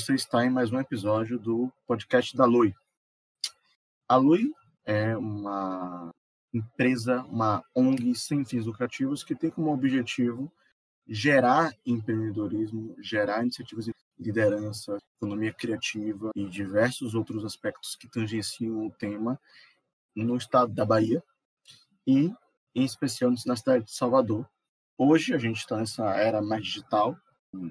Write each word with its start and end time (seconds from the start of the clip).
você 0.00 0.14
está 0.14 0.46
em 0.46 0.50
mais 0.50 0.72
um 0.72 0.80
episódio 0.80 1.38
do 1.38 1.70
podcast 1.86 2.34
da 2.34 2.46
Lui. 2.46 2.74
A 4.08 4.16
Lui 4.16 4.50
é 4.82 5.14
uma 5.14 6.10
empresa, 6.54 7.22
uma 7.24 7.62
ONG 7.74 8.14
sem 8.14 8.42
fins 8.42 8.64
lucrativos 8.64 9.22
que 9.22 9.34
tem 9.34 9.50
como 9.50 9.70
objetivo 9.70 10.50
gerar 11.06 11.74
empreendedorismo, 11.84 12.96
gerar 12.98 13.42
iniciativas 13.42 13.84
de 13.84 13.94
liderança, 14.18 14.96
economia 15.18 15.52
criativa 15.52 16.30
e 16.34 16.48
diversos 16.48 17.14
outros 17.14 17.44
aspectos 17.44 17.94
que 17.94 18.08
tangenciam 18.08 18.86
o 18.86 18.90
tema 18.90 19.38
no 20.16 20.34
estado 20.34 20.72
da 20.72 20.84
Bahia 20.84 21.22
e, 22.06 22.32
em 22.74 22.84
especial, 22.84 23.34
na 23.44 23.54
cidade 23.54 23.84
de 23.84 23.92
Salvador. 23.92 24.48
Hoje 24.96 25.34
a 25.34 25.38
gente 25.38 25.58
está 25.58 25.76
nessa 25.76 26.06
era 26.16 26.40
mais 26.40 26.64
digital, 26.64 27.18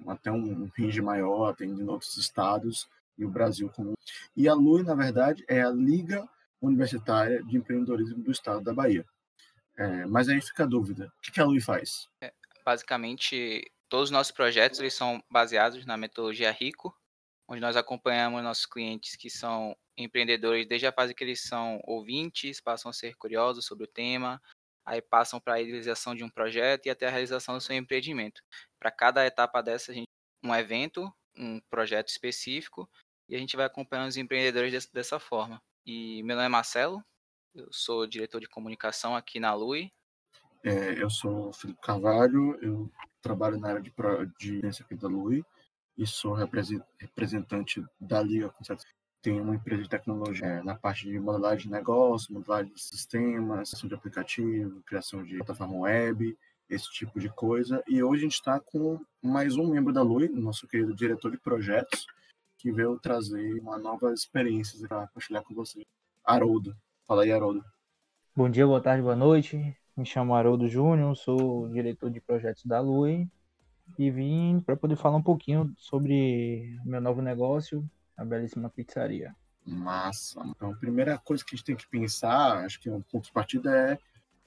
até 0.07 0.31
um 0.31 0.69
range 0.77 1.01
maior, 1.01 1.49
atendendo 1.49 1.91
outros 1.91 2.17
estados 2.17 2.89
e 3.17 3.25
o 3.25 3.29
Brasil 3.29 3.69
como. 3.69 3.93
E 4.35 4.47
a 4.47 4.53
LUI, 4.53 4.83
na 4.83 4.95
verdade, 4.95 5.43
é 5.47 5.61
a 5.61 5.69
Liga 5.69 6.27
Universitária 6.61 7.43
de 7.43 7.57
Empreendedorismo 7.57 8.23
do 8.23 8.31
Estado 8.31 8.61
da 8.61 8.73
Bahia. 8.73 9.05
É, 9.77 10.05
mas 10.05 10.27
aí 10.27 10.41
fica 10.41 10.63
a 10.63 10.67
dúvida: 10.67 11.11
o 11.17 11.31
que 11.31 11.39
a 11.39 11.45
LUI 11.45 11.61
faz? 11.61 12.07
É, 12.21 12.33
basicamente, 12.65 13.71
todos 13.87 14.09
os 14.09 14.11
nossos 14.11 14.31
projetos 14.31 14.79
eles 14.79 14.93
são 14.93 15.23
baseados 15.29 15.85
na 15.85 15.97
metodologia 15.97 16.51
RICO, 16.51 16.93
onde 17.47 17.61
nós 17.61 17.75
acompanhamos 17.75 18.43
nossos 18.43 18.65
clientes 18.65 19.15
que 19.15 19.29
são 19.29 19.75
empreendedores 19.97 20.67
desde 20.67 20.87
a 20.87 20.91
fase 20.91 21.13
que 21.13 21.23
eles 21.23 21.41
são 21.41 21.79
ouvintes, 21.83 22.61
passam 22.61 22.89
a 22.89 22.93
ser 22.93 23.15
curiosos 23.15 23.65
sobre 23.65 23.83
o 23.83 23.87
tema, 23.87 24.41
aí 24.89 25.01
passam 25.01 25.39
para 25.39 25.53
a 25.53 25.57
realização 25.57 26.15
de 26.15 26.23
um 26.23 26.29
projeto 26.29 26.87
e 26.87 26.89
até 26.89 27.07
a 27.07 27.11
realização 27.11 27.55
do 27.55 27.61
seu 27.61 27.75
empreendimento. 27.75 28.41
Para 28.79 28.91
cada 28.91 29.25
etapa 29.25 29.61
dessa, 29.61 29.91
a 29.91 29.95
gente 29.95 30.07
um 30.43 30.55
evento, 30.55 31.13
um 31.37 31.59
projeto 31.69 32.07
específico, 32.07 32.89
e 33.27 33.35
a 33.35 33.39
gente 33.39 33.55
vai 33.55 33.65
acompanhando 33.65 34.07
os 34.07 34.17
empreendedores 34.17 34.89
dessa 34.91 35.19
forma. 35.19 35.61
E 35.85 36.23
meu 36.23 36.35
nome 36.35 36.47
é 36.47 36.49
Marcelo, 36.49 37.03
eu 37.53 37.67
sou 37.71 38.07
diretor 38.07 38.39
de 38.39 38.47
comunicação 38.47 39.15
aqui 39.15 39.39
na 39.39 39.53
Lui. 39.53 39.91
É, 40.63 41.01
eu 41.01 41.09
sou 41.09 41.53
Felipe 41.53 41.79
Carvalho, 41.81 42.57
eu 42.61 42.91
trabalho 43.21 43.59
na 43.59 43.69
área 43.69 43.81
de, 43.81 43.91
de 44.39 44.67
aqui 44.81 44.95
da 44.95 45.07
Lui 45.07 45.43
e 45.97 46.07
sou 46.07 46.33
representante 46.33 47.83
da 47.99 48.21
Liga 48.21 48.49
tem 49.21 49.39
uma 49.39 49.55
empresa 49.55 49.83
de 49.83 49.89
tecnologia 49.89 50.47
é, 50.47 50.63
na 50.63 50.75
parte 50.75 51.09
de 51.09 51.19
modelagem 51.19 51.67
de 51.67 51.71
negócio, 51.71 52.33
modelagem 52.33 52.73
de 52.73 52.81
sistemas, 52.81 53.69
criação 53.69 53.89
de 53.89 53.95
aplicativo, 53.95 54.81
criação 54.83 55.23
de 55.23 55.37
plataforma 55.37 55.79
web, 55.79 56.37
esse 56.69 56.89
tipo 56.91 57.19
de 57.19 57.29
coisa. 57.29 57.83
E 57.87 58.01
hoje 58.01 58.21
a 58.21 58.23
gente 58.23 58.35
está 58.35 58.59
com 58.59 58.99
mais 59.21 59.57
um 59.57 59.67
membro 59.67 59.91
da 59.91 60.01
Lui, 60.01 60.29
nosso 60.29 60.67
querido 60.67 60.95
diretor 60.95 61.31
de 61.31 61.37
projetos, 61.37 62.05
que 62.57 62.71
veio 62.71 62.97
trazer 62.99 63.59
uma 63.59 63.77
nova 63.77 64.13
experiência 64.13 64.87
para 64.87 65.07
compartilhar 65.07 65.43
com 65.43 65.53
você. 65.53 65.85
Haroldo. 66.23 66.75
Fala 67.07 67.23
aí, 67.23 67.31
Haroldo. 67.31 67.63
Bom 68.35 68.49
dia, 68.49 68.65
boa 68.65 68.81
tarde, 68.81 69.01
boa 69.01 69.15
noite. 69.15 69.75
Me 69.97 70.05
chamo 70.05 70.33
Haroldo 70.33 70.69
Júnior, 70.69 71.15
sou 71.17 71.67
diretor 71.69 72.09
de 72.09 72.21
projetos 72.21 72.63
da 72.65 72.79
Lui 72.79 73.27
e 73.97 74.09
vim 74.11 74.61
para 74.61 74.77
poder 74.77 74.95
falar 74.95 75.17
um 75.17 75.23
pouquinho 75.23 75.73
sobre 75.77 76.77
meu 76.85 77.01
novo 77.01 77.21
negócio, 77.21 77.83
a 78.19 78.25
belíssima 78.25 78.69
pizzaria. 78.69 79.33
Massa. 79.65 80.41
Então, 80.45 80.71
a 80.71 80.75
primeira 80.75 81.17
coisa 81.17 81.43
que 81.43 81.55
a 81.55 81.57
gente 81.57 81.65
tem 81.65 81.75
que 81.75 81.87
pensar, 81.87 82.65
acho 82.65 82.79
que 82.79 82.89
é 82.89 82.91
um 82.91 83.01
ponto 83.01 83.25
de 83.25 83.31
partida, 83.31 83.73
é 83.73 83.97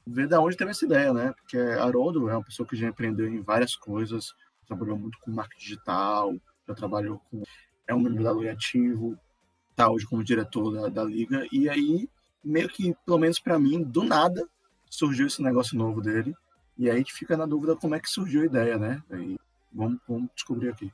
ver 0.07 0.29
de 0.29 0.37
onde 0.37 0.57
teve 0.57 0.71
essa 0.71 0.85
ideia, 0.85 1.13
né? 1.13 1.33
Porque 1.33 1.57
Haroldo 1.57 2.29
é 2.29 2.35
uma 2.35 2.45
pessoa 2.45 2.67
que 2.67 2.77
já 2.77 2.89
empreendeu 2.89 3.29
em 3.29 3.41
várias 3.41 3.75
coisas, 3.75 4.35
trabalhou 4.67 4.99
muito 4.99 5.19
com 5.21 5.31
marketing 5.31 5.61
digital, 5.61 6.35
já 6.69 6.75
trabalhou 6.75 7.21
com. 7.31 7.43
é 7.87 7.95
um 7.95 8.01
membro 8.01 8.23
da 8.23 8.53
Ativo, 8.53 9.17
tá 9.75 9.91
hoje 9.91 10.07
como 10.07 10.25
diretor 10.25 10.73
da, 10.73 10.89
da 10.89 11.05
Liga, 11.05 11.47
e 11.51 11.69
aí, 11.69 12.09
meio 12.45 12.69
que, 12.69 12.95
pelo 13.07 13.19
menos 13.19 13.39
para 13.39 13.59
mim, 13.59 13.83
do 13.83 14.03
nada, 14.03 14.47
surgiu 14.91 15.27
esse 15.27 15.43
negócio 15.43 15.79
novo 15.79 16.03
dele, 16.03 16.35
e 16.77 16.91
aí 16.91 17.05
que 17.05 17.13
fica 17.13 17.37
na 17.37 17.47
dúvida 17.47 17.77
como 17.77 17.95
é 17.95 18.01
que 18.01 18.11
surgiu 18.11 18.43
a 18.43 18.47
ideia, 18.47 18.77
né? 18.77 19.03
Aí, 19.11 19.39
vamos, 19.73 19.99
vamos 20.07 20.29
descobrir 20.35 20.69
aqui. 20.69 20.93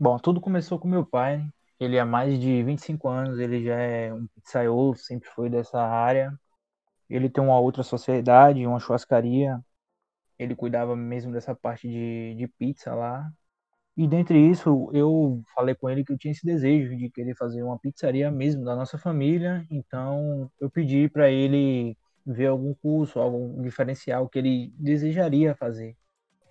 Bom, 0.00 0.18
tudo 0.18 0.40
começou 0.40 0.78
com 0.78 0.88
meu 0.88 1.04
pai, 1.04 1.44
ele 1.80 1.98
há 1.98 2.04
mais 2.04 2.38
de 2.40 2.62
25 2.62 3.08
anos, 3.08 3.38
ele 3.38 3.62
já 3.64 3.76
é 3.76 4.12
um 4.12 4.26
pizzaiolo, 4.28 4.96
sempre 4.96 5.28
foi 5.30 5.48
dessa 5.50 5.80
área. 5.80 6.32
Ele 7.10 7.30
tem 7.30 7.42
uma 7.42 7.58
outra 7.60 7.82
sociedade, 7.82 8.66
uma 8.66 8.80
churrascaria. 8.80 9.60
Ele 10.38 10.56
cuidava 10.56 10.96
mesmo 10.96 11.32
dessa 11.32 11.54
parte 11.54 11.88
de, 11.88 12.34
de 12.36 12.48
pizza 12.48 12.94
lá. 12.94 13.30
E 13.96 14.06
dentre 14.08 14.38
isso, 14.38 14.90
eu 14.92 15.42
falei 15.54 15.74
com 15.74 15.90
ele 15.90 16.04
que 16.04 16.12
eu 16.12 16.18
tinha 16.18 16.32
esse 16.32 16.46
desejo 16.46 16.96
de 16.96 17.10
querer 17.10 17.34
fazer 17.36 17.62
uma 17.64 17.78
pizzaria 17.78 18.30
mesmo 18.30 18.64
da 18.64 18.76
nossa 18.76 18.96
família. 18.98 19.66
Então, 19.70 20.50
eu 20.60 20.70
pedi 20.70 21.08
para 21.08 21.30
ele 21.30 21.96
ver 22.24 22.46
algum 22.46 22.74
curso, 22.74 23.18
algum 23.18 23.60
diferencial 23.62 24.28
que 24.28 24.38
ele 24.38 24.72
desejaria 24.78 25.54
fazer. 25.56 25.96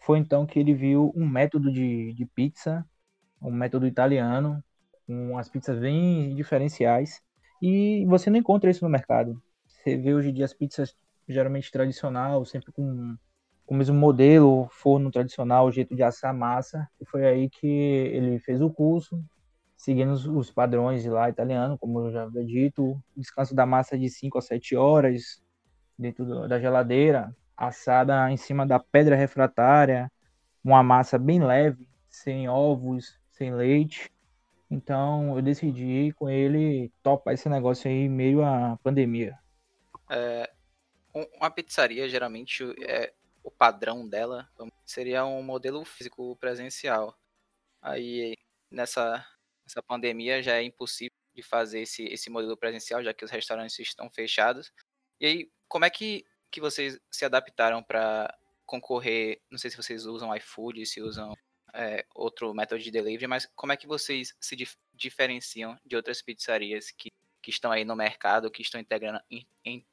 Foi 0.02 0.20
então 0.20 0.46
que 0.46 0.60
ele 0.60 0.74
viu 0.74 1.14
um 1.16 1.28
método 1.28 1.72
de, 1.72 2.14
de 2.14 2.26
pizza, 2.26 2.86
um 3.42 3.52
método 3.52 3.88
italiano, 3.88 4.64
com 5.08 5.38
as 5.38 5.50
pizzas 5.50 5.80
bem 5.80 6.36
diferenciais. 6.36 7.22
E 7.62 8.06
você 8.06 8.30
não 8.30 8.38
encontra 8.38 8.70
isso 8.70 8.84
no 8.84 8.92
mercado. 8.92 9.42
Você 9.66 9.98
vê 9.98 10.14
hoje 10.14 10.30
em 10.30 10.34
dia 10.34 10.46
as 10.46 10.54
pizzas 10.54 10.94
geralmente 11.28 11.72
tradicional, 11.72 12.46
sempre 12.46 12.72
com, 12.72 13.16
com 13.66 13.74
o 13.74 13.78
mesmo 13.78 13.96
modelo, 13.96 14.68
forno 14.70 15.10
tradicional, 15.10 15.72
jeito 15.72 15.96
de 15.96 16.04
assar 16.04 16.34
massa. 16.34 16.88
E 17.00 17.06
foi 17.06 17.26
aí 17.26 17.50
que 17.50 17.66
ele 17.68 18.38
fez 18.40 18.62
o 18.62 18.70
curso, 18.70 19.24
seguindo 19.78 20.12
os, 20.12 20.26
os 20.28 20.52
padrões 20.52 21.06
lá 21.06 21.30
italiano, 21.30 21.78
como 21.78 22.02
eu 22.02 22.12
já 22.12 22.24
havia 22.24 22.46
dito. 22.46 23.02
Descanso 23.16 23.56
da 23.56 23.66
massa 23.66 23.98
de 23.98 24.10
5 24.10 24.38
a 24.38 24.42
7 24.42 24.76
horas 24.76 25.42
dentro 25.98 26.26
do, 26.26 26.48
da 26.48 26.60
geladeira, 26.60 27.36
assada 27.56 28.30
em 28.32 28.38
cima 28.38 28.68
da 28.68 28.80
pedra 28.80 29.16
refratária, 29.16 30.12
uma 30.64 30.84
massa 30.84 31.18
bem 31.18 31.44
leve, 31.44 31.88
sem 32.10 32.48
ovos, 32.48 33.18
sem 33.32 33.54
leite. 33.54 34.12
Então 34.70 35.36
eu 35.36 35.42
decidi 35.42 36.12
com 36.14 36.30
ele 36.30 36.92
topar 37.02 37.34
esse 37.34 37.48
negócio 37.48 37.90
aí 37.90 38.10
meio 38.10 38.44
à 38.44 38.78
pandemia. 38.84 39.38
É, 40.10 40.50
uma 41.14 41.50
pizzaria, 41.50 42.08
geralmente, 42.10 42.64
é, 42.84 43.14
o 43.44 43.50
padrão 43.50 44.08
dela 44.08 44.50
seria 44.86 45.26
um 45.26 45.42
modelo 45.42 45.84
físico 45.86 46.36
presencial. 46.36 47.18
Aí 47.82 48.36
nessa, 48.70 49.26
nessa 49.64 49.82
pandemia 49.82 50.44
já 50.44 50.56
é 50.56 50.64
impossível 50.64 51.16
de 51.34 51.42
fazer 51.42 51.82
esse, 51.82 52.04
esse 52.06 52.30
modelo 52.30 52.58
presencial, 52.58 53.04
já 53.04 53.14
que 53.14 53.24
os 53.24 53.32
restaurantes 53.32 53.78
estão 53.80 54.10
fechados. 54.10 54.72
E 55.20 55.26
aí, 55.26 55.52
como 55.68 55.86
é 55.86 55.90
que, 55.90 56.26
que 56.52 56.60
vocês 56.60 57.00
se 57.12 57.26
adaptaram 57.26 57.82
para 57.84 58.36
concorrer? 58.66 59.42
Não 59.50 59.58
sei 59.58 59.70
se 59.70 59.78
vocês 59.78 60.06
usam 60.06 60.36
iFood, 60.36 60.86
se 60.86 61.02
usam 61.02 61.36
é, 61.78 62.04
outro 62.16 62.52
método 62.54 62.82
de 62.82 62.90
delivery, 62.90 63.28
mas 63.28 63.48
como 63.56 63.72
é 63.72 63.78
que 63.78 63.88
vocês 63.88 64.36
se 64.42 64.56
dif 64.56 64.76
diferenciam 64.94 65.78
de 65.86 65.96
outras 65.96 66.24
pizzarias 66.24 66.90
que, 66.90 67.12
que 67.40 67.52
estão 67.52 67.72
aí 67.72 67.86
no 67.86 67.96
mercado, 67.96 68.50
que 68.50 68.64
estão 68.64 68.82
integrando, 68.82 69.20
in, 69.30 69.86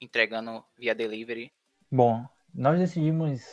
entregando 0.00 0.64
via 0.78 0.94
delivery? 0.94 1.52
Bom, 1.92 2.26
nós 2.54 2.78
decidimos 2.78 3.52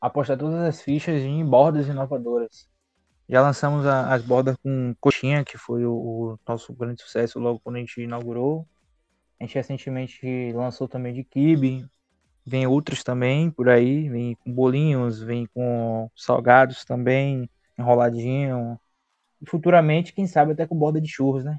apostar 0.00 0.36
todas 0.36 0.60
as 0.62 0.82
fichas 0.82 1.22
em 1.22 1.46
bordas 1.46 1.86
inovadoras. 1.86 2.68
Já 3.28 3.40
lançamos 3.40 3.86
a, 3.86 4.12
as 4.12 4.22
bordas 4.22 4.56
com 4.56 4.96
coxinha, 5.00 5.44
que 5.44 5.56
foi 5.56 5.86
o, 5.86 5.94
o, 5.94 6.38
nosso 6.46 6.72
grande 6.72 7.00
sucesso 7.00 7.38
logo 7.38 7.60
quando 7.60 7.76
a 7.76 7.78
gente 7.78 8.00
inaugurou. 8.00 8.66
A 9.38 9.44
gente 9.44 9.54
recentemente 9.54 10.52
lançou 10.52 10.88
também 10.88 11.14
de 11.14 11.22
kibe, 11.22 11.88
Vem 12.44 12.66
outros 12.66 13.04
também 13.04 13.50
por 13.50 13.68
aí, 13.68 14.08
vem 14.08 14.34
com 14.36 14.52
bolinhos, 14.52 15.20
vem 15.22 15.46
com 15.46 16.10
salgados 16.16 16.84
também, 16.84 17.48
enroladinho. 17.78 18.78
E 19.40 19.48
futuramente, 19.48 20.12
quem 20.12 20.26
sabe 20.26 20.52
até 20.52 20.66
com 20.66 20.76
borda 20.76 21.00
de 21.00 21.08
churros, 21.08 21.44
né? 21.44 21.56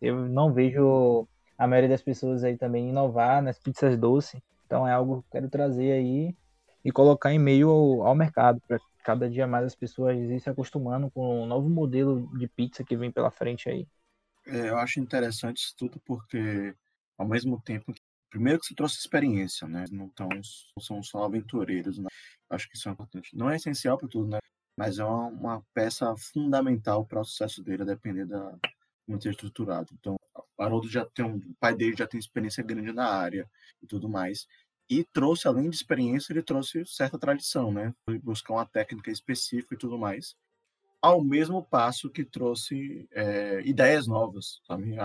Eu 0.00 0.28
não 0.28 0.52
vejo 0.52 1.26
a 1.56 1.66
maioria 1.66 1.88
das 1.88 2.02
pessoas 2.02 2.44
aí 2.44 2.56
também 2.56 2.90
inovar 2.90 3.42
nas 3.42 3.58
pizzas 3.58 3.96
doces. 3.98 4.40
Então 4.66 4.86
é 4.86 4.92
algo 4.92 5.22
que 5.22 5.28
eu 5.28 5.30
quero 5.32 5.48
trazer 5.48 5.92
aí 5.92 6.34
e 6.84 6.92
colocar 6.92 7.32
em 7.32 7.38
meio 7.38 7.70
ao, 7.70 8.06
ao 8.08 8.14
mercado, 8.14 8.60
para 8.66 8.78
cada 9.02 9.28
dia 9.30 9.46
mais 9.46 9.64
as 9.64 9.74
pessoas 9.74 10.16
se 10.42 10.50
acostumando 10.50 11.10
com 11.10 11.42
um 11.42 11.46
novo 11.46 11.68
modelo 11.68 12.28
de 12.38 12.46
pizza 12.48 12.84
que 12.84 12.96
vem 12.96 13.10
pela 13.10 13.30
frente 13.30 13.68
aí. 13.68 13.86
É, 14.46 14.68
eu 14.68 14.78
acho 14.78 15.00
interessante 15.00 15.58
isso 15.58 15.74
tudo 15.76 16.00
porque, 16.04 16.74
ao 17.16 17.26
mesmo 17.26 17.60
tempo 17.60 17.92
Primeiro 18.30 18.60
que 18.60 18.66
você 18.66 18.74
trouxe 18.74 18.98
experiência, 18.98 19.66
né? 19.68 19.84
Não, 19.90 20.08
tão, 20.10 20.28
são 20.80 21.02
só 21.02 21.24
aventureiros, 21.24 21.98
né? 21.98 22.08
Acho 22.50 22.68
que 22.68 22.76
isso 22.76 22.88
é 22.88 22.92
importante. 22.92 23.36
Não 23.36 23.50
é 23.50 23.56
essencial 23.56 23.98
para 23.98 24.08
tudo, 24.08 24.28
né? 24.28 24.38
Mas 24.78 24.98
é 24.98 25.04
uma, 25.04 25.28
uma 25.28 25.62
peça 25.74 26.14
fundamental 26.16 27.06
para 27.06 27.20
o 27.20 27.24
sucesso 27.24 27.62
dele, 27.62 27.82
a 27.82 27.86
depender 27.86 28.26
da 28.26 28.58
ser 29.20 29.30
estruturado. 29.30 29.88
Então, 29.94 30.16
o 30.58 30.62
Haroldo 30.62 30.88
já 30.88 31.04
tem 31.06 31.24
um, 31.24 31.36
o 31.36 31.54
pai 31.60 31.74
dele 31.76 31.96
já 31.96 32.06
tem 32.06 32.18
experiência 32.20 32.62
grande 32.64 32.92
na 32.92 33.06
área 33.06 33.48
e 33.82 33.86
tudo 33.86 34.08
mais. 34.08 34.46
E 34.90 35.04
trouxe, 35.04 35.48
além 35.48 35.70
de 35.70 35.76
experiência, 35.76 36.32
ele 36.32 36.42
trouxe 36.42 36.84
certa 36.86 37.18
tradição, 37.18 37.72
né? 37.72 37.94
Buscar 38.22 38.54
uma 38.54 38.66
técnica 38.66 39.10
específica 39.10 39.74
e 39.74 39.78
tudo 39.78 39.98
mais. 39.98 40.34
ao 41.02 41.22
mesmo 41.24 41.64
passo 41.64 42.10
que 42.10 42.24
trouxe 42.24 43.08
é, 43.12 43.60
ideias 43.64 44.06
novas, 44.06 44.60
sabe? 44.66 44.96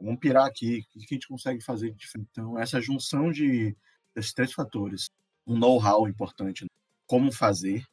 Vamos 0.00 0.20
pirar 0.20 0.46
aqui, 0.46 0.84
o 0.94 1.00
que 1.00 1.06
a 1.10 1.14
gente 1.14 1.28
consegue 1.28 1.62
fazer 1.62 1.90
de 1.90 1.98
diferente? 1.98 2.28
Então, 2.32 2.58
essa 2.58 2.80
junção 2.80 3.30
de, 3.30 3.76
desses 4.14 4.32
três 4.32 4.52
fatores, 4.52 5.10
um 5.46 5.58
know-how 5.58 6.08
importante, 6.08 6.66
como 7.06 7.32
fazer, 7.32 7.84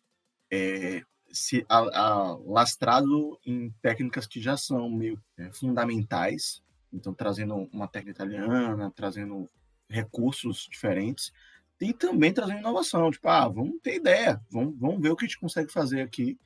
é, 0.51 1.01
se 1.31 1.65
a, 1.68 1.77
a, 1.77 2.38
lastrado 2.45 3.39
em 3.45 3.71
técnicas 3.81 4.25
que 4.25 4.39
já 4.39 4.56
são 4.56 4.89
meio 4.89 5.21
é, 5.38 5.51
fundamentais, 5.51 6.62
então 6.94 7.13
trazendo 7.13 7.56
uma 7.71 7.88
técnica 7.88 8.24
italiana, 8.24 8.92
trazendo 8.95 9.50
recursos 9.89 10.68
diferentes, 10.69 11.31
e 11.80 11.94
também 11.94 12.33
trazendo 12.33 12.59
inovação, 12.59 13.12
tipo, 13.12 13.27
ah, 13.27 13.48
vamos 13.48 13.80
ter 13.81 13.95
ideia, 13.95 14.42
vamos, 14.50 14.77
vamos 14.80 15.01
ver 15.01 15.12
o 15.12 15.15
que 15.15 15.25
a 15.25 15.27
gente 15.27 15.39
consegue 15.39 15.71
fazer 15.71 16.01
aqui, 16.01 16.38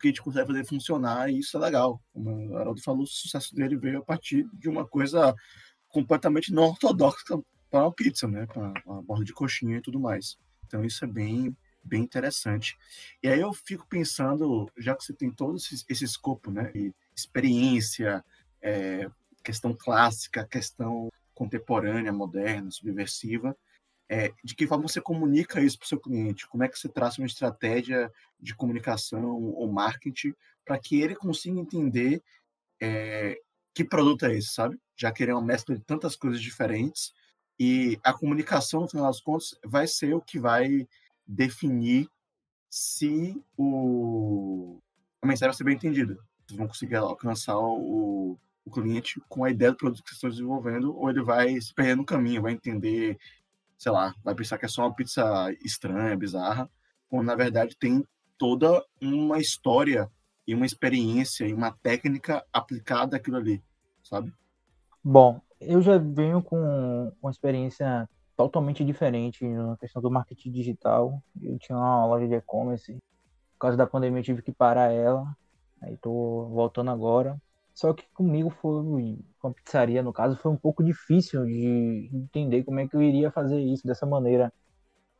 que 0.00 0.08
gente 0.08 0.22
consegue 0.22 0.46
fazer 0.46 0.64
funcionar, 0.64 1.30
e 1.30 1.38
isso 1.38 1.56
é 1.56 1.60
legal. 1.60 2.00
Como 2.12 2.50
o 2.50 2.56
Haroldo 2.56 2.82
falou, 2.82 3.02
o 3.02 3.06
sucesso 3.06 3.54
dele 3.54 3.76
veio 3.76 3.98
a 3.98 4.04
partir 4.04 4.48
de 4.54 4.68
uma 4.68 4.86
coisa 4.86 5.34
completamente 5.88 6.52
não 6.52 6.64
ortodoxa 6.64 7.38
para 7.70 7.84
uma 7.84 7.92
pizza, 7.92 8.26
né, 8.26 8.46
para 8.46 8.72
uma 8.86 9.02
borda 9.02 9.24
de 9.24 9.32
coxinha 9.32 9.78
e 9.78 9.82
tudo 9.82 10.00
mais. 10.00 10.38
Então 10.66 10.84
isso 10.84 11.04
é 11.04 11.08
bem, 11.08 11.56
bem 11.82 12.02
interessante. 12.02 12.76
E 13.22 13.28
aí 13.28 13.40
eu 13.40 13.52
fico 13.52 13.86
pensando, 13.88 14.70
já 14.78 14.94
que 14.94 15.04
você 15.04 15.12
tem 15.12 15.30
todo 15.30 15.56
esse, 15.56 15.84
esse 15.88 16.04
escopo, 16.04 16.50
né, 16.50 16.70
e 16.74 16.92
experiência, 17.14 18.24
é, 18.62 19.10
questão 19.42 19.74
clássica, 19.74 20.46
questão 20.46 21.08
contemporânea, 21.34 22.12
moderna, 22.12 22.70
subversiva, 22.70 23.56
é, 24.12 24.32
de 24.42 24.56
que 24.56 24.66
forma 24.66 24.88
você 24.88 25.00
comunica 25.00 25.62
isso 25.62 25.78
para 25.78 25.84
o 25.84 25.88
seu 25.88 26.00
cliente? 26.00 26.48
Como 26.48 26.64
é 26.64 26.68
que 26.68 26.76
você 26.76 26.88
traça 26.88 27.20
uma 27.20 27.28
estratégia 27.28 28.12
de 28.40 28.56
comunicação 28.56 29.24
ou 29.24 29.70
marketing 29.70 30.34
para 30.64 30.76
que 30.80 31.00
ele 31.00 31.14
consiga 31.14 31.60
entender 31.60 32.20
é, 32.82 33.38
que 33.72 33.84
produto 33.84 34.26
é 34.26 34.36
esse, 34.36 34.48
sabe? 34.48 34.76
Já 34.96 35.12
que 35.12 35.22
ele 35.22 35.30
é 35.30 35.34
uma 35.34 35.46
mescla 35.46 35.76
de 35.76 35.84
tantas 35.84 36.16
coisas 36.16 36.42
diferentes 36.42 37.14
e 37.56 38.00
a 38.02 38.12
comunicação, 38.12 38.80
no 38.80 38.88
final 38.88 39.06
das 39.06 39.20
contas, 39.20 39.54
vai 39.64 39.86
ser 39.86 40.12
o 40.12 40.20
que 40.20 40.40
vai 40.40 40.88
definir 41.24 42.08
se 42.68 43.40
o... 43.56 44.80
a 45.22 45.26
mensagem 45.26 45.50
vai 45.50 45.56
ser 45.56 45.64
bem 45.64 45.76
entendida. 45.76 46.18
Vocês 46.44 46.58
vão 46.58 46.66
conseguir 46.66 46.96
alcançar 46.96 47.56
o, 47.56 48.36
o 48.64 48.70
cliente 48.72 49.20
com 49.28 49.44
a 49.44 49.50
ideia 49.50 49.70
do 49.70 49.76
produto 49.76 50.02
que 50.02 50.08
vocês 50.08 50.16
estão 50.16 50.30
desenvolvendo 50.30 50.96
ou 50.96 51.08
ele 51.08 51.22
vai 51.22 51.60
se 51.60 51.72
perder 51.72 51.96
no 51.96 52.04
caminho, 52.04 52.42
vai 52.42 52.52
entender 52.52 53.16
sei 53.80 53.90
lá, 53.90 54.14
vai 54.22 54.34
pensar 54.34 54.58
que 54.58 54.66
é 54.66 54.68
só 54.68 54.82
uma 54.82 54.94
pizza 54.94 55.24
estranha, 55.64 56.14
bizarra, 56.14 56.70
quando 57.08 57.26
na 57.26 57.34
verdade 57.34 57.74
tem 57.78 58.06
toda 58.36 58.84
uma 59.00 59.38
história 59.38 60.06
e 60.46 60.54
uma 60.54 60.66
experiência 60.66 61.46
e 61.46 61.54
uma 61.54 61.72
técnica 61.72 62.44
aplicada 62.52 63.16
àquilo 63.16 63.38
ali, 63.38 63.64
sabe? 64.04 64.34
Bom, 65.02 65.40
eu 65.58 65.80
já 65.80 65.96
venho 65.96 66.42
com 66.42 67.10
uma 67.22 67.30
experiência 67.30 68.06
totalmente 68.36 68.84
diferente 68.84 69.46
na 69.48 69.78
questão 69.78 70.02
do 70.02 70.10
marketing 70.10 70.50
digital. 70.50 71.22
Eu 71.40 71.58
tinha 71.58 71.78
uma 71.78 72.04
loja 72.04 72.28
de 72.28 72.34
e-commerce, 72.34 72.92
por 72.92 73.60
causa 73.60 73.78
da 73.78 73.86
pandemia 73.86 74.20
eu 74.20 74.24
tive 74.24 74.42
que 74.42 74.52
parar 74.52 74.92
ela, 74.92 75.34
aí 75.80 75.96
tô 75.96 76.46
voltando 76.50 76.90
agora. 76.90 77.40
Só 77.80 77.94
que 77.94 78.04
comigo 78.12 78.50
foi, 78.50 79.16
com 79.38 79.48
a 79.48 79.54
pizzaria, 79.54 80.02
no 80.02 80.12
caso, 80.12 80.36
foi 80.36 80.52
um 80.52 80.56
pouco 80.56 80.84
difícil 80.84 81.46
de 81.46 82.10
entender 82.12 82.62
como 82.62 82.78
é 82.78 82.86
que 82.86 82.94
eu 82.94 83.00
iria 83.00 83.30
fazer 83.30 83.58
isso 83.58 83.86
dessa 83.86 84.04
maneira. 84.04 84.52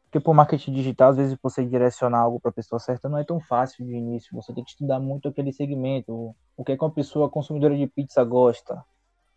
Porque 0.03 0.21
por 0.21 0.35
marketing 0.35 0.75
digital, 0.75 1.09
às 1.09 1.17
vezes 1.17 1.39
você 1.43 1.65
direcionar 1.65 2.19
algo 2.19 2.39
para 2.39 2.51
a 2.51 2.53
pessoa 2.53 2.79
certa 2.79 3.09
não 3.09 3.17
é 3.17 3.25
tão 3.25 3.41
fácil 3.41 3.87
de 3.87 3.95
início. 3.95 4.37
Você 4.37 4.53
tem 4.53 4.63
que 4.63 4.73
estudar 4.73 5.01
muito 5.01 5.27
aquele 5.27 5.55
segmento. 5.55 6.35
O 6.55 6.63
que 6.63 6.73
é 6.73 6.77
que 6.77 6.85
uma 6.85 6.91
pessoa 6.91 7.31
consumidora 7.31 7.75
de 7.75 7.87
pizza 7.87 8.23
gosta? 8.25 8.85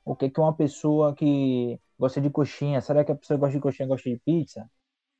O 0.03 0.17
que 0.17 0.25
é 0.25 0.29
que 0.29 0.41
uma 0.41 0.53
pessoa 0.53 1.15
que 1.15 1.79
gosta 1.97 2.19
de 2.19 2.29
coxinha? 2.29 2.81
Será 2.81 3.05
que 3.05 3.13
a 3.13 3.15
pessoa 3.15 3.37
que 3.37 3.41
gosta 3.41 3.57
de 3.57 3.61
coxinha 3.61 3.87
gosta 3.87 4.09
de 4.09 4.19
pizza? 4.19 4.69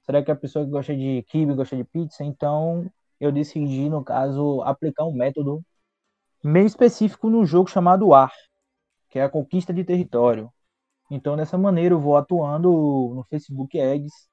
Será 0.02 0.22
que 0.22 0.30
a 0.30 0.36
pessoa 0.36 0.66
que 0.66 0.72
gosta 0.72 0.94
de 0.94 1.24
kibe 1.30 1.54
gosta 1.54 1.78
de 1.78 1.86
pizza? 1.86 2.22
Então, 2.26 2.86
eu 3.18 3.32
decidi, 3.32 3.88
no 3.88 4.04
caso, 4.04 4.62
aplicar 4.64 5.06
um 5.06 5.14
método 5.14 5.64
meio 6.44 6.66
específico 6.66 7.30
no 7.30 7.46
jogo 7.46 7.70
chamado 7.70 8.14
Ar, 8.14 8.34
que 9.10 9.18
é 9.18 9.24
a 9.24 9.30
conquista 9.30 9.74
de 9.74 9.84
território. 9.84 10.52
Então, 11.10 11.38
dessa 11.38 11.58
maneira, 11.58 11.96
eu 11.96 12.00
vou 12.00 12.18
atuando 12.18 12.70
no 13.16 13.24
Facebook 13.30 13.80
Ads, 13.80 14.28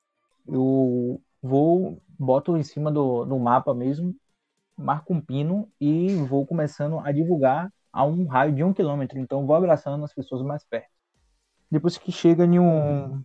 eu 0.49 1.21
vou, 1.43 2.03
boto 2.19 2.57
em 2.57 2.63
cima 2.63 2.91
do, 2.91 3.25
do 3.25 3.39
mapa 3.39 3.75
mesmo, 3.75 4.15
marco 4.77 5.13
um 5.13 5.21
pino 5.21 5.71
e 5.81 6.15
vou 6.15 6.47
começando 6.47 6.99
a 7.01 7.13
divulgar 7.13 7.71
a 7.93 8.05
um 8.05 8.27
raio 8.27 8.55
de 8.55 8.65
um 8.65 8.73
quilômetro. 8.73 9.19
Então, 9.19 9.47
vou 9.47 9.55
abraçando 9.55 10.05
as 10.05 10.15
pessoas 10.15 10.43
mais 10.43 10.65
perto. 10.65 10.91
Depois 11.71 11.97
que 11.97 12.11
chega 12.11 12.45
em 12.45 12.59
um, 12.59 13.23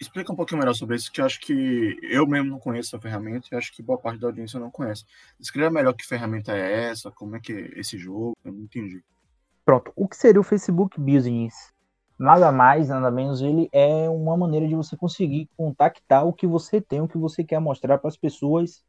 explica 0.00 0.32
um 0.32 0.36
pouquinho 0.36 0.60
melhor 0.60 0.74
sobre 0.74 0.96
isso, 0.96 1.10
que 1.10 1.20
eu 1.20 1.24
acho 1.24 1.40
que 1.40 1.98
eu 2.02 2.26
mesmo 2.26 2.50
não 2.50 2.58
conheço 2.58 2.94
essa 2.94 3.02
ferramenta 3.02 3.48
e 3.50 3.56
acho 3.56 3.72
que 3.72 3.82
boa 3.82 3.98
parte 3.98 4.20
da 4.20 4.28
audiência 4.28 4.60
não 4.60 4.70
conhece. 4.70 5.04
Descreva 5.38 5.70
melhor 5.70 5.92
que 5.92 6.06
ferramenta 6.06 6.52
é 6.52 6.84
essa, 6.84 7.10
como 7.10 7.36
é 7.36 7.40
que 7.40 7.52
é 7.52 7.80
esse 7.80 7.98
jogo, 7.98 8.36
eu 8.44 8.52
não 8.52 8.62
entendi. 8.62 9.02
Pronto, 9.64 9.92
o 9.96 10.08
que 10.08 10.16
seria 10.16 10.40
o 10.40 10.44
Facebook 10.44 10.98
Business? 10.98 11.54
Nada 12.18 12.50
mais, 12.50 12.88
nada 12.88 13.10
menos, 13.10 13.40
ele 13.40 13.68
é 13.72 14.08
uma 14.08 14.36
maneira 14.36 14.66
de 14.66 14.74
você 14.74 14.96
conseguir 14.96 15.48
contactar 15.56 16.26
o 16.26 16.32
que 16.32 16.46
você 16.46 16.80
tem, 16.80 17.00
o 17.00 17.08
que 17.08 17.18
você 17.18 17.44
quer 17.44 17.60
mostrar 17.60 17.98
para 17.98 18.08
as 18.08 18.16
pessoas 18.16 18.84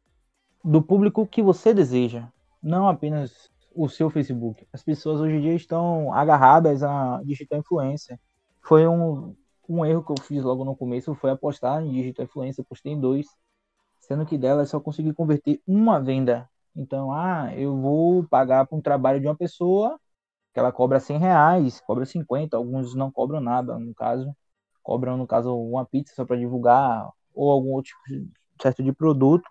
do 0.64 0.82
público 0.82 1.26
que 1.26 1.42
você 1.42 1.72
deseja, 1.72 2.28
não 2.62 2.88
apenas 2.88 3.50
o 3.74 3.88
seu 3.88 4.10
Facebook. 4.10 4.66
As 4.72 4.82
pessoas 4.82 5.20
hoje 5.20 5.36
em 5.36 5.40
dia 5.40 5.54
estão 5.54 6.12
agarradas 6.12 6.82
a 6.82 7.20
digital 7.24 7.60
influência. 7.60 8.18
Foi 8.62 8.86
um, 8.86 9.34
um 9.70 9.84
erro 9.84 10.04
que 10.04 10.12
eu 10.12 10.16
fiz 10.20 10.42
logo 10.42 10.64
no 10.64 10.76
começo 10.76 11.14
foi 11.14 11.30
apostar 11.30 11.82
em 11.82 11.92
digital 11.92 12.24
influencer, 12.26 12.64
postei 12.64 12.92
em 12.92 13.00
dois, 13.00 13.26
sendo 14.00 14.26
que 14.26 14.38
dela 14.38 14.66
só 14.66 14.80
consegui 14.80 15.14
converter 15.14 15.62
uma 15.66 16.00
venda. 16.00 16.50
Então, 16.76 17.12
ah, 17.12 17.52
eu 17.56 17.76
vou 17.80 18.24
pagar 18.28 18.66
para 18.66 18.76
um 18.78 18.82
trabalho 18.82 19.20
de 19.20 19.26
uma 19.26 19.36
pessoa 19.36 20.00
que 20.52 20.60
ela 20.60 20.72
cobra 20.72 21.00
100 21.00 21.18
reais, 21.18 21.80
cobra 21.82 22.06
50, 22.06 22.56
alguns 22.56 22.94
não 22.94 23.10
cobram 23.12 23.40
nada, 23.40 23.78
no 23.78 23.94
caso, 23.94 24.34
cobram, 24.82 25.16
no 25.16 25.26
caso, 25.26 25.56
uma 25.56 25.86
pizza 25.86 26.14
só 26.14 26.24
para 26.24 26.36
divulgar, 26.36 27.08
ou 27.34 27.50
algum 27.50 27.70
outro 27.72 27.92
tipo 28.06 28.30
certo 28.62 28.82
de 28.82 28.92
produto, 28.92 29.48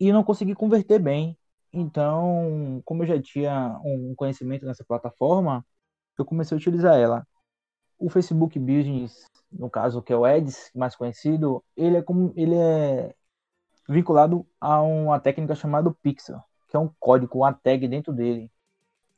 e 0.00 0.12
não 0.12 0.24
consegui 0.24 0.54
converter 0.54 0.98
bem. 1.00 1.38
Então, 1.72 2.82
como 2.84 3.02
eu 3.02 3.06
já 3.08 3.20
tinha 3.22 3.78
um 3.84 4.14
conhecimento 4.16 4.66
nessa 4.66 4.84
plataforma, 4.84 5.64
eu 6.18 6.24
comecei 6.24 6.56
a 6.56 6.58
utilizar 6.58 6.96
ela. 6.98 7.26
O 8.04 8.10
Facebook 8.10 8.58
Business 8.58 9.30
no 9.58 9.70
caso 9.70 10.02
que 10.02 10.12
é 10.12 10.16
o 10.16 10.26
Eds, 10.26 10.70
mais 10.74 10.96
conhecido, 10.96 11.64
ele 11.76 11.96
é 11.96 12.02
como 12.02 12.32
ele 12.36 12.56
é 12.56 13.14
vinculado 13.88 14.46
a 14.60 14.82
uma 14.82 15.20
técnica 15.20 15.54
chamada 15.54 15.92
pixel, 16.02 16.40
que 16.68 16.76
é 16.76 16.80
um 16.80 16.90
código, 16.98 17.38
uma 17.38 17.52
tag 17.52 17.86
dentro 17.88 18.12
dele. 18.12 18.50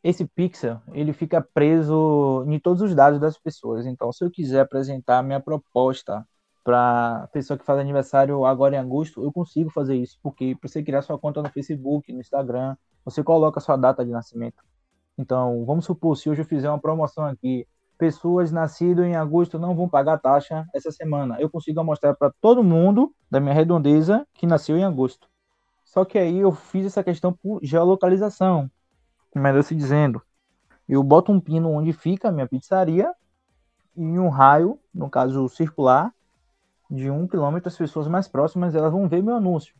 Esse 0.02 0.24
pixel, 0.26 0.80
ele 0.92 1.12
fica 1.12 1.40
preso 1.40 2.44
em 2.46 2.58
todos 2.60 2.82
os 2.82 2.94
dados 2.94 3.18
das 3.18 3.38
pessoas. 3.38 3.86
Então, 3.86 4.12
se 4.12 4.24
eu 4.24 4.30
quiser 4.30 4.60
apresentar 4.60 5.22
minha 5.22 5.40
proposta 5.40 6.26
para 6.62 7.28
pessoa 7.32 7.58
que 7.58 7.64
faz 7.64 7.78
aniversário 7.80 8.44
agora 8.44 8.76
em 8.76 8.78
agosto, 8.78 9.22
eu 9.22 9.32
consigo 9.32 9.70
fazer 9.70 9.96
isso, 9.96 10.18
porque 10.22 10.56
para 10.56 10.68
você 10.68 10.82
criar 10.82 11.02
sua 11.02 11.18
conta 11.18 11.42
no 11.42 11.50
Facebook, 11.50 12.12
no 12.12 12.20
Instagram, 12.20 12.76
você 13.04 13.22
coloca 13.22 13.60
sua 13.60 13.76
data 13.76 14.04
de 14.04 14.10
nascimento. 14.10 14.62
Então, 15.18 15.64
vamos 15.64 15.86
supor, 15.86 16.16
se 16.16 16.28
hoje 16.28 16.42
eu 16.42 16.46
fizer 16.46 16.68
uma 16.68 16.80
promoção 16.80 17.24
aqui, 17.24 17.66
pessoas 17.96 18.52
nascidas 18.52 19.06
em 19.06 19.16
agosto 19.16 19.58
não 19.58 19.74
vão 19.74 19.88
pagar 19.88 20.18
taxa 20.18 20.66
essa 20.74 20.90
semana. 20.90 21.40
Eu 21.40 21.50
consigo 21.50 21.82
mostrar 21.82 22.14
para 22.14 22.32
todo 22.40 22.62
mundo 22.62 23.14
da 23.30 23.40
minha 23.40 23.54
redondeza 23.54 24.26
que 24.34 24.46
nasceu 24.46 24.76
em 24.76 24.84
agosto. 24.84 25.28
Só 25.84 26.04
que 26.04 26.18
aí 26.18 26.38
eu 26.38 26.52
fiz 26.52 26.86
essa 26.86 27.02
questão 27.02 27.32
por 27.32 27.60
geolocalização, 27.62 28.70
melhor 29.34 29.62
se 29.62 29.74
dizendo. 29.74 30.22
Eu 30.88 31.02
boto 31.02 31.32
um 31.32 31.40
pino 31.40 31.70
onde 31.70 31.92
fica 31.92 32.28
a 32.28 32.32
minha 32.32 32.46
pizzaria 32.46 33.12
e 33.96 34.18
um 34.18 34.28
raio, 34.28 34.78
no 34.94 35.08
caso 35.08 35.48
circular, 35.48 36.12
de 36.90 37.10
um 37.10 37.26
quilômetro, 37.26 37.68
as 37.68 37.76
pessoas 37.76 38.06
mais 38.06 38.28
próximas 38.28 38.74
elas 38.74 38.92
vão 38.92 39.08
ver 39.08 39.22
meu 39.22 39.34
anúncio. 39.34 39.74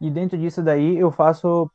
E 0.00 0.10
dentro 0.10 0.36
disso 0.36 0.62
daí 0.62 0.96
eu 0.96 1.12
faço 1.12 1.70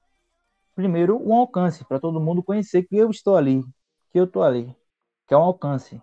primeiro 0.76 1.18
um 1.24 1.34
alcance 1.34 1.86
para 1.86 2.00
todo 2.00 2.20
mundo 2.20 2.44
conhecer 2.44 2.84
que 2.84 2.98
eu 2.98 3.10
estou 3.10 3.38
ali, 3.38 3.64
que 4.12 4.20
eu 4.20 4.26
estou 4.26 4.44
ali 4.44 4.76
que 5.28 5.34
é 5.34 5.38
um 5.38 5.42
alcance. 5.42 6.02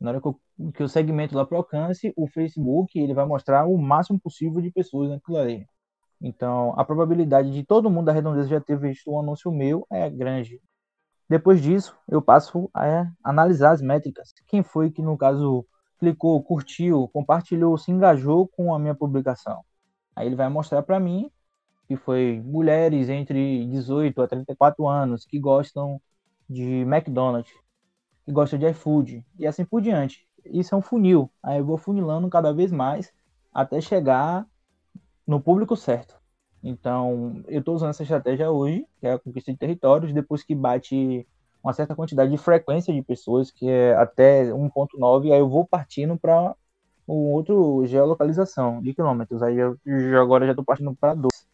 Na 0.00 0.10
hora 0.10 0.20
que 0.20 0.26
eu, 0.28 0.40
que 0.74 0.88
segmento 0.88 1.36
lá 1.36 1.44
para 1.46 1.54
o 1.54 1.58
alcance, 1.58 2.12
o 2.16 2.26
Facebook 2.26 2.98
ele 2.98 3.14
vai 3.14 3.24
mostrar 3.24 3.66
o 3.66 3.78
máximo 3.78 4.18
possível 4.20 4.60
de 4.60 4.70
pessoas 4.70 5.10
naquilo 5.10 5.38
ali. 5.38 5.66
Então, 6.20 6.74
a 6.78 6.84
probabilidade 6.84 7.50
de 7.50 7.64
todo 7.64 7.90
mundo 7.90 8.06
da 8.06 8.12
redondeza 8.12 8.48
já 8.48 8.60
ter 8.60 8.78
visto 8.78 9.10
um 9.10 9.20
anúncio 9.20 9.50
meu 9.52 9.86
é 9.90 10.08
grande. 10.10 10.60
Depois 11.28 11.60
disso, 11.60 11.96
eu 12.08 12.22
passo 12.22 12.70
a 12.74 13.10
analisar 13.22 13.72
as 13.72 13.82
métricas. 13.82 14.32
Quem 14.46 14.62
foi 14.62 14.90
que, 14.90 15.02
no 15.02 15.16
caso, 15.18 15.66
clicou, 15.98 16.42
curtiu, 16.42 17.08
compartilhou, 17.08 17.76
se 17.76 17.90
engajou 17.90 18.48
com 18.48 18.74
a 18.74 18.78
minha 18.78 18.94
publicação. 18.94 19.62
Aí 20.14 20.26
ele 20.26 20.36
vai 20.36 20.48
mostrar 20.48 20.82
para 20.82 21.00
mim 21.00 21.30
que 21.88 21.96
foi 21.96 22.40
mulheres 22.44 23.08
entre 23.08 23.66
18 23.66 24.22
a 24.22 24.28
34 24.28 24.88
anos 24.88 25.24
que 25.24 25.38
gostam 25.38 26.00
de 26.48 26.82
McDonald's, 26.82 27.52
que 28.26 28.32
gostam 28.32 28.58
de 28.58 28.68
iFood 28.68 29.24
e 29.38 29.46
assim 29.46 29.64
por 29.64 29.80
diante. 29.80 30.26
Isso 30.44 30.74
é 30.74 30.78
um 30.78 30.82
funil. 30.82 31.30
Aí 31.42 31.58
eu 31.58 31.64
vou 31.64 31.78
funilando 31.78 32.28
cada 32.28 32.52
vez 32.52 32.72
mais 32.72 33.12
até 33.54 33.80
chegar 33.80 34.44
no 35.26 35.40
público 35.40 35.76
certo. 35.76 36.16
Então, 36.62 37.42
eu 37.46 37.60
estou 37.60 37.76
usando 37.76 37.90
essa 37.90 38.02
estratégia 38.02 38.50
hoje, 38.50 38.84
que 38.98 39.06
é 39.06 39.12
a 39.12 39.18
conquista 39.18 39.52
de 39.52 39.58
territórios, 39.58 40.12
depois 40.12 40.42
que 40.42 40.54
bate 40.54 41.26
uma 41.62 41.72
certa 41.72 41.94
quantidade 41.94 42.30
de 42.30 42.38
frequência 42.38 42.92
de 42.92 43.02
pessoas, 43.02 43.50
que 43.50 43.68
é 43.68 43.94
até 43.94 44.52
1.9, 44.52 45.32
aí 45.32 45.38
eu 45.38 45.48
vou 45.48 45.64
partindo 45.64 46.16
para 46.18 46.54
um 47.06 47.32
outro 47.32 47.86
geolocalização 47.86 48.82
de 48.82 48.92
quilômetros. 48.92 49.42
Aí 49.42 49.56
eu, 49.56 49.76
eu 49.84 50.20
agora 50.20 50.44
já 50.44 50.52
estou 50.52 50.64
partindo 50.64 50.94
para 50.94 51.14
12. 51.14 51.46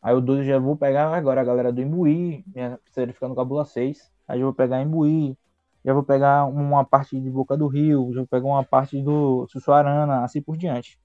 Aí 0.00 0.14
o 0.14 0.20
12 0.20 0.44
já 0.44 0.58
vou 0.58 0.76
pegar 0.76 1.14
agora 1.14 1.40
a 1.40 1.44
galera 1.44 1.72
do 1.72 1.82
Imbuí, 1.82 2.44
minha 2.54 2.78
pizzaria 2.84 3.12
fica 3.12 3.28
no 3.28 3.34
Cabula 3.34 3.64
6. 3.64 4.10
Aí 4.26 4.40
eu 4.40 4.46
vou 4.46 4.54
pegar 4.54 4.80
Imbuí, 4.80 5.36
já 5.86 5.92
vou 5.92 6.02
pegar 6.02 6.46
uma 6.46 6.84
parte 6.84 7.18
de 7.20 7.30
Boca 7.30 7.56
do 7.56 7.68
Rio, 7.68 8.12
já 8.12 8.20
vou 8.20 8.26
pegar 8.26 8.46
uma 8.46 8.64
parte 8.64 9.00
do 9.00 9.46
Sussuarana, 9.46 10.24
assim 10.24 10.42
por 10.42 10.56
diante. 10.56 10.98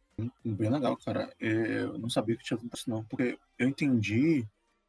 Bem 0.43 0.71
legal, 0.71 0.97
cara. 0.97 1.31
É, 1.39 1.83
eu 1.83 1.99
não 1.99 2.09
sabia 2.09 2.35
que 2.35 2.43
tinha 2.43 2.57
tanto 2.57 2.75
isso, 2.75 2.89
não. 2.89 3.03
Porque 3.03 3.37
eu 3.59 3.67
entendi 3.67 4.47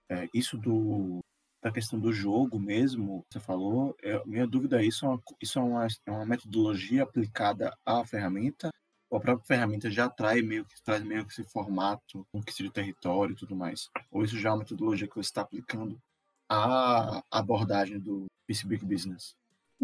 é, 0.08 0.26
isso 0.32 0.56
do, 0.56 1.20
da 1.62 1.70
questão 1.70 2.00
do 2.00 2.10
jogo 2.10 2.58
mesmo, 2.58 3.22
você 3.30 3.38
falou. 3.38 3.94
É, 4.02 4.24
minha 4.24 4.46
dúvida 4.46 4.82
é: 4.82 4.86
isso 4.86 5.04
é, 5.04 5.08
uma, 5.10 5.22
isso 5.42 5.58
é 5.58 5.62
uma, 5.62 5.86
é 6.06 6.10
uma 6.10 6.24
metodologia 6.24 7.02
aplicada 7.02 7.76
à 7.84 8.02
ferramenta? 8.02 8.70
Ou 9.10 9.18
a 9.18 9.20
própria 9.20 9.46
ferramenta 9.46 9.90
já 9.90 10.08
traz 10.08 10.42
meio 10.42 10.64
que, 10.64 10.82
traz 10.82 11.02
meio 11.04 11.26
que 11.26 11.32
esse 11.32 11.44
formato, 11.44 12.26
conquista 12.32 12.62
de 12.62 12.70
território 12.70 13.34
e 13.34 13.36
tudo 13.36 13.54
mais? 13.54 13.90
Ou 14.10 14.24
isso 14.24 14.38
já 14.38 14.48
é 14.48 14.52
uma 14.52 14.60
metodologia 14.60 15.06
que 15.06 15.16
você 15.16 15.28
está 15.28 15.42
aplicando 15.42 16.00
à 16.48 17.22
abordagem 17.30 17.98
do 17.98 18.24
Facebook 18.46 18.86
Business? 18.86 19.34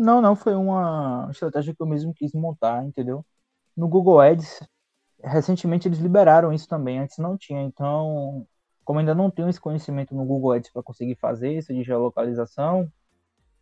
Não, 0.00 0.22
não, 0.22 0.36
foi 0.36 0.54
uma 0.54 1.26
estratégia 1.28 1.74
que 1.74 1.82
eu 1.82 1.86
mesmo 1.86 2.14
quis 2.14 2.32
montar, 2.32 2.84
entendeu? 2.86 3.26
No 3.76 3.88
Google 3.88 4.20
Ads, 4.20 4.60
recentemente 5.20 5.88
eles 5.88 5.98
liberaram 5.98 6.52
isso 6.52 6.68
também, 6.68 7.00
antes 7.00 7.18
não 7.18 7.36
tinha. 7.36 7.62
Então, 7.62 8.46
como 8.84 9.00
ainda 9.00 9.12
não 9.12 9.28
tenho 9.28 9.48
esse 9.48 9.60
conhecimento 9.60 10.14
no 10.14 10.24
Google 10.24 10.52
Ads 10.52 10.70
para 10.70 10.84
conseguir 10.84 11.16
fazer 11.16 11.52
isso 11.52 11.74
de 11.74 11.82
geolocalização, 11.82 12.88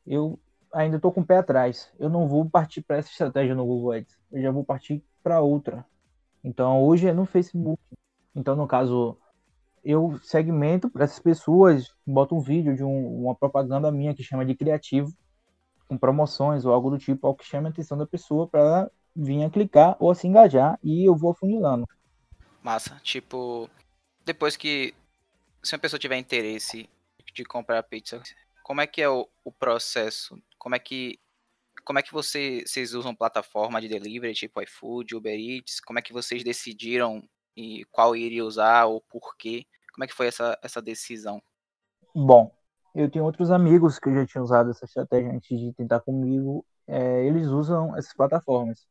eu 0.06 0.38
ainda 0.74 0.96
estou 0.96 1.10
com 1.10 1.22
o 1.22 1.26
pé 1.26 1.38
atrás. 1.38 1.90
Eu 1.98 2.10
não 2.10 2.28
vou 2.28 2.44
partir 2.50 2.82
para 2.82 2.98
essa 2.98 3.10
estratégia 3.10 3.54
no 3.54 3.64
Google 3.64 3.92
Ads, 3.92 4.18
eu 4.30 4.42
já 4.42 4.50
vou 4.50 4.62
partir 4.62 5.02
para 5.22 5.40
outra. 5.40 5.86
Então, 6.44 6.84
hoje 6.84 7.08
é 7.08 7.14
no 7.14 7.24
Facebook. 7.24 7.82
Então, 8.34 8.54
no 8.54 8.68
caso, 8.68 9.16
eu 9.82 10.18
segmento 10.22 10.90
para 10.90 11.04
essas 11.04 11.18
pessoas, 11.18 11.94
boto 12.06 12.36
um 12.36 12.40
vídeo 12.40 12.76
de 12.76 12.84
um, 12.84 13.24
uma 13.24 13.34
propaganda 13.34 13.90
minha 13.90 14.14
que 14.14 14.22
chama 14.22 14.44
de 14.44 14.54
criativo, 14.54 15.16
com 15.88 15.96
promoções 15.96 16.64
ou 16.64 16.72
algo 16.72 16.90
do 16.90 16.98
tipo, 16.98 17.26
algo 17.26 17.38
que 17.38 17.46
chame 17.46 17.66
a 17.66 17.70
atenção 17.70 17.96
da 17.96 18.06
pessoa 18.06 18.46
para 18.46 18.90
vinha 19.14 19.48
clicar 19.48 19.96
ou 19.98 20.14
se 20.14 20.26
engajar 20.26 20.78
e 20.82 21.08
eu 21.08 21.16
vou 21.16 21.30
afunilando. 21.30 21.86
Massa. 22.62 23.00
Tipo, 23.02 23.70
depois 24.24 24.56
que 24.56 24.94
se 25.62 25.74
uma 25.74 25.80
pessoa 25.80 25.98
tiver 25.98 26.16
interesse 26.16 26.88
de 27.34 27.44
comprar 27.44 27.82
pizza, 27.82 28.22
como 28.62 28.80
é 28.80 28.86
que 28.86 29.00
é 29.00 29.08
o, 29.08 29.28
o 29.44 29.52
processo? 29.52 30.36
Como 30.58 30.74
é 30.74 30.78
que 30.78 31.18
como 31.84 32.00
é 32.00 32.02
que 32.02 32.12
você, 32.12 32.64
vocês 32.66 32.94
usam 32.94 33.14
plataforma 33.14 33.80
de 33.80 33.86
delivery, 33.86 34.34
tipo 34.34 34.60
iFood, 34.60 35.14
Uber 35.14 35.38
Eats? 35.38 35.80
Como 35.80 36.00
é 36.00 36.02
que 36.02 36.12
vocês 36.12 36.42
decidiram 36.42 37.22
e 37.56 37.84
qual 37.92 38.16
iria 38.16 38.44
usar 38.44 38.86
ou 38.86 39.00
por 39.00 39.36
quê? 39.36 39.64
Como 39.94 40.02
é 40.02 40.08
que 40.08 40.14
foi 40.14 40.26
essa, 40.26 40.58
essa 40.62 40.82
decisão? 40.82 41.40
Bom, 42.12 42.52
eu 42.96 43.10
tenho 43.10 43.24
outros 43.24 43.50
amigos 43.50 43.98
que 43.98 44.12
já 44.12 44.26
tinham 44.26 44.44
usado 44.44 44.70
essa 44.70 44.86
estratégia 44.86 45.30
antes 45.32 45.58
de 45.58 45.72
tentar 45.74 46.00
comigo. 46.00 46.64
É, 46.86 47.26
eles 47.26 47.48
usam 47.48 47.96
essas 47.96 48.14
plataformas. 48.14 48.86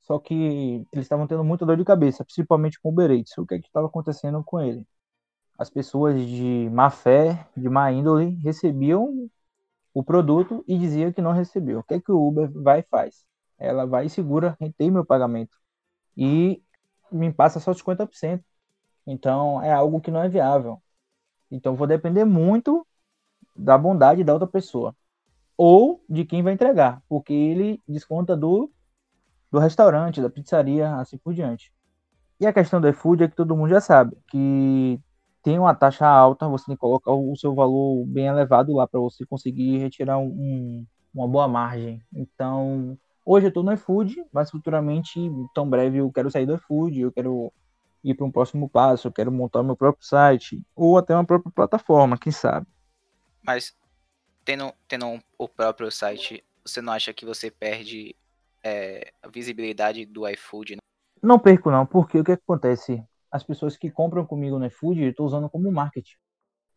Só 0.00 0.18
que 0.18 0.34
eles 0.92 1.04
estavam 1.04 1.26
tendo 1.26 1.44
muita 1.44 1.66
dor 1.66 1.76
de 1.76 1.84
cabeça, 1.84 2.24
principalmente 2.24 2.80
com 2.80 2.88
o 2.88 2.92
Uber. 2.92 3.10
O 3.38 3.46
que 3.46 3.54
é 3.54 3.58
estava 3.58 3.86
acontecendo 3.86 4.42
com 4.44 4.60
ele? 4.60 4.86
As 5.58 5.70
pessoas 5.70 6.20
de 6.26 6.70
má 6.72 6.90
fé, 6.90 7.46
de 7.56 7.68
má 7.68 7.92
índole, 7.92 8.30
recebiam 8.42 9.30
o 9.94 10.02
produto 10.04 10.64
e 10.66 10.78
diziam 10.78 11.12
que 11.12 11.22
não 11.22 11.32
recebeu. 11.32 11.80
O 11.80 11.84
que 11.84 11.94
é 11.94 12.00
que 12.00 12.12
o 12.12 12.28
Uber 12.28 12.50
vai 12.52 12.80
e 12.80 12.84
faz? 12.84 13.26
Ela 13.58 13.86
vai 13.86 14.06
e 14.06 14.10
segura, 14.10 14.56
retém 14.60 14.90
meu 14.90 15.04
pagamento 15.04 15.56
e 16.16 16.62
me 17.12 17.32
passa 17.32 17.60
só 17.60 17.72
50%. 17.74 18.44
Então 19.06 19.62
é 19.62 19.72
algo 19.72 20.00
que 20.00 20.10
não 20.10 20.22
é 20.22 20.28
viável. 20.28 20.82
Então 21.50 21.76
vou 21.76 21.86
depender 21.86 22.24
muito 22.24 22.86
da 23.60 23.78
bondade 23.78 24.24
da 24.24 24.32
outra 24.32 24.48
pessoa 24.48 24.94
ou 25.56 26.02
de 26.08 26.24
quem 26.24 26.42
vai 26.42 26.54
entregar, 26.54 27.02
porque 27.08 27.32
ele 27.34 27.82
desconta 27.88 28.36
do 28.36 28.70
do 29.50 29.58
restaurante, 29.58 30.22
da 30.22 30.30
pizzaria, 30.30 30.94
assim 30.96 31.18
por 31.18 31.34
diante. 31.34 31.72
E 32.40 32.46
a 32.46 32.52
questão 32.52 32.80
do 32.80 32.88
iFood 32.88 33.24
é 33.24 33.28
que 33.28 33.36
todo 33.36 33.56
mundo 33.56 33.70
já 33.70 33.80
sabe 33.80 34.16
que 34.28 35.00
tem 35.42 35.58
uma 35.58 35.74
taxa 35.74 36.06
alta, 36.06 36.48
você 36.48 36.66
tem 36.66 36.74
que 36.76 36.80
colocar 36.80 37.12
o 37.12 37.36
seu 37.36 37.54
valor 37.54 38.06
bem 38.06 38.26
elevado 38.26 38.74
lá 38.74 38.86
para 38.86 39.00
você 39.00 39.26
conseguir 39.26 39.78
retirar 39.78 40.18
um, 40.18 40.86
uma 41.14 41.28
boa 41.28 41.48
margem. 41.48 42.02
Então, 42.14 42.98
hoje 43.24 43.46
eu 43.46 43.48
estou 43.48 43.62
no 43.62 43.72
iFood, 43.72 44.24
mas 44.32 44.50
futuramente, 44.50 45.20
tão 45.54 45.68
breve, 45.68 45.98
eu 45.98 46.10
quero 46.12 46.30
sair 46.30 46.46
do 46.46 46.54
iFood, 46.54 47.00
eu 47.00 47.12
quero 47.12 47.52
ir 48.04 48.14
para 48.14 48.26
um 48.26 48.32
próximo 48.32 48.68
passo, 48.68 49.08
eu 49.08 49.12
quero 49.12 49.32
montar 49.32 49.62
meu 49.62 49.76
próprio 49.76 50.06
site, 50.06 50.62
ou 50.74 50.96
até 50.98 51.14
uma 51.14 51.24
própria 51.24 51.52
plataforma, 51.52 52.18
quem 52.18 52.32
sabe. 52.32 52.66
Mas, 53.42 53.74
tendo, 54.44 54.72
tendo 54.86 55.22
o 55.38 55.48
próprio 55.48 55.90
site, 55.90 56.44
você 56.64 56.80
não 56.80 56.92
acha 56.92 57.12
que 57.12 57.24
você 57.24 57.50
perde 57.50 58.14
é, 58.62 59.12
a 59.22 59.28
visibilidade 59.28 60.04
do 60.04 60.28
iFood. 60.28 60.76
Né? 60.76 60.80
Não 61.22 61.38
perco 61.38 61.70
não, 61.70 61.86
porque 61.86 62.18
o 62.18 62.24
que, 62.24 62.32
acontece? 62.32 63.02
As 63.30 63.42
pessoas 63.42 63.76
que 63.76 63.90
compram 63.90 64.26
comigo 64.26 64.58
no 64.58 64.66
iFood, 64.66 65.02
eu 65.02 65.10
estou 65.10 65.26
usando 65.26 65.48
como 65.48 65.70
marketing. 65.70 66.16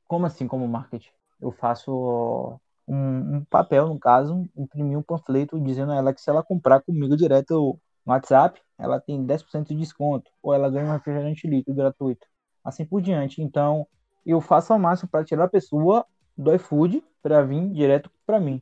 Como 0.08 0.26
assim 0.26 0.48
como 0.48 0.68
marketing? 0.68 1.12
Eu 1.42 1.52
faço 1.52 2.60
um, 2.88 3.38
um, 3.38 3.46
papel, 3.46 3.88
no 3.88 4.00
caso, 4.00 4.48
imprimir 4.56 4.98
um 4.98 5.04
panfleto 5.04 5.60
dizendo 5.60 5.92
a 5.92 5.96
ela 5.96 6.14
que 6.14 6.22
se 6.22 6.30
ela 6.30 6.44
comprar 6.44 6.82
comigo 6.82 7.18
direto 7.18 7.80
no 8.06 8.14
WhatsApp, 8.14 8.62
ela 8.78 9.00
tem 9.00 9.26
10% 9.26 9.70
de 9.70 9.76
desconto, 9.76 10.30
ou 10.42 10.54
ela 10.54 10.70
ganha 10.70 10.86
um 10.86 10.92
refrigerante 10.92 11.48
líquido 11.48 11.76
gratuito, 11.76 12.28
assim 12.64 12.86
por 12.86 13.02
diante. 13.02 13.42
Então, 13.42 13.88
eu 14.26 14.40
faço 14.42 14.74
ao 14.74 14.80
máximo 14.80 15.10
para 15.10 15.24
tirar 15.24 15.46
a 15.46 15.50
pessoa 15.50 16.06
do 16.38 16.54
iFood 16.56 17.04
para 17.22 17.44
vir 17.44 17.70
direto 17.70 18.10
para 18.26 18.40
mim. 18.40 18.62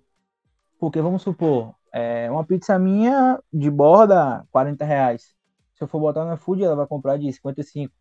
Porque 0.79 1.01
vamos 1.01 1.21
supor, 1.21 1.75
é, 1.93 2.29
uma 2.31 2.45
pizza 2.45 2.77
minha 2.79 3.39
de 3.51 3.69
borda, 3.69 4.45
40 4.51 4.85
reais. 4.85 5.35
Se 5.75 5.83
eu 5.83 5.87
for 5.87 5.99
botar 5.99 6.25
na 6.25 6.37
food, 6.37 6.63
ela 6.63 6.75
vai 6.75 6.87
comprar 6.87 7.17
de 7.17 7.31
55, 7.31 7.93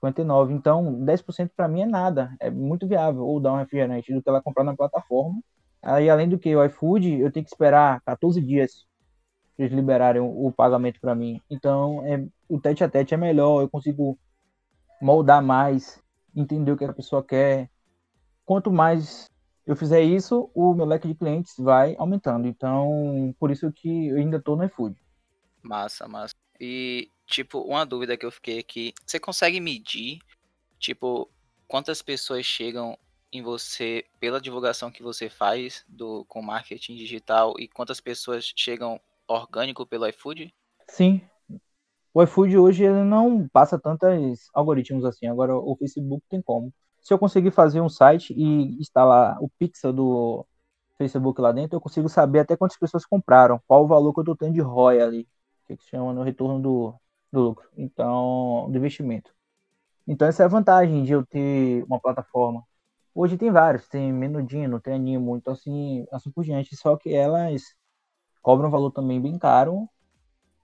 59. 0.00 0.52
Então, 0.52 1.04
10% 1.04 1.50
para 1.56 1.68
mim 1.68 1.82
é 1.82 1.86
nada. 1.86 2.34
É 2.40 2.50
muito 2.50 2.86
viável. 2.86 3.24
Ou 3.24 3.40
dar 3.40 3.52
um 3.52 3.56
refrigerante 3.56 4.12
do 4.12 4.22
que 4.22 4.28
ela 4.28 4.42
comprar 4.42 4.64
na 4.64 4.76
plataforma. 4.76 5.40
Aí, 5.80 6.10
além 6.10 6.28
do 6.28 6.38
que 6.38 6.54
o 6.54 6.64
iFood, 6.64 7.20
eu 7.20 7.30
tenho 7.32 7.44
que 7.44 7.50
esperar 7.50 8.00
14 8.02 8.40
dias 8.40 8.86
para 9.56 9.66
eles 9.66 9.76
liberarem 9.76 10.20
o, 10.20 10.46
o 10.46 10.52
pagamento 10.52 11.00
para 11.00 11.14
mim. 11.14 11.40
Então, 11.50 12.04
é, 12.04 12.24
o 12.48 12.60
tete 12.60 12.84
a 12.84 12.88
tete 12.88 13.14
é 13.14 13.16
melhor. 13.16 13.62
Eu 13.62 13.70
consigo 13.70 14.18
moldar 15.00 15.42
mais, 15.42 16.02
entender 16.34 16.72
o 16.72 16.76
que 16.76 16.84
a 16.84 16.92
pessoa 16.92 17.22
quer. 17.24 17.70
Quanto 18.44 18.72
mais 18.72 19.26
eu 19.66 19.76
fizer 19.76 20.02
isso, 20.02 20.50
o 20.54 20.74
meu 20.74 20.84
leque 20.84 21.06
de 21.06 21.14
clientes 21.14 21.54
vai 21.58 21.94
aumentando. 21.98 22.48
Então, 22.48 23.34
por 23.38 23.50
isso 23.50 23.70
que 23.72 24.08
eu 24.08 24.16
ainda 24.16 24.38
estou 24.38 24.56
no 24.56 24.64
iFood. 24.64 24.96
Massa, 25.62 26.08
massa. 26.08 26.34
E, 26.60 27.10
tipo, 27.26 27.60
uma 27.60 27.86
dúvida 27.86 28.16
que 28.16 28.26
eu 28.26 28.32
fiquei 28.32 28.58
aqui, 28.58 28.92
você 29.06 29.18
consegue 29.18 29.60
medir, 29.60 30.18
tipo, 30.78 31.30
quantas 31.68 32.02
pessoas 32.02 32.44
chegam 32.44 32.98
em 33.32 33.40
você 33.40 34.04
pela 34.20 34.40
divulgação 34.40 34.90
que 34.90 35.02
você 35.02 35.30
faz 35.30 35.84
do 35.88 36.24
com 36.26 36.42
marketing 36.42 36.96
digital 36.96 37.54
e 37.58 37.66
quantas 37.66 38.00
pessoas 38.00 38.52
chegam 38.54 39.00
orgânico 39.26 39.86
pelo 39.86 40.06
iFood? 40.08 40.52
Sim. 40.88 41.22
O 42.12 42.22
iFood 42.22 42.58
hoje 42.58 42.84
ele 42.84 43.02
não 43.04 43.48
passa 43.48 43.78
tantos 43.78 44.50
algoritmos 44.52 45.04
assim. 45.04 45.26
Agora 45.26 45.56
o 45.56 45.74
Facebook 45.76 46.22
tem 46.28 46.42
como 46.42 46.72
se 47.02 47.12
eu 47.12 47.18
conseguir 47.18 47.50
fazer 47.50 47.80
um 47.80 47.88
site 47.88 48.32
e 48.32 48.80
instalar 48.80 49.36
o 49.42 49.48
pixel 49.58 49.92
do 49.92 50.46
Facebook 50.96 51.40
lá 51.40 51.50
dentro, 51.52 51.76
eu 51.76 51.80
consigo 51.80 52.08
saber 52.08 52.40
até 52.40 52.56
quantas 52.56 52.78
pessoas 52.78 53.04
compraram, 53.04 53.60
qual 53.66 53.84
o 53.84 53.88
valor 53.88 54.12
que 54.12 54.20
eu 54.20 54.22
estou 54.22 54.36
tendo 54.36 54.54
de 54.54 54.60
ROI 54.60 55.00
ali, 55.00 55.28
que 55.66 55.76
se 55.76 55.88
chama 55.88 56.12
no 56.12 56.22
retorno 56.22 56.60
do, 56.60 56.94
do 57.32 57.40
lucro, 57.40 57.68
então, 57.76 58.68
do 58.70 58.78
investimento. 58.78 59.34
Então, 60.06 60.28
essa 60.28 60.42
é 60.44 60.46
a 60.46 60.48
vantagem 60.48 61.04
de 61.04 61.12
eu 61.12 61.26
ter 61.26 61.84
uma 61.84 62.00
plataforma. 62.00 62.62
Hoje 63.14 63.36
tem 63.36 63.50
vários, 63.50 63.88
tem 63.88 64.12
Menudino, 64.12 64.80
tem 64.80 64.94
Animo, 64.94 65.36
então 65.36 65.52
assim, 65.52 66.06
assim 66.12 66.30
por 66.30 66.44
diante, 66.44 66.76
só 66.76 66.96
que 66.96 67.12
elas 67.14 67.62
cobram 68.40 68.68
um 68.68 68.72
valor 68.72 68.90
também 68.92 69.20
bem 69.20 69.38
caro. 69.38 69.88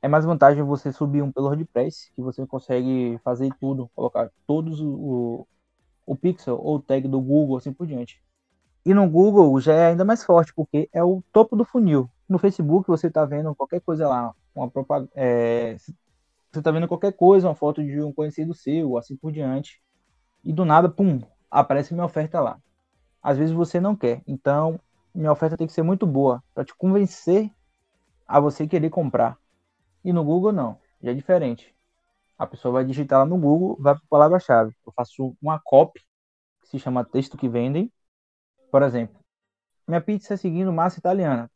É 0.00 0.08
mais 0.08 0.24
vantagem 0.24 0.62
você 0.62 0.92
subir 0.92 1.22
um 1.22 1.32
pelo 1.32 1.48
WordPress, 1.48 2.12
que 2.14 2.22
você 2.22 2.46
consegue 2.46 3.18
fazer 3.24 3.50
tudo, 3.60 3.90
colocar 3.94 4.30
todos 4.46 4.80
os 4.80 5.46
o 6.08 6.16
pixel 6.16 6.58
ou 6.58 6.76
o 6.76 6.82
tag 6.82 7.06
do 7.06 7.20
Google, 7.20 7.58
assim 7.58 7.72
por 7.72 7.86
diante. 7.86 8.22
E 8.84 8.94
no 8.94 9.08
Google 9.08 9.60
já 9.60 9.74
é 9.74 9.86
ainda 9.88 10.04
mais 10.04 10.24
forte, 10.24 10.52
porque 10.54 10.88
é 10.92 11.04
o 11.04 11.22
topo 11.32 11.54
do 11.54 11.64
funil. 11.64 12.10
No 12.28 12.38
Facebook 12.38 12.88
você 12.88 13.08
está 13.08 13.24
vendo 13.24 13.54
qualquer 13.54 13.80
coisa 13.80 14.08
lá, 14.08 14.34
uma 14.54 14.70
propaganda, 14.70 15.10
é, 15.14 15.76
você 15.78 16.60
está 16.60 16.70
vendo 16.70 16.88
qualquer 16.88 17.12
coisa, 17.12 17.48
uma 17.48 17.54
foto 17.54 17.84
de 17.84 18.00
um 18.00 18.12
conhecido 18.12 18.54
seu, 18.54 18.96
assim 18.96 19.16
por 19.16 19.30
diante, 19.30 19.82
e 20.42 20.52
do 20.52 20.64
nada, 20.64 20.88
pum, 20.88 21.20
aparece 21.50 21.92
minha 21.92 22.06
oferta 22.06 22.40
lá. 22.40 22.58
Às 23.22 23.36
vezes 23.36 23.54
você 23.54 23.78
não 23.80 23.94
quer, 23.94 24.22
então 24.26 24.80
minha 25.14 25.32
oferta 25.32 25.56
tem 25.56 25.66
que 25.66 25.72
ser 25.72 25.82
muito 25.82 26.06
boa 26.06 26.42
para 26.54 26.64
te 26.64 26.74
convencer 26.74 27.50
a 28.26 28.40
você 28.40 28.66
querer 28.66 28.88
comprar. 28.88 29.36
E 30.02 30.12
no 30.12 30.24
Google 30.24 30.52
não, 30.52 30.78
já 31.02 31.10
é 31.10 31.14
diferente. 31.14 31.74
A 32.38 32.46
pessoa 32.46 32.72
vai 32.72 32.84
digitar 32.84 33.20
lá 33.20 33.26
no 33.26 33.38
Google, 33.38 33.76
vai 33.80 33.94
para 33.94 34.04
palavra-chave. 34.08 34.74
Eu 34.86 34.92
faço 34.92 35.36
uma 35.42 35.60
copy, 35.60 36.00
que 36.62 36.68
se 36.68 36.78
chama 36.78 37.04
texto 37.04 37.36
que 37.36 37.48
vendem. 37.48 37.92
Por 38.70 38.82
exemplo, 38.82 39.20
minha 39.86 40.00
pizza 40.00 40.34
é 40.34 40.36
seguindo 40.36 40.72
massa 40.72 40.98
italiana. 40.98 41.50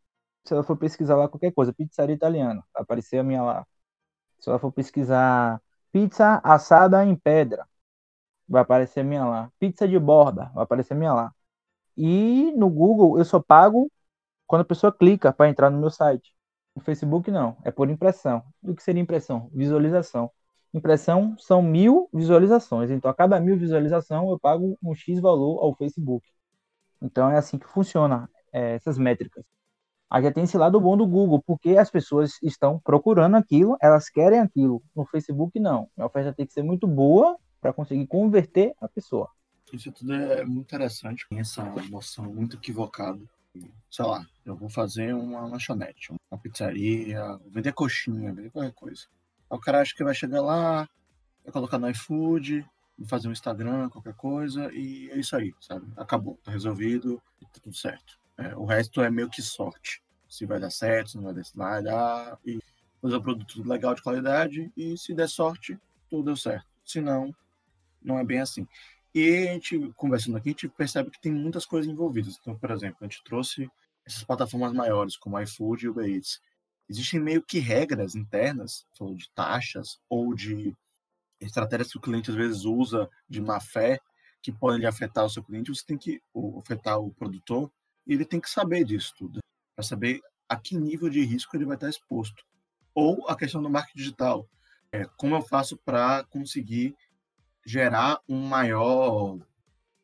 Se 0.45 0.55
ela 0.55 0.65
for 0.65 0.77
pesquisar 0.77 1.17
lá 1.17 1.29
qualquer 1.29 1.53
coisa, 1.53 1.73
pizzaria 1.73 2.15
italiana, 2.15 2.65
vai 2.75 2.83
aparecer 2.83 3.19
a 3.19 3.23
minha 3.25 3.43
lá. 3.43 3.67
Se 4.41 4.49
ela 4.51 4.59
for 4.59 4.73
pesquisar 4.73 5.63
pizza 5.93 6.41
assada 6.45 7.05
em 7.05 7.15
pedra, 7.17 7.67
vai 8.49 8.63
aparecer 8.63 9.01
a 9.01 9.05
minha 9.05 9.25
lá. 9.25 9.53
Pizza 9.59 9.89
de 9.89 9.99
borda, 9.99 10.51
vai 10.55 10.65
aparecer 10.65 10.95
a 10.95 10.97
minha 10.97 11.15
lá. 11.15 11.35
E 11.97 12.53
no 12.57 12.71
Google 12.71 13.19
eu 13.19 13.25
só 13.25 13.41
pago 13.41 13.91
quando 14.47 14.63
a 14.63 14.65
pessoa 14.65 14.93
clica 14.93 15.33
para 15.33 15.49
entrar 15.51 15.71
no 15.71 15.79
meu 15.79 15.91
site. 15.91 16.35
No 16.75 16.83
Facebook 16.83 17.31
não, 17.31 17.57
é 17.65 17.71
por 17.71 17.91
impressão. 17.91 18.45
O 18.63 18.75
que 18.75 18.83
seria 18.83 19.03
impressão? 19.03 19.51
Visualização. 19.53 20.31
Impressão 20.75 21.37
são 21.39 21.61
mil 21.61 22.09
visualizações. 22.13 22.91
Então, 22.91 23.11
a 23.11 23.15
cada 23.15 23.39
mil 23.39 23.59
visualização, 23.59 24.31
eu 24.31 24.39
pago 24.39 24.79
um 24.83 24.95
X 24.95 25.21
valor 25.21 25.63
ao 25.63 25.75
Facebook. 25.75 26.27
Então, 27.01 27.31
é 27.31 27.37
assim 27.37 27.59
que 27.59 27.67
funciona 27.67 28.29
é, 28.53 28.75
essas 28.75 28.97
métricas. 28.97 29.45
Aí 30.09 30.23
já 30.23 30.31
tem 30.31 30.45
esse 30.45 30.59
lado 30.59 30.79
bom 30.81 30.97
do 30.97 31.07
Google, 31.07 31.43
porque 31.43 31.77
as 31.79 31.91
pessoas 31.91 32.39
estão 32.43 32.79
procurando 32.79 33.35
aquilo, 33.35 33.77
elas 33.81 34.09
querem 34.11 34.41
aquilo. 34.41 34.83
No 34.95 35.07
Facebook, 35.07 35.59
não. 35.59 35.89
A 35.97 36.07
oferta 36.07 36.33
tem 36.33 36.47
que 36.47 36.53
ser 36.53 36.63
muito 36.63 36.87
boa 36.87 37.39
para 37.61 37.73
conseguir 37.73 38.07
converter 38.07 38.75
a 38.81 38.89
pessoa. 38.89 39.29
Isso 39.73 39.91
tudo 39.91 40.13
é 40.13 40.45
muito 40.45 40.67
interessante, 40.67 41.25
essa 41.33 41.65
noção 41.91 42.27
muito 42.27 42.57
equivocada. 42.57 43.21
Sei 43.91 44.05
lá, 44.05 44.27
eu 44.45 44.55
vou 44.55 44.69
fazer 44.69 45.15
uma 45.15 45.47
lanchonete, 45.47 46.13
uma 46.31 46.39
pizzaria, 46.39 47.39
vender 47.47 47.73
coxinha, 47.73 48.33
vender 48.35 48.51
qualquer 48.51 48.73
coisa. 48.73 49.07
O 49.55 49.61
cara 49.61 49.81
acha 49.81 49.95
que 49.95 50.05
vai 50.05 50.15
chegar 50.15 50.41
lá, 50.41 50.89
vai 51.45 51.53
colocar 51.53 51.79
no 51.79 51.89
iFood, 51.91 52.65
fazer 53.07 53.29
um 53.29 53.33
Instagram, 53.33 53.89
qualquer 53.89 54.15
coisa, 54.15 54.73
e 54.73 55.11
é 55.11 55.19
isso 55.19 55.35
aí, 55.37 55.55
sabe? 55.61 55.87
Acabou, 55.97 56.39
tá 56.43 56.51
resolvido, 56.51 57.21
tá 57.41 57.61
tudo 57.63 57.77
certo. 57.77 58.19
É, 58.39 58.55
o 58.57 58.65
resto 58.65 59.03
é 59.03 59.11
meio 59.11 59.29
que 59.29 59.43
sorte. 59.43 60.03
Se 60.29 60.47
vai 60.47 60.59
dar 60.59 60.71
certo, 60.71 61.11
se 61.11 61.17
não 61.17 61.25
vai 61.25 61.35
dar, 61.35 61.45
se 61.45 61.57
vai 61.57 61.83
dar. 61.83 62.39
E 62.45 62.59
fazer 63.01 63.17
um 63.17 63.23
produto 63.23 63.69
legal 63.69 63.95
de 63.95 64.03
qualidade. 64.03 64.73
E 64.77 64.97
se 64.97 65.13
der 65.13 65.29
sorte, 65.29 65.79
tudo 66.09 66.25
deu 66.25 66.37
certo. 66.37 66.67
Se 66.85 67.01
não, 67.01 67.35
não 68.03 68.19
é 68.19 68.25
bem 68.25 68.41
assim. 68.41 68.67
E 69.15 69.49
a 69.49 69.53
gente, 69.53 69.93
conversando 69.95 70.39
aqui, 70.39 70.51
a 70.51 70.53
gente 70.53 70.69
percebe 70.69 71.11
que 71.11 71.21
tem 71.21 71.33
muitas 71.33 71.67
coisas 71.67 71.91
envolvidas. 71.91 72.39
Então, 72.41 72.57
por 72.57 72.71
exemplo, 72.71 72.99
a 73.01 73.05
gente 73.05 73.23
trouxe 73.23 73.71
essas 74.07 74.25
plataformas 74.25 74.73
maiores, 74.73 75.17
como 75.17 75.39
iFood 75.41 75.85
e 75.85 75.89
Uber 75.89 76.09
Eats. 76.09 76.41
Existem 76.89 77.21
meio 77.21 77.43
que 77.43 77.59
regras 77.59 78.15
internas, 78.15 78.87
falou 78.97 79.15
de 79.15 79.31
taxas 79.35 79.99
ou 80.09 80.35
de 80.35 80.75
estratégias 81.41 81.91
que 81.91 81.99
o 81.99 82.01
cliente 82.01 82.31
às 82.31 82.37
vezes 82.37 82.65
usa 82.65 83.09
de 83.29 83.41
má 83.41 83.61
fé, 83.61 83.99
que 84.43 84.53
podem 84.53 84.87
afetar 84.87 85.25
o 85.25 85.31
seu 85.31 85.43
cliente. 85.43 85.71
Você 85.71 85.85
tem 85.87 85.99
que 85.99 86.21
afetar 86.59 86.99
o 86.99 87.13
produtor 87.13 87.71
e 88.07 88.15
ele 88.15 88.25
tem 88.25 88.41
que 88.41 88.51
saber 88.51 88.85
disso 88.85 89.15
tudo, 89.17 89.41
para 89.75 89.85
saber 89.85 90.21
a 90.49 90.57
que 90.57 90.77
nível 90.77 91.09
de 91.09 91.25
risco 91.25 91.57
ele 91.57 91.65
vai 91.65 91.77
estar 91.77 91.89
exposto. 91.89 92.45
Ou 92.95 93.29
a 93.29 93.37
questão 93.37 93.63
do 93.63 93.71
marketing 93.71 93.99
digital. 93.99 94.49
É, 94.91 95.07
como 95.17 95.35
eu 95.35 95.43
faço 95.43 95.79
para 95.79 96.25
conseguir 96.25 96.95
gerar 97.65 98.21
um 98.29 98.39
maior 98.39 99.39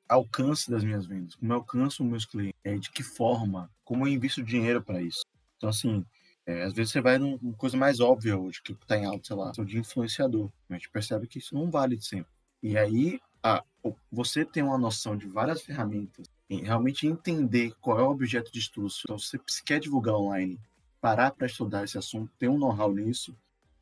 alcance 0.09 0.71
das 0.71 0.83
minhas 0.83 1.05
vendas? 1.05 1.35
Como 1.35 1.53
eu 1.53 1.57
alcanço 1.57 2.03
os 2.03 2.09
meus 2.09 2.25
clientes? 2.25 2.59
É, 2.65 2.79
de 2.79 2.91
que 2.91 3.03
forma? 3.03 3.71
Como 3.85 4.07
eu 4.07 4.13
invisto 4.13 4.43
dinheiro 4.43 4.83
para 4.83 5.03
isso? 5.03 5.23
Então, 5.57 5.69
assim, 5.69 6.07
é, 6.49 6.63
às 6.63 6.73
vezes 6.73 6.93
você 6.93 7.03
vai 7.03 7.19
numa 7.19 7.53
coisa 7.59 7.77
mais 7.77 8.01
óbvia 8.01 8.39
hoje, 8.39 8.63
que 8.63 8.73
está 8.73 8.97
em 8.97 9.05
alto, 9.05 9.27
sei 9.27 9.37
lá, 9.37 9.53
de 9.53 9.79
influenciador. 9.79 10.51
A 10.71 10.73
gente 10.73 10.89
percebe 10.89 11.27
que 11.27 11.39
isso 11.39 11.55
não 11.55 11.71
vale 11.71 12.01
sempre. 12.01 12.33
E 12.63 12.79
aí, 12.79 13.21
a, 13.43 13.63
você 14.11 14.47
tem 14.47 14.63
uma 14.63 14.79
noção 14.79 15.15
de 15.15 15.27
várias 15.27 15.61
ferramentas 15.61 16.27
realmente 16.49 17.07
entender 17.07 17.75
qual 17.83 18.01
é 18.01 18.03
o 18.03 18.11
objeto 18.11 18.51
de 18.51 18.61
estudo. 18.61 18.89
Então, 19.05 19.19
se 19.19 19.37
você 19.37 19.63
quer 19.63 19.79
divulgar 19.79 20.15
online, 20.15 20.59
parar 21.03 21.33
para 21.33 21.47
estudar 21.47 21.85
esse 21.85 21.99
assunto, 21.99 22.33
ter 22.39 22.49
um 22.49 22.57
know-how 22.57 22.91
nisso, 22.95 23.37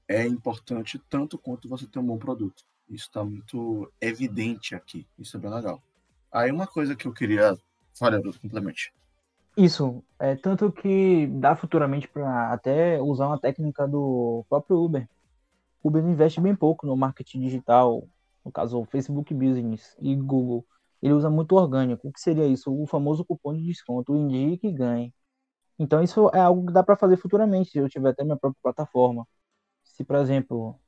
é 0.08 0.26
importante 0.26 1.00
tanto 1.08 1.38
quanto 1.38 1.68
você 1.68 1.86
ter 1.86 2.00
um 2.00 2.06
bom 2.06 2.18
produto. 2.18 2.64
Isso 2.88 3.06
está 3.06 3.22
muito 3.22 3.88
evidente 4.00 4.74
aqui. 4.74 5.06
Isso 5.16 5.36
é 5.36 5.40
bem 5.40 5.54
legal. 5.54 5.80
Aí 6.32 6.50
uma 6.50 6.66
coisa 6.66 6.96
que 6.96 7.06
eu 7.06 7.12
queria. 7.12 7.56
Fala, 7.96 8.20
complemente. 8.42 8.92
Isso, 9.56 10.04
é 10.18 10.36
tanto 10.36 10.70
que 10.70 11.26
dá 11.28 11.56
futuramente 11.56 12.06
para 12.08 12.52
até 12.52 13.00
usar 13.00 13.26
uma 13.26 13.40
técnica 13.40 13.88
do 13.88 14.44
próprio 14.48 14.76
Uber. 14.76 15.08
O 15.82 15.88
Uber 15.88 16.04
investe 16.04 16.40
bem 16.40 16.54
pouco 16.54 16.86
no 16.86 16.96
marketing 16.96 17.40
digital, 17.40 18.06
no 18.44 18.52
caso 18.52 18.84
Facebook 18.84 19.32
Business 19.32 19.96
e 20.00 20.14
Google 20.14 20.64
ele 21.02 21.14
usa 21.14 21.30
muito 21.30 21.54
orgânico. 21.56 22.08
O 22.08 22.12
que 22.12 22.20
seria 22.20 22.46
isso? 22.46 22.72
O 22.72 22.86
famoso 22.86 23.24
cupom 23.24 23.54
de 23.54 23.64
desconto, 23.64 24.12
o 24.12 24.16
indique 24.16 24.66
e 24.68 24.72
ganhe. 24.72 25.14
Então 25.78 26.02
isso 26.02 26.30
é 26.34 26.40
algo 26.40 26.66
que 26.66 26.72
dá 26.72 26.82
para 26.82 26.96
fazer 26.96 27.16
futuramente, 27.16 27.70
se 27.70 27.78
eu 27.78 27.88
tiver 27.88 28.10
até 28.10 28.24
minha 28.24 28.36
própria 28.36 28.60
plataforma. 28.62 29.26
Se, 29.84 30.04
por 30.04 30.16
exemplo, 30.16 30.78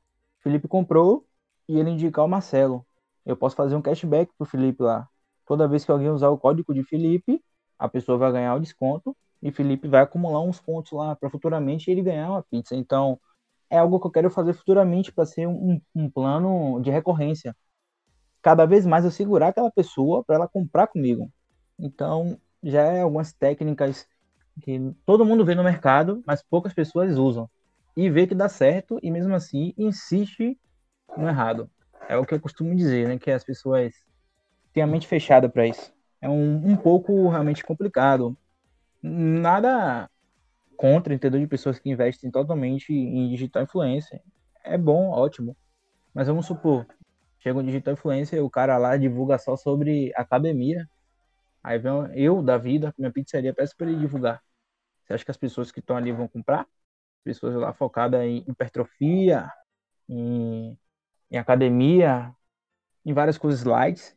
Felipe 0.40 0.68
comprou 0.68 1.26
e 1.68 1.78
ele 1.78 1.90
indicar 1.90 2.24
o 2.24 2.28
Marcelo, 2.28 2.86
eu 3.24 3.36
posso 3.36 3.56
fazer 3.56 3.76
um 3.76 3.82
cashback 3.82 4.32
pro 4.36 4.46
Felipe 4.46 4.82
lá. 4.82 5.08
Toda 5.46 5.68
vez 5.68 5.84
que 5.84 5.90
alguém 5.90 6.10
usar 6.10 6.30
o 6.30 6.38
código 6.38 6.74
de 6.74 6.82
Felipe, 6.84 7.42
a 7.78 7.88
pessoa 7.88 8.18
vai 8.18 8.32
ganhar 8.32 8.54
o 8.54 8.60
desconto 8.60 9.16
e 9.42 9.52
Felipe 9.52 9.88
vai 9.88 10.02
acumular 10.02 10.40
uns 10.42 10.60
pontos 10.60 10.92
lá 10.92 11.14
para 11.14 11.30
futuramente 11.30 11.90
ele 11.90 12.02
ganhar 12.02 12.30
uma 12.30 12.42
pizza. 12.42 12.74
Então, 12.74 13.20
é 13.70 13.78
algo 13.78 14.00
que 14.00 14.06
eu 14.06 14.10
quero 14.10 14.30
fazer 14.30 14.54
futuramente 14.54 15.12
para 15.12 15.26
ser 15.26 15.46
um, 15.46 15.80
um 15.94 16.10
plano 16.10 16.80
de 16.80 16.90
recorrência 16.90 17.54
cada 18.42 18.66
vez 18.66 18.86
mais 18.86 19.04
eu 19.04 19.10
segurar 19.10 19.48
aquela 19.48 19.70
pessoa 19.70 20.24
para 20.24 20.36
ela 20.36 20.48
comprar 20.48 20.86
comigo. 20.86 21.30
Então, 21.78 22.40
já 22.62 22.82
é 22.82 23.02
algumas 23.02 23.32
técnicas 23.32 24.08
que 24.62 24.94
todo 25.04 25.24
mundo 25.24 25.44
vê 25.44 25.54
no 25.54 25.62
mercado, 25.62 26.22
mas 26.26 26.42
poucas 26.42 26.72
pessoas 26.72 27.16
usam. 27.16 27.48
E 27.96 28.08
vê 28.10 28.26
que 28.26 28.34
dá 28.34 28.48
certo 28.48 28.98
e 29.02 29.10
mesmo 29.10 29.34
assim 29.34 29.74
insiste 29.76 30.58
no 31.16 31.28
errado. 31.28 31.70
É 32.08 32.16
o 32.16 32.24
que 32.24 32.34
eu 32.34 32.40
costumo 32.40 32.74
dizer, 32.74 33.08
né? 33.08 33.18
Que 33.18 33.30
as 33.30 33.44
pessoas 33.44 33.92
têm 34.72 34.82
a 34.82 34.86
mente 34.86 35.06
fechada 35.06 35.48
para 35.48 35.66
isso. 35.66 35.92
É 36.20 36.28
um, 36.28 36.72
um 36.72 36.76
pouco 36.76 37.28
realmente 37.28 37.64
complicado. 37.64 38.36
Nada 39.02 40.10
contra, 40.76 41.14
entendeu? 41.14 41.40
De 41.40 41.46
pessoas 41.46 41.78
que 41.78 41.90
investem 41.90 42.30
totalmente 42.30 42.92
em 42.92 43.28
digital 43.30 43.64
influencer. 43.64 44.20
É 44.64 44.76
bom, 44.76 45.10
ótimo. 45.10 45.56
Mas 46.14 46.26
vamos 46.26 46.46
supor, 46.46 46.86
chega 47.38 47.58
um 47.58 47.64
digital 47.64 47.94
influencer, 47.94 48.42
o 48.44 48.50
cara 48.50 48.76
lá 48.78 48.96
divulga 48.96 49.38
só 49.38 49.56
sobre 49.56 50.12
academia. 50.16 50.88
Aí 51.62 51.78
vem 51.78 51.92
eu, 52.14 52.42
da 52.42 52.58
vida, 52.58 52.94
minha 52.98 53.12
pizzaria, 53.12 53.54
peço 53.54 53.76
para 53.76 53.88
ele 53.88 54.00
divulgar. 54.00 54.42
Você 55.04 55.14
acha 55.14 55.24
que 55.24 55.30
as 55.30 55.36
pessoas 55.36 55.72
que 55.72 55.80
estão 55.80 55.96
ali 55.96 56.12
vão 56.12 56.28
comprar? 56.28 56.66
Pessoas 57.24 57.54
lá 57.54 57.72
focadas 57.72 58.22
em 58.22 58.44
hipertrofia, 58.48 59.50
em, 60.08 60.78
em 61.30 61.38
academia, 61.38 62.34
em 63.04 63.12
várias 63.12 63.38
coisas 63.38 63.64
light. 63.64 64.16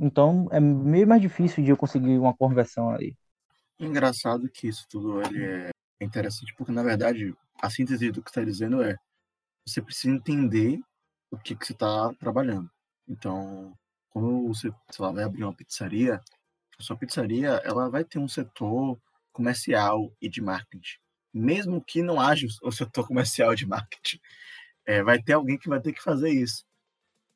Então 0.00 0.48
é 0.50 0.58
meio 0.58 1.06
mais 1.06 1.20
difícil 1.20 1.62
de 1.62 1.70
eu 1.70 1.76
conseguir 1.76 2.18
uma 2.18 2.34
conversão 2.34 2.88
ali. 2.88 3.14
Engraçado 3.78 4.48
que 4.48 4.66
isso 4.66 4.86
tudo 4.88 5.20
ele 5.20 5.44
é 5.44 5.70
interessante, 6.00 6.54
porque 6.54 6.72
na 6.72 6.82
verdade 6.82 7.34
a 7.60 7.68
síntese 7.68 8.10
do 8.10 8.22
que 8.22 8.30
está 8.30 8.42
dizendo 8.42 8.82
é 8.82 8.96
você 9.66 9.82
precisa 9.82 10.14
entender 10.14 10.80
o 11.30 11.36
que, 11.36 11.54
que 11.54 11.66
você 11.66 11.72
está 11.72 12.12
trabalhando. 12.14 12.68
Então, 13.06 13.76
quando 14.08 14.48
você 14.48 14.72
lá, 14.98 15.12
vai 15.12 15.24
abrir 15.24 15.44
uma 15.44 15.54
pizzaria, 15.54 16.20
a 16.78 16.82
sua 16.82 16.96
pizzaria 16.96 17.60
ela 17.62 17.90
vai 17.90 18.02
ter 18.02 18.18
um 18.18 18.26
setor 18.26 18.98
comercial 19.32 20.10
e 20.20 20.28
de 20.28 20.40
marketing. 20.40 20.98
Mesmo 21.32 21.84
que 21.84 22.02
não 22.02 22.18
haja 22.18 22.46
o 22.62 22.72
setor 22.72 23.06
comercial 23.06 23.54
de 23.54 23.66
marketing, 23.66 24.18
é, 24.86 25.02
vai 25.02 25.22
ter 25.22 25.34
alguém 25.34 25.58
que 25.58 25.68
vai 25.68 25.80
ter 25.80 25.92
que 25.92 26.02
fazer 26.02 26.30
isso. 26.30 26.64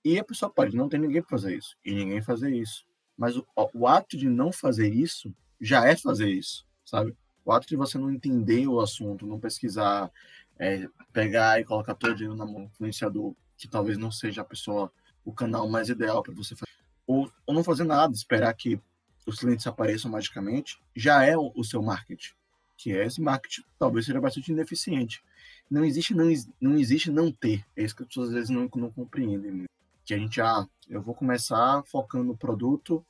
E 0.04 0.18
a 0.18 0.24
pessoa 0.24 0.50
pode 0.50 0.76
não 0.76 0.88
ter 0.88 0.98
ninguém 0.98 1.22
para 1.22 1.30
fazer 1.30 1.56
isso, 1.56 1.76
e 1.84 1.94
ninguém 1.94 2.20
fazer 2.20 2.52
isso. 2.54 2.84
Mas 3.16 3.36
o, 3.36 3.46
o 3.72 3.86
ato 3.86 4.16
de 4.16 4.28
não 4.28 4.52
fazer 4.52 4.92
isso 4.92 5.34
já 5.60 5.86
é 5.86 5.96
fazer 5.96 6.28
isso, 6.28 6.66
sabe? 6.84 7.16
O 7.44 7.52
ato 7.52 7.66
de 7.66 7.76
você 7.76 7.96
não 7.96 8.10
entender 8.10 8.66
o 8.66 8.80
assunto, 8.80 9.26
não 9.26 9.40
pesquisar, 9.40 10.10
é, 10.58 10.88
pegar 11.12 11.60
e 11.60 11.64
colocar 11.64 11.94
todo 11.94 12.12
o 12.12 12.14
dinheiro 12.14 12.36
na 12.36 12.44
mão 12.44 12.64
do 12.64 12.66
influenciador 12.66 13.34
que 13.56 13.68
talvez 13.68 13.96
não 13.96 14.10
seja 14.10 14.42
a 14.42 14.44
pessoa, 14.44 14.92
o 15.24 15.32
canal 15.32 15.68
mais 15.68 15.88
ideal 15.88 16.22
para 16.22 16.34
você 16.34 16.54
fazer. 16.54 16.70
ou, 17.06 17.30
ou 17.46 17.54
não 17.54 17.64
fazer 17.64 17.84
nada, 17.84 18.12
esperar 18.12 18.52
que 18.54 18.78
os 19.26 19.38
clientes 19.38 19.66
apareçam 19.66 20.10
magicamente, 20.10 20.78
já 20.94 21.24
é 21.24 21.36
o, 21.36 21.50
o 21.54 21.64
seu 21.64 21.82
marketing, 21.82 22.34
que 22.76 22.92
é 22.92 23.06
esse 23.06 23.20
marketing 23.20 23.62
talvez 23.78 24.06
seja 24.06 24.20
bastante 24.20 24.52
ineficiente. 24.52 25.22
Não 25.70 25.84
existe 25.84 26.14
não, 26.14 26.30
não 26.60 26.76
existe 26.76 27.10
não 27.10 27.32
ter, 27.32 27.64
é 27.74 27.84
isso 27.84 27.96
que 27.96 28.02
as 28.02 28.08
pessoas 28.08 28.28
às 28.28 28.34
vezes 28.34 28.50
não, 28.50 28.68
não 28.74 28.90
compreendem. 28.90 29.64
Que 30.04 30.14
a 30.14 30.18
gente, 30.18 30.40
ah, 30.40 30.66
eu 30.88 31.00
vou 31.00 31.14
começar 31.14 31.82
focando 31.86 32.24
no 32.24 32.36
produto 32.36 33.04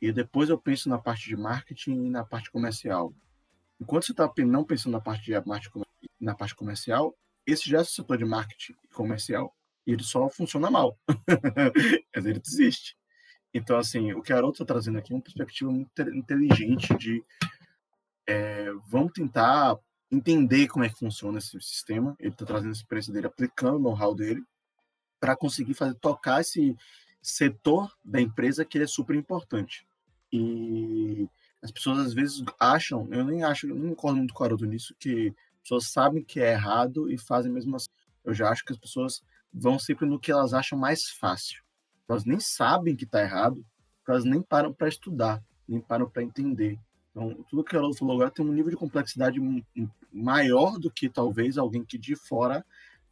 e 0.00 0.12
depois 0.12 0.48
eu 0.48 0.58
penso 0.58 0.88
na 0.88 0.98
parte 0.98 1.28
de 1.28 1.36
marketing 1.36 2.06
e 2.06 2.10
na 2.10 2.24
parte 2.24 2.50
comercial. 2.50 3.12
Enquanto 3.80 4.06
você 4.06 4.12
está 4.12 4.30
não 4.38 4.64
pensando 4.64 4.92
na 4.92 5.00
parte 5.00 5.24
de 5.24 5.32
na 6.20 6.34
parte 6.34 6.54
comercial, 6.54 7.16
esse 7.46 7.68
já 7.68 7.78
é 7.78 7.80
o 7.82 7.84
setor 7.84 8.18
de 8.18 8.24
marketing 8.24 8.74
comercial 8.92 9.54
e 9.86 9.92
ele 9.92 10.02
só 10.02 10.28
funciona 10.28 10.70
mal. 10.70 10.98
Dizer, 12.14 12.30
ele 12.30 12.40
desiste. 12.40 12.96
Então, 13.54 13.78
assim, 13.78 14.12
o 14.12 14.22
que 14.22 14.32
a 14.32 14.36
Haroldo 14.36 14.54
está 14.54 14.64
trazendo 14.64 14.98
aqui 14.98 15.12
é 15.12 15.16
uma 15.16 15.22
perspectiva 15.22 15.70
muito 15.70 16.02
inteligente 16.10 16.94
de 16.96 17.24
é, 18.26 18.70
vamos 18.86 19.12
tentar 19.12 19.78
entender 20.10 20.68
como 20.68 20.84
é 20.84 20.88
que 20.88 20.98
funciona 20.98 21.38
esse 21.38 21.60
sistema. 21.60 22.16
Ele 22.18 22.30
está 22.30 22.44
trazendo 22.44 22.70
a 22.70 22.72
experiência 22.72 23.12
dele, 23.12 23.26
aplicando 23.26 23.76
o 23.76 23.80
know-how 23.80 24.14
dele, 24.14 24.42
para 25.20 25.36
conseguir 25.36 25.74
fazer 25.74 25.94
tocar 25.94 26.40
esse 26.40 26.76
setor 27.22 27.90
da 28.04 28.20
empresa 28.20 28.64
que 28.64 28.78
é 28.78 28.86
super 28.86 29.16
importante. 29.16 29.86
E 30.32 31.28
as 31.62 31.70
pessoas 31.70 31.98
às 31.98 32.14
vezes 32.14 32.42
acham, 32.58 33.08
eu 33.10 33.24
nem 33.24 33.42
acho, 33.42 33.68
eu 33.68 33.74
não 33.74 33.90
concordo 33.90 34.18
muito 34.18 34.34
com 34.34 34.42
o 34.42 34.46
Haroldo 34.46 34.66
nisso, 34.66 34.94
que 34.98 35.28
as 35.56 35.62
pessoas 35.62 35.86
sabem 35.90 36.22
que 36.22 36.40
é 36.40 36.52
errado 36.52 37.10
e 37.10 37.18
fazem 37.18 37.50
mesmo 37.50 37.76
assim. 37.76 37.88
Eu 38.24 38.34
já 38.34 38.50
acho 38.50 38.64
que 38.64 38.72
as 38.72 38.78
pessoas 38.78 39.22
vão 39.52 39.78
sempre 39.78 40.06
no 40.06 40.18
que 40.20 40.30
elas 40.30 40.52
acham 40.52 40.78
mais 40.78 41.10
fácil 41.10 41.66
elas 42.08 42.24
nem 42.24 42.38
sabem 42.38 42.94
que 42.94 43.04
está 43.04 43.20
errado, 43.20 43.64
elas 44.06 44.24
nem 44.24 44.40
param 44.40 44.72
para 44.72 44.88
estudar, 44.88 45.42
nem 45.68 45.80
param 45.80 46.08
para 46.08 46.22
entender. 46.22 46.78
Então, 47.10 47.44
tudo 47.50 47.64
que 47.64 47.74
ela 47.74 47.92
falou 47.94 48.14
agora 48.14 48.30
tem 48.30 48.44
um 48.44 48.52
nível 48.52 48.70
de 48.70 48.76
complexidade 48.76 49.40
maior 50.12 50.78
do 50.78 50.90
que 50.90 51.08
talvez 51.08 51.58
alguém 51.58 51.84
que 51.84 51.98
de 51.98 52.14
fora 52.14 52.64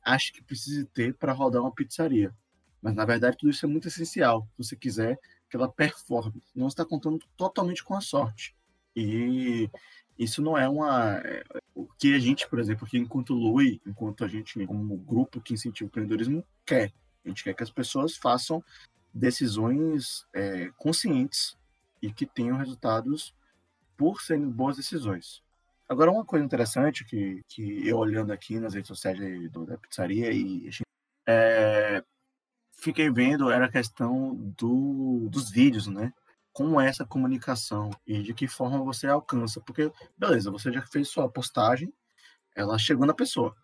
ache 0.05 0.33
que 0.33 0.43
precise 0.43 0.85
ter 0.87 1.15
para 1.15 1.33
rodar 1.33 1.63
uma 1.63 1.73
pizzaria. 1.73 2.35
Mas, 2.83 2.95
na 2.95 3.05
verdade, 3.05 3.37
tudo 3.39 3.51
isso 3.51 3.65
é 3.65 3.69
muito 3.69 3.89
essencial, 3.89 4.47
se 4.53 4.59
você 4.59 4.77
quiser 4.77 5.19
que 5.49 5.57
ela 5.57 5.71
performe. 5.71 6.43
Não 6.55 6.69
está 6.69 6.85
contando 6.85 7.25
totalmente 7.37 7.83
com 7.83 7.95
a 7.95 8.01
sorte. 8.01 8.55
E 8.95 9.71
isso 10.19 10.43
não 10.43 10.57
é 10.59 10.69
uma. 10.69 11.19
É, 11.19 11.45
o 11.75 11.87
que 11.99 12.15
a 12.15 12.19
gente, 12.19 12.49
por 12.49 12.59
exemplo, 12.59 12.87
aqui 12.87 12.99
enquanto 12.99 13.35
Lui, 13.35 13.81
enquanto 13.87 14.25
a 14.25 14.29
gente, 14.29 14.67
como 14.67 14.97
grupo 14.97 15.41
que 15.41 15.55
incentiva 15.55 15.87
o 15.87 15.89
empreendedorismo, 15.89 16.45
quer. 16.67 16.93
A 17.25 17.29
gente 17.29 17.43
quer 17.43 17.55
que 17.55 17.63
as 17.63 17.71
pessoas 17.71 18.17
façam 18.17 18.63
decisões 19.13 20.27
é, 20.33 20.71
conscientes 20.77 21.57
e 22.03 22.13
que 22.13 22.27
tenham 22.27 22.57
resultados 22.57 23.35
por 23.97 24.21
serem 24.21 24.51
boas 24.51 24.77
decisões. 24.77 25.44
Agora, 25.89 26.11
uma 26.11 26.25
coisa 26.25 26.45
interessante 26.45 27.05
que, 27.05 27.43
que 27.49 27.87
eu 27.87 27.99
olhando 27.99 28.33
aqui 28.33 28.59
nas 28.59 28.75
redes 28.75 28.89
sociais 28.89 29.19
da 29.51 29.79
pizzaria 29.79 30.33
e 30.33 30.71
é, 31.27 32.03
fiquei 32.79 33.11
vendo 33.11 33.51
era 33.51 33.67
a 33.67 33.71
questão 33.71 34.35
do, 34.57 35.29
dos 35.31 35.51
vídeos, 35.51 35.87
né? 35.87 36.13
Como 36.53 36.81
é 36.81 36.89
essa 36.89 37.05
comunicação 37.05 37.91
e 38.07 38.23
de 38.23 38.33
que 38.33 38.49
forma 38.49 38.83
você 38.83 39.07
alcança. 39.07 39.61
Porque, 39.61 39.93
beleza, 40.17 40.51
você 40.51 40.73
já 40.73 40.83
fez 40.83 41.09
sua 41.09 41.29
postagem, 41.29 41.93
ela 42.57 42.79
chegou 42.79 43.07
na 43.07 43.15
pessoa. 43.15 43.55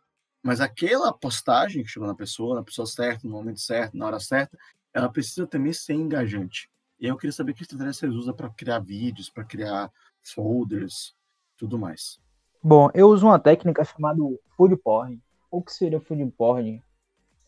Mas 0.42 0.60
aquela 0.60 1.12
postagem 1.12 1.82
que 1.82 1.90
chegou 1.90 2.08
na 2.08 2.14
pessoa, 2.14 2.56
na 2.56 2.64
pessoa 2.64 2.86
certa, 2.86 3.26
no 3.26 3.34
momento 3.34 3.60
certo, 3.60 3.96
na 3.96 4.06
hora 4.06 4.20
certa, 4.20 4.58
ela 4.92 5.08
precisa 5.08 5.46
também 5.46 5.72
ser 5.72 5.94
engajante. 5.94 6.68
E 6.98 7.06
eu 7.06 7.16
queria 7.16 7.32
saber 7.32 7.54
que 7.54 7.62
estratégia 7.62 7.92
vocês 7.92 8.14
usam 8.14 8.34
para 8.34 8.50
criar 8.50 8.80
vídeos, 8.80 9.30
para 9.30 9.44
criar 9.44 9.90
folders, 10.22 11.14
tudo 11.60 11.78
mais. 11.78 12.18
Bom, 12.62 12.88
eu 12.94 13.08
uso 13.08 13.26
uma 13.26 13.38
técnica 13.38 13.84
chamada 13.84 14.18
food 14.56 14.76
porn. 14.78 15.20
O 15.50 15.62
que 15.62 15.72
seria 15.72 16.00
food 16.00 16.24
porn? 16.36 16.82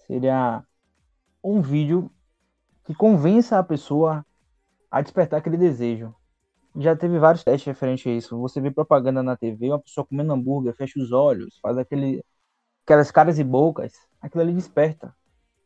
Seria 0.07 0.63
um 1.43 1.63
vídeo 1.63 2.11
que 2.85 2.95
convença 2.95 3.59
a 3.59 3.63
pessoa 3.63 4.25
a 4.91 5.01
despertar 5.01 5.39
aquele 5.39 5.57
desejo. 5.57 6.15
Já 6.77 6.95
teve 6.95 7.19
vários 7.19 7.43
testes 7.43 7.67
referentes 7.67 8.07
a 8.07 8.11
isso. 8.11 8.39
Você 8.41 8.61
vê 8.61 8.71
propaganda 8.71 9.23
na 9.23 9.37
TV, 9.37 9.69
uma 9.71 9.79
pessoa 9.79 10.07
comendo 10.07 10.33
hambúrguer, 10.33 10.75
fecha 10.75 11.01
os 11.01 11.11
olhos, 11.11 11.59
faz 11.61 11.79
aquele 11.79 12.23
aquelas 12.85 13.11
caras 13.11 13.39
e 13.39 13.45
bocas, 13.45 13.93
aquilo 14.21 14.43
ali 14.43 14.53
desperta. 14.53 15.15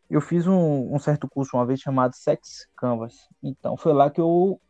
Eu 0.08 0.20
fiz 0.20 0.46
um, 0.46 0.94
um, 0.94 0.98
certo 0.98 1.28
curso 1.28 1.56
uma 1.56 1.66
vez 1.66 1.80
chamado 1.80 2.14
Sex 2.14 2.68
Canvas. 2.76 3.14
Então 3.42 3.76
foi 3.76 3.92
lá 3.92 4.08
que 4.10 4.20
eu 4.20 4.60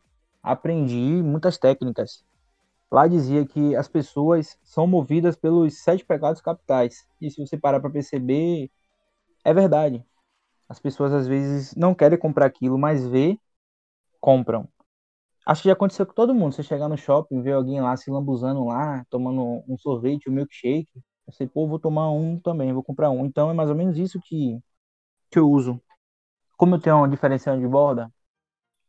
aprendi 0.42 1.22
muitas 1.22 1.58
técnicas. 1.58 2.24
Lá 2.90 3.06
dizia 3.06 3.46
que 3.46 3.74
as 3.76 3.88
pessoas 3.88 4.58
são 4.62 4.86
movidas 4.86 5.36
pelos 5.36 5.82
sete 5.82 6.04
pecados 6.04 6.40
capitais. 6.40 7.06
E 7.20 7.30
se 7.30 7.44
você 7.44 7.58
parar 7.58 7.80
para 7.80 7.90
perceber, 7.90 8.70
é 9.44 9.54
verdade. 9.54 10.04
As 10.68 10.80
pessoas 10.80 11.12
às 11.12 11.26
vezes 11.28 11.74
não 11.76 11.94
querem 11.94 12.18
comprar 12.18 12.46
aquilo, 12.46 12.78
mas 12.78 13.06
vê, 13.06 13.38
compram. 14.20 14.68
Acho 15.46 15.62
que 15.62 15.68
já 15.68 15.74
aconteceu 15.74 16.06
com 16.06 16.14
todo 16.14 16.34
mundo. 16.34 16.54
Você 16.54 16.62
chegar 16.62 16.88
no 16.88 16.96
shopping, 16.98 17.42
ver 17.42 17.52
alguém 17.52 17.80
lá 17.80 17.96
se 17.96 18.10
lambuzando 18.10 18.64
lá, 18.64 19.04
tomando 19.10 19.62
um 19.68 19.78
sorvete, 19.78 20.28
um 20.28 20.32
milkshake, 20.32 20.90
sei, 21.32 21.46
pô, 21.46 21.66
vou 21.68 21.78
tomar 21.78 22.10
um 22.10 22.38
também, 22.40 22.72
vou 22.72 22.82
comprar 22.82 23.10
um. 23.10 23.24
Então 23.26 23.50
é 23.50 23.54
mais 23.54 23.68
ou 23.70 23.76
menos 23.76 23.98
isso 23.98 24.20
que, 24.20 24.58
que 25.30 25.38
eu 25.38 25.50
uso. 25.50 25.80
Como 26.58 26.74
eu 26.76 26.80
tenho 26.80 26.96
uma 26.98 27.08
diferencial 27.08 27.58
de 27.58 27.66
borda, 27.68 28.12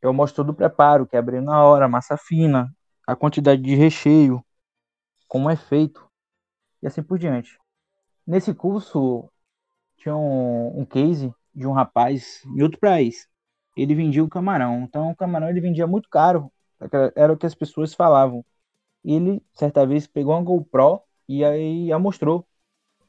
eu 0.02 0.12
mostro 0.12 0.44
todo 0.44 0.52
o 0.52 0.56
preparo, 0.56 1.06
que 1.06 1.16
é 1.16 1.22
na 1.40 1.64
hora, 1.64 1.88
massa 1.88 2.16
fina, 2.16 2.72
a 3.08 3.16
quantidade 3.16 3.62
de 3.62 3.74
recheio, 3.74 4.44
como 5.26 5.48
é 5.48 5.56
feito, 5.56 6.06
e 6.82 6.86
assim 6.86 7.02
por 7.02 7.18
diante. 7.18 7.58
Nesse 8.26 8.52
curso, 8.52 9.30
tinha 9.96 10.14
um, 10.14 10.80
um 10.80 10.84
case 10.84 11.34
de 11.54 11.66
um 11.66 11.72
rapaz 11.72 12.42
em 12.44 12.62
outro 12.62 12.78
país. 12.78 13.26
Ele 13.74 13.94
vendia 13.94 14.22
o 14.22 14.28
camarão. 14.28 14.82
Então, 14.82 15.10
o 15.10 15.16
camarão 15.16 15.48
ele 15.48 15.62
vendia 15.62 15.86
muito 15.86 16.06
caro. 16.10 16.52
Era 17.16 17.32
o 17.32 17.36
que 17.38 17.46
as 17.46 17.54
pessoas 17.54 17.94
falavam. 17.94 18.44
Ele, 19.02 19.42
certa 19.54 19.86
vez, 19.86 20.06
pegou 20.06 20.34
uma 20.34 20.42
GoPro 20.42 21.00
e 21.26 21.42
aí 21.42 21.90
a 21.90 21.98
mostrou 21.98 22.46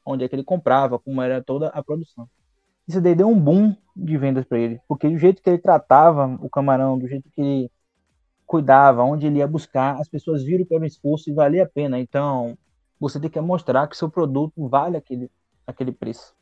onde 0.06 0.24
é 0.24 0.28
que 0.28 0.34
ele 0.34 0.44
comprava, 0.44 0.98
como 0.98 1.20
era 1.20 1.44
toda 1.44 1.68
a 1.68 1.84
produção. 1.84 2.26
Isso 2.88 3.02
daí 3.02 3.14
deu 3.14 3.28
um 3.28 3.38
boom 3.38 3.76
de 3.94 4.16
vendas 4.16 4.46
para 4.46 4.58
ele, 4.58 4.80
porque 4.88 5.10
do 5.10 5.18
jeito 5.18 5.42
que 5.42 5.50
ele 5.50 5.58
tratava 5.58 6.26
o 6.40 6.48
camarão, 6.48 6.98
do 6.98 7.06
jeito 7.06 7.30
que 7.30 7.40
ele 7.42 7.72
cuidava, 8.50 9.04
onde 9.04 9.28
ele 9.28 9.38
ia 9.38 9.46
buscar, 9.46 10.00
as 10.00 10.08
pessoas 10.08 10.42
viram 10.42 10.64
que 10.64 10.74
era 10.74 10.82
um 10.82 10.86
esforço 10.86 11.30
e 11.30 11.32
valia 11.32 11.62
a 11.62 11.68
pena. 11.68 12.00
Então, 12.00 12.58
você 12.98 13.20
tem 13.20 13.30
que 13.30 13.40
mostrar 13.40 13.86
que 13.86 13.96
seu 13.96 14.10
produto 14.10 14.66
vale 14.68 14.96
aquele, 14.96 15.30
aquele 15.64 15.92
preço. 15.92 16.34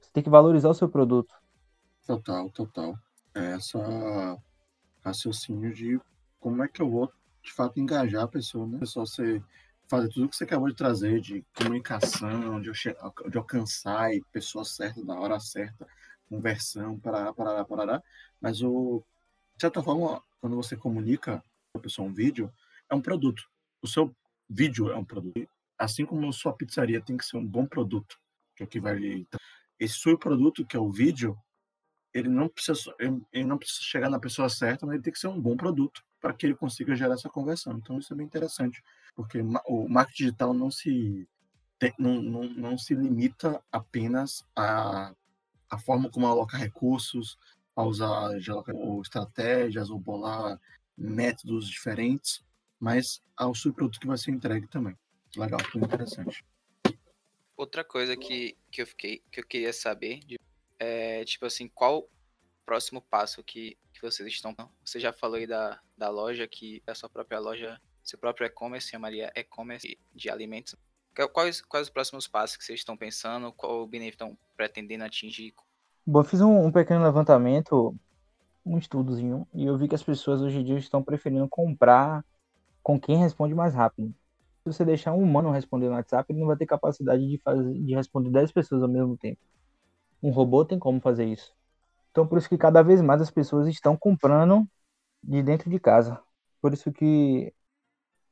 Você 0.00 0.08
tem 0.12 0.22
que 0.22 0.30
valorizar 0.30 0.68
o 0.68 0.74
seu 0.74 0.88
produto. 0.88 1.34
Total, 2.06 2.48
total. 2.50 2.96
É 3.34 3.54
essa 3.54 4.38
raciocínio 5.04 5.74
de 5.74 6.00
como 6.38 6.62
é 6.62 6.68
que 6.68 6.80
eu 6.80 6.88
vou 6.88 7.10
de 7.42 7.52
fato 7.52 7.80
engajar 7.80 8.22
a 8.22 8.28
pessoa, 8.28 8.64
né? 8.64 8.78
Só 8.84 9.04
ser 9.04 9.42
fazer 9.88 10.08
tudo 10.10 10.28
que 10.28 10.36
você 10.36 10.44
acabou 10.44 10.68
de 10.68 10.76
trazer, 10.76 11.20
de 11.20 11.44
comunicação, 11.56 12.60
de, 12.60 12.70
de 12.70 13.38
alcançar 13.38 14.14
e 14.14 14.22
pessoa 14.32 14.64
certa, 14.64 15.04
na 15.04 15.18
hora 15.18 15.40
certa, 15.40 15.84
conversão, 16.28 16.96
parará, 17.00 17.32
parará, 17.32 17.64
parará. 17.64 18.02
Mas, 18.40 18.62
o, 18.62 19.02
de 19.56 19.62
certa 19.62 19.82
forma, 19.82 20.22
quando 20.40 20.54
você 20.54 20.76
comunica 20.76 21.42
pessoa 21.80 22.08
um 22.08 22.12
vídeo, 22.12 22.52
é 22.90 22.94
um 22.94 23.00
produto. 23.00 23.42
O 23.82 23.86
seu 23.86 24.14
vídeo 24.48 24.90
é 24.90 24.96
um 24.96 25.04
produto. 25.04 25.48
Assim 25.78 26.06
como 26.06 26.28
a 26.28 26.32
sua 26.32 26.52
pizzaria 26.52 27.00
tem 27.00 27.16
que 27.16 27.24
ser 27.24 27.36
um 27.36 27.46
bom 27.46 27.66
produto, 27.66 28.18
que 28.54 28.62
é 28.62 28.66
o 28.66 28.68
que 28.68 28.80
Esse 29.78 29.98
seu 29.98 30.18
produto, 30.18 30.66
que 30.66 30.76
é 30.76 30.80
o 30.80 30.90
vídeo, 30.90 31.36
ele 32.14 32.28
não 32.28 32.48
precisa, 32.48 32.94
ele 32.98 33.44
não 33.44 33.58
precisa 33.58 33.82
chegar 33.82 34.08
na 34.08 34.18
pessoa 34.18 34.48
certa, 34.48 34.86
mas 34.86 34.94
ele 34.94 35.02
tem 35.02 35.12
que 35.12 35.18
ser 35.18 35.28
um 35.28 35.40
bom 35.40 35.56
produto 35.56 36.02
para 36.20 36.32
que 36.32 36.46
ele 36.46 36.54
consiga 36.54 36.96
gerar 36.96 37.14
essa 37.14 37.28
conversão. 37.28 37.74
Então, 37.74 37.98
isso 37.98 38.12
é 38.12 38.16
bem 38.16 38.26
interessante 38.26 38.82
porque 39.14 39.40
o 39.66 39.88
marketing 39.88 40.24
digital 40.24 40.52
não 40.52 40.70
se 40.70 41.28
não, 41.98 42.22
não, 42.22 42.44
não 42.44 42.78
se 42.78 42.94
limita 42.94 43.62
apenas 43.70 44.44
a 44.54 45.14
forma 45.84 46.10
como 46.10 46.26
alocar 46.26 46.60
recursos, 46.60 47.38
a 47.74 47.82
usar 47.82 48.30
ou 48.72 49.02
estratégias 49.02 49.90
ou 49.90 49.98
bolar 49.98 50.58
métodos 50.96 51.68
diferentes, 51.68 52.44
mas 52.78 53.20
ao 53.36 53.54
subproduto 53.54 54.00
que 54.00 54.06
vai 54.06 54.18
ser 54.18 54.30
entregue 54.30 54.66
também. 54.68 54.96
Legal, 55.36 55.60
foi 55.70 55.82
interessante. 55.82 56.44
Outra 57.56 57.84
coisa 57.84 58.16
que, 58.16 58.56
que 58.70 58.82
eu 58.82 58.86
fiquei 58.86 59.22
que 59.30 59.40
eu 59.40 59.46
queria 59.46 59.72
saber 59.72 60.20
é 60.78 61.24
tipo 61.24 61.46
assim, 61.46 61.68
qual 61.68 62.00
o 62.00 62.08
próximo 62.64 63.00
passo 63.00 63.42
que, 63.42 63.78
que 63.92 64.02
vocês 64.02 64.28
estão. 64.28 64.54
Você 64.84 65.00
já 65.00 65.12
falou 65.12 65.36
aí 65.36 65.46
da, 65.46 65.80
da 65.96 66.08
loja, 66.08 66.46
que 66.46 66.82
é 66.86 66.90
a 66.90 66.94
sua 66.94 67.08
própria 67.08 67.38
loja 67.38 67.80
seu 68.06 68.18
próprio 68.18 68.46
e-commerce 68.46 68.88
chamaria 68.88 69.32
e-commerce 69.34 69.98
de 70.14 70.30
alimentos. 70.30 70.76
Quais, 71.32 71.60
quais 71.62 71.86
os 71.86 71.92
próximos 71.92 72.28
passos 72.28 72.56
que 72.56 72.64
vocês 72.64 72.78
estão 72.78 72.96
pensando? 72.96 73.52
Qual 73.52 73.82
o 73.82 73.86
benefício 73.86 74.14
estão 74.14 74.38
pretendendo 74.56 75.02
atingir? 75.02 75.54
Bom, 76.06 76.20
eu 76.20 76.24
fiz 76.24 76.40
um, 76.40 76.66
um 76.66 76.70
pequeno 76.70 77.02
levantamento 77.02 77.96
um 78.66 78.78
estudozinho 78.78 79.46
e 79.54 79.64
eu 79.64 79.78
vi 79.78 79.88
que 79.88 79.94
as 79.94 80.02
pessoas 80.02 80.42
hoje 80.42 80.58
em 80.58 80.64
dia 80.64 80.76
estão 80.76 81.02
preferindo 81.02 81.48
comprar 81.48 82.24
com 82.82 83.00
quem 83.00 83.16
responde 83.16 83.54
mais 83.54 83.74
rápido. 83.74 84.12
Se 84.62 84.72
você 84.72 84.84
deixar 84.84 85.12
um 85.12 85.22
humano 85.22 85.50
responder 85.50 85.86
no 85.88 85.94
WhatsApp, 85.94 86.32
ele 86.32 86.40
não 86.40 86.48
vai 86.48 86.56
ter 86.56 86.66
capacidade 86.66 87.26
de, 87.26 87.38
fazer, 87.38 87.72
de 87.72 87.94
responder 87.94 88.30
10 88.30 88.50
pessoas 88.52 88.82
ao 88.82 88.88
mesmo 88.88 89.16
tempo. 89.16 89.40
Um 90.22 90.30
robô 90.30 90.64
tem 90.64 90.78
como 90.78 91.00
fazer 91.00 91.24
isso. 91.26 91.54
Então, 92.10 92.26
por 92.26 92.38
isso 92.38 92.48
que 92.48 92.58
cada 92.58 92.82
vez 92.82 93.00
mais 93.00 93.20
as 93.22 93.30
pessoas 93.30 93.68
estão 93.68 93.96
comprando 93.96 94.66
de 95.22 95.42
dentro 95.42 95.70
de 95.70 95.78
casa. 95.78 96.20
Por 96.60 96.72
isso 96.72 96.92
que 96.92 97.52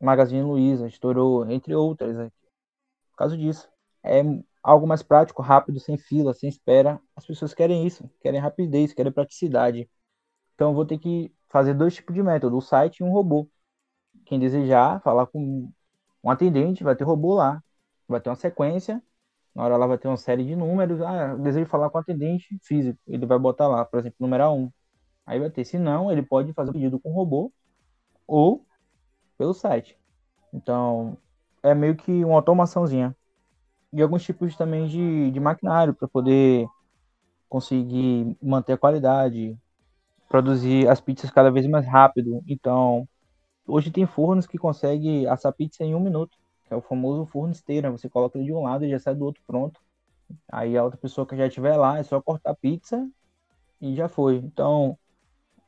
Magazine 0.01 0.43
Luiza 0.43 0.89
estourou, 0.89 1.49
entre 1.51 1.75
outras. 1.75 2.17
Por 2.17 3.17
causa 3.17 3.37
disso. 3.37 3.69
É 4.05 4.23
algo 4.63 4.87
mais 4.87 5.03
prático, 5.03 5.43
rápido, 5.43 5.79
sem 5.81 5.97
fila, 5.97 6.35
sem 6.35 6.49
espera. 6.49 7.01
As 7.17 7.27
pessoas 7.27 7.55
querem 7.55 7.87
isso, 7.87 8.11
querem 8.21 8.41
rapidez, 8.41 8.93
querem 8.93 9.13
praticidade. 9.13 9.89
Então 10.55 10.75
vou 10.75 10.87
ter 10.87 10.99
que 10.99 11.33
fazer 11.49 11.75
dois 11.75 11.95
tipos 11.95 12.15
de 12.15 12.23
método, 12.23 12.57
o 12.57 12.61
site 12.63 12.99
e 13.01 13.05
um 13.05 13.11
robô. 13.11 13.49
Quem 14.27 14.39
desejar 14.41 15.01
falar 15.03 15.27
com 15.27 15.71
um 16.23 16.31
atendente, 16.31 16.85
vai 16.85 16.97
ter 16.97 17.05
robô 17.05 17.35
lá. 17.35 17.63
Vai 18.09 18.21
ter 18.21 18.31
uma 18.31 18.37
sequência. 18.37 19.03
Na 19.55 19.65
hora 19.65 19.77
lá 19.77 19.87
vai 19.87 19.99
ter 19.99 20.09
uma 20.09 20.17
série 20.17 20.45
de 20.45 20.57
números. 20.57 21.01
Ah, 21.03 21.35
desejo 21.37 21.67
falar 21.67 21.91
com 21.91 21.99
o 21.99 22.01
atendente 22.01 22.59
físico. 22.63 22.99
Ele 23.07 23.27
vai 23.27 23.39
botar 23.39 23.69
lá, 23.69 23.85
por 23.85 24.01
exemplo, 24.01 24.17
número 24.21 24.53
1. 24.53 24.73
Aí 25.27 25.41
vai 25.41 25.51
ter. 25.51 25.65
Se 25.65 25.79
não, 25.79 26.11
ele 26.13 26.23
pode 26.23 26.53
fazer 26.55 26.71
o 26.71 26.73
pedido 26.75 27.01
com 27.01 27.11
o 27.11 27.15
robô 27.15 27.53
ou 28.27 28.67
pelo 29.39 29.55
site. 29.55 29.99
Então, 30.53 31.19
é 31.63 31.75
meio 31.75 31.97
que 31.97 32.25
uma 32.25 32.37
automaçãozinha. 32.37 33.17
E 33.93 34.03
alguns 34.03 34.25
tipos 34.25 34.57
também 34.57 34.89
de, 34.89 35.31
de 35.31 35.41
maquinário 35.41 35.95
para 35.95 36.09
poder 36.09 36.67
conseguir 37.49 38.37
manter 38.43 38.75
a 38.75 38.79
qualidade, 38.79 39.59
produzir 40.29 40.89
as 40.89 41.01
pizzas 41.01 41.31
cada 41.31 41.51
vez 41.51 41.67
mais 41.67 41.87
rápido. 41.87 42.43
Então, 42.47 43.09
hoje 43.67 43.91
tem 43.91 44.07
fornos 44.07 44.47
que 44.47 44.59
conseguem 44.59 45.27
assar 45.27 45.53
pizza 45.53 45.85
em 45.85 45.95
um 45.95 46.01
minuto, 46.01 46.37
que 46.65 46.75
é 46.75 46.77
o 46.77 46.83
famoso 46.83 47.27
forno 47.27 47.53
esteira. 47.53 47.91
Você 47.91 48.09
coloca 48.09 48.39
ele 48.39 48.47
de 48.47 48.53
um 48.53 48.63
lado 48.63 48.85
e 48.85 48.91
já 48.91 48.99
sai 48.99 49.15
do 49.15 49.25
outro 49.25 49.43
pronto. 49.47 49.81
Aí 50.51 50.77
a 50.77 50.85
outra 50.85 50.99
pessoa 50.99 51.27
que 51.27 51.37
já 51.37 51.47
estiver 51.47 51.77
lá 51.77 51.99
é 51.99 52.03
só 52.03 52.21
cortar 52.21 52.51
a 52.53 52.55
pizza 52.55 53.09
e 53.81 53.95
já 53.95 54.09
foi. 54.09 54.37
Então, 54.37 54.99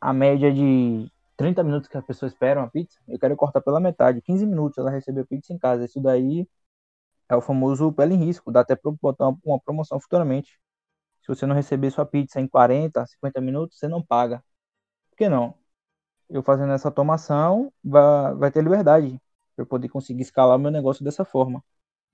a 0.01 0.13
média 0.13 0.53
de 0.53 1.11
30 1.37 1.63
minutos 1.63 1.89
que 1.89 1.97
a 1.97 2.03
pessoa 2.03 2.29
espera 2.29 2.61
uma 2.61 2.71
pizza, 2.71 2.99
eu 3.09 3.19
quero 3.19 3.37
cortar 3.37 3.61
pela 3.61 3.81
metade. 3.81 4.23
15 4.23 4.47
minutos 4.47 4.79
ela 4.79 4.91
recebeu 4.91 5.27
pizza 5.27 5.53
em 5.53 5.59
casa. 5.59 5.85
Isso 5.85 6.01
daí 6.01 6.49
é 7.29 7.37
o 7.37 7.41
famoso 7.41 7.93
pele 7.93 8.15
em 8.15 8.25
risco. 8.25 8.53
Dá 8.53 8.61
até 8.61 8.77
para 8.77 8.93
botar 8.93 9.29
uma 9.45 9.61
promoção 9.61 10.01
futuramente. 10.01 10.59
Se 11.27 11.35
você 11.35 11.45
não 11.45 11.57
receber 11.57 11.91
sua 11.91 12.07
pizza 12.07 12.41
em 12.41 12.47
40, 12.47 13.05
50 13.05 13.41
minutos, 13.41 13.79
você 13.81 13.89
não 13.89 14.01
paga. 14.01 14.45
Por 15.11 15.17
que 15.17 15.29
não? 15.29 15.59
Eu 16.31 16.41
fazendo 16.41 16.73
essa 16.73 16.87
automação, 16.87 17.73
vai, 17.83 18.33
vai 18.37 18.51
ter 18.53 18.63
liberdade 18.63 19.21
para 19.57 19.65
eu 19.65 19.67
poder 19.67 19.89
conseguir 19.89 20.23
escalar 20.23 20.57
meu 20.57 20.71
negócio 20.71 21.05
dessa 21.05 21.25
forma. 21.25 21.65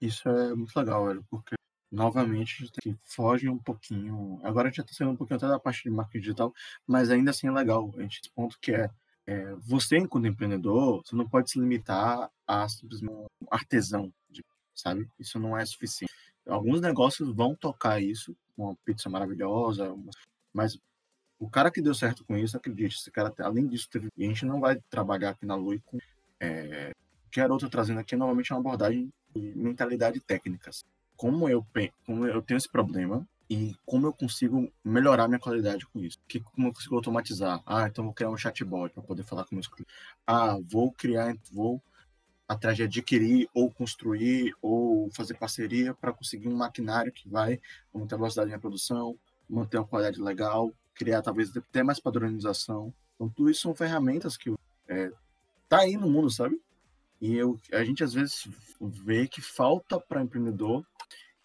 Isso 0.01 0.27
é 0.31 0.55
muito 0.55 0.75
legal, 0.75 1.07
velho, 1.07 1.23
porque 1.29 1.55
novamente 1.91 2.65
gente 2.65 2.99
foge 3.05 3.51
um 3.51 3.59
pouquinho. 3.59 4.41
Agora 4.43 4.69
a 4.69 4.71
gente 4.71 4.79
já 4.79 4.83
está 4.83 4.95
saindo 4.95 5.13
um 5.13 5.17
pouquinho 5.17 5.37
até 5.37 5.47
da 5.47 5.61
parte 5.61 5.83
de 5.83 5.91
marketing 5.91 6.21
digital, 6.21 6.55
mas 6.87 7.11
ainda 7.11 7.33
assim 7.33 7.49
é 7.49 7.51
legal. 7.51 7.93
A 7.99 8.01
gente 8.01 8.23
ponto 8.35 8.59
que 8.63 8.73
é, 8.73 8.89
é, 9.27 9.55
você, 9.57 9.99
enquanto 9.99 10.27
empreendedor, 10.27 11.03
você 11.05 11.15
não 11.15 11.29
pode 11.29 11.51
se 11.51 11.61
limitar 11.61 12.31
a 12.47 12.67
simplesmente 12.67 13.15
um 13.15 13.27
artesão, 13.51 14.11
sabe? 14.75 15.07
Isso 15.19 15.39
não 15.39 15.55
é 15.55 15.67
suficiente. 15.67 16.22
Alguns 16.47 16.81
negócios 16.81 17.35
vão 17.35 17.55
tocar 17.55 18.03
isso, 18.03 18.37
uma 18.57 18.75
pizza 18.85 19.09
maravilhosa, 19.09 19.95
mas 20.53 20.79
o 21.39 21.51
cara 21.51 21.71
que 21.71 21.83
deu 21.83 21.95
certo 21.95 22.25
com 22.25 22.37
isso, 22.37 22.57
acredite, 22.57 22.97
esse 22.97 23.11
cara, 23.11 23.33
além 23.41 23.67
disso, 23.67 23.89
teve, 23.91 24.09
a 24.17 24.23
gente 24.23 24.45
não 24.45 24.61
vai 24.61 24.81
trabalhar 24.89 25.31
aqui 25.31 25.45
na 25.45 25.57
Lui 25.57 25.81
com. 25.85 25.99
É, 26.39 26.93
que 27.31 27.41
a 27.41 27.47
outra 27.47 27.69
trazendo 27.69 27.99
aqui, 27.99 28.15
novamente, 28.15 28.53
é 28.53 28.55
uma 28.55 28.61
abordagem 28.61 29.13
de 29.35 29.41
mentalidade 29.57 30.21
técnicas. 30.21 30.85
Como 31.17 31.49
eu, 31.49 31.67
como 32.05 32.27
eu 32.27 32.43
tenho 32.43 32.59
esse 32.59 32.71
problema 32.71 33.27
e 33.49 33.75
como 33.87 34.07
eu 34.07 34.13
consigo 34.13 34.71
melhorar 34.85 35.27
minha 35.27 35.41
qualidade 35.41 35.87
com 35.87 35.99
isso? 35.99 36.19
Que, 36.29 36.41
como 36.41 36.69
eu 36.69 36.73
consigo 36.73 36.95
automatizar? 36.95 37.63
Ah, 37.67 37.89
então 37.89 38.05
vou 38.05 38.13
criar 38.13 38.31
um 38.31 38.37
chatbot 38.37 38.93
para 38.93 39.03
poder 39.03 39.25
falar 39.25 39.45
com 39.45 39.55
meus 39.55 39.67
clientes. 39.67 39.95
Ah, 40.27 40.59
vou 40.71 40.93
criar, 40.93 41.35
vou 41.51 41.83
atrás 42.53 42.77
de 42.77 42.85
adquirir 42.85 43.49
ou 43.55 43.71
construir 43.71 44.55
ou 44.61 45.11
fazer 45.11 45.35
parceria 45.35 45.95
para 45.95 46.13
conseguir 46.13 46.49
um 46.49 46.57
maquinário 46.57 47.13
que 47.13 47.29
vai 47.29 47.61
aumentar 47.93 48.17
a 48.17 48.19
velocidade 48.19 48.47
da 48.47 48.53
minha 48.53 48.61
produção, 48.61 49.19
manter 49.49 49.79
uma 49.79 49.87
qualidade 49.87 50.21
legal, 50.21 50.73
criar 50.95 51.23
talvez 51.23 51.57
até 51.57 51.83
mais 51.83 52.01
padronização. 52.01 52.93
Então, 53.15 53.29
tudo 53.29 53.51
isso 53.51 53.63
são 53.63 53.75
ferramentas 53.75 54.37
que 54.37 54.55
é, 54.89 55.11
tá 55.69 55.81
aí 55.81 55.97
no 55.97 56.11
mundo, 56.11 56.31
sabe? 56.31 56.61
E 57.21 57.35
eu, 57.35 57.59
a 57.73 57.85
gente 57.85 58.03
às 58.03 58.13
vezes 58.13 58.49
vê 58.81 59.29
que 59.29 59.41
falta 59.41 60.01
para 60.01 60.23
empreendedor 60.23 60.85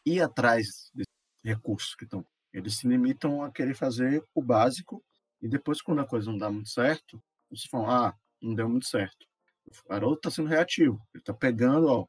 ir 0.05 0.21
atrás 0.21 0.91
desses 0.93 1.13
recursos 1.43 1.95
que 1.95 2.03
estão. 2.03 2.25
Eles 2.51 2.77
se 2.77 2.87
limitam 2.87 3.43
a 3.43 3.51
querer 3.51 3.75
fazer 3.75 4.23
o 4.33 4.41
básico 4.41 5.03
e 5.41 5.47
depois, 5.47 5.81
quando 5.81 6.01
a 6.01 6.07
coisa 6.07 6.31
não 6.31 6.37
dá 6.37 6.49
muito 6.49 6.69
certo, 6.69 7.21
você 7.49 7.67
fala, 7.69 8.07
ah, 8.07 8.13
não 8.41 8.55
deu 8.55 8.67
muito 8.67 8.87
certo. 8.87 9.27
O 9.67 9.89
garoto 9.89 10.15
está 10.15 10.31
sendo 10.31 10.49
reativo. 10.49 11.01
Ele 11.13 11.21
está 11.21 11.33
pegando, 11.33 11.87
ó, 11.87 12.05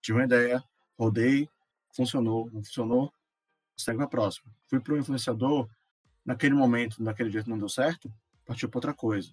tive 0.00 0.18
uma 0.18 0.24
ideia, 0.24 0.62
rodei, 0.98 1.48
funcionou, 1.94 2.50
não 2.52 2.62
funcionou, 2.62 3.12
segue 3.76 3.98
para 3.98 4.06
a 4.06 4.10
próxima. 4.10 4.52
Fui 4.66 4.80
para 4.80 4.94
o 4.94 4.98
influenciador, 4.98 5.68
naquele 6.24 6.54
momento, 6.54 7.02
naquele 7.02 7.30
que 7.30 7.48
não 7.48 7.58
deu 7.58 7.68
certo, 7.68 8.12
partiu 8.44 8.68
para 8.68 8.78
outra 8.78 8.94
coisa. 8.94 9.32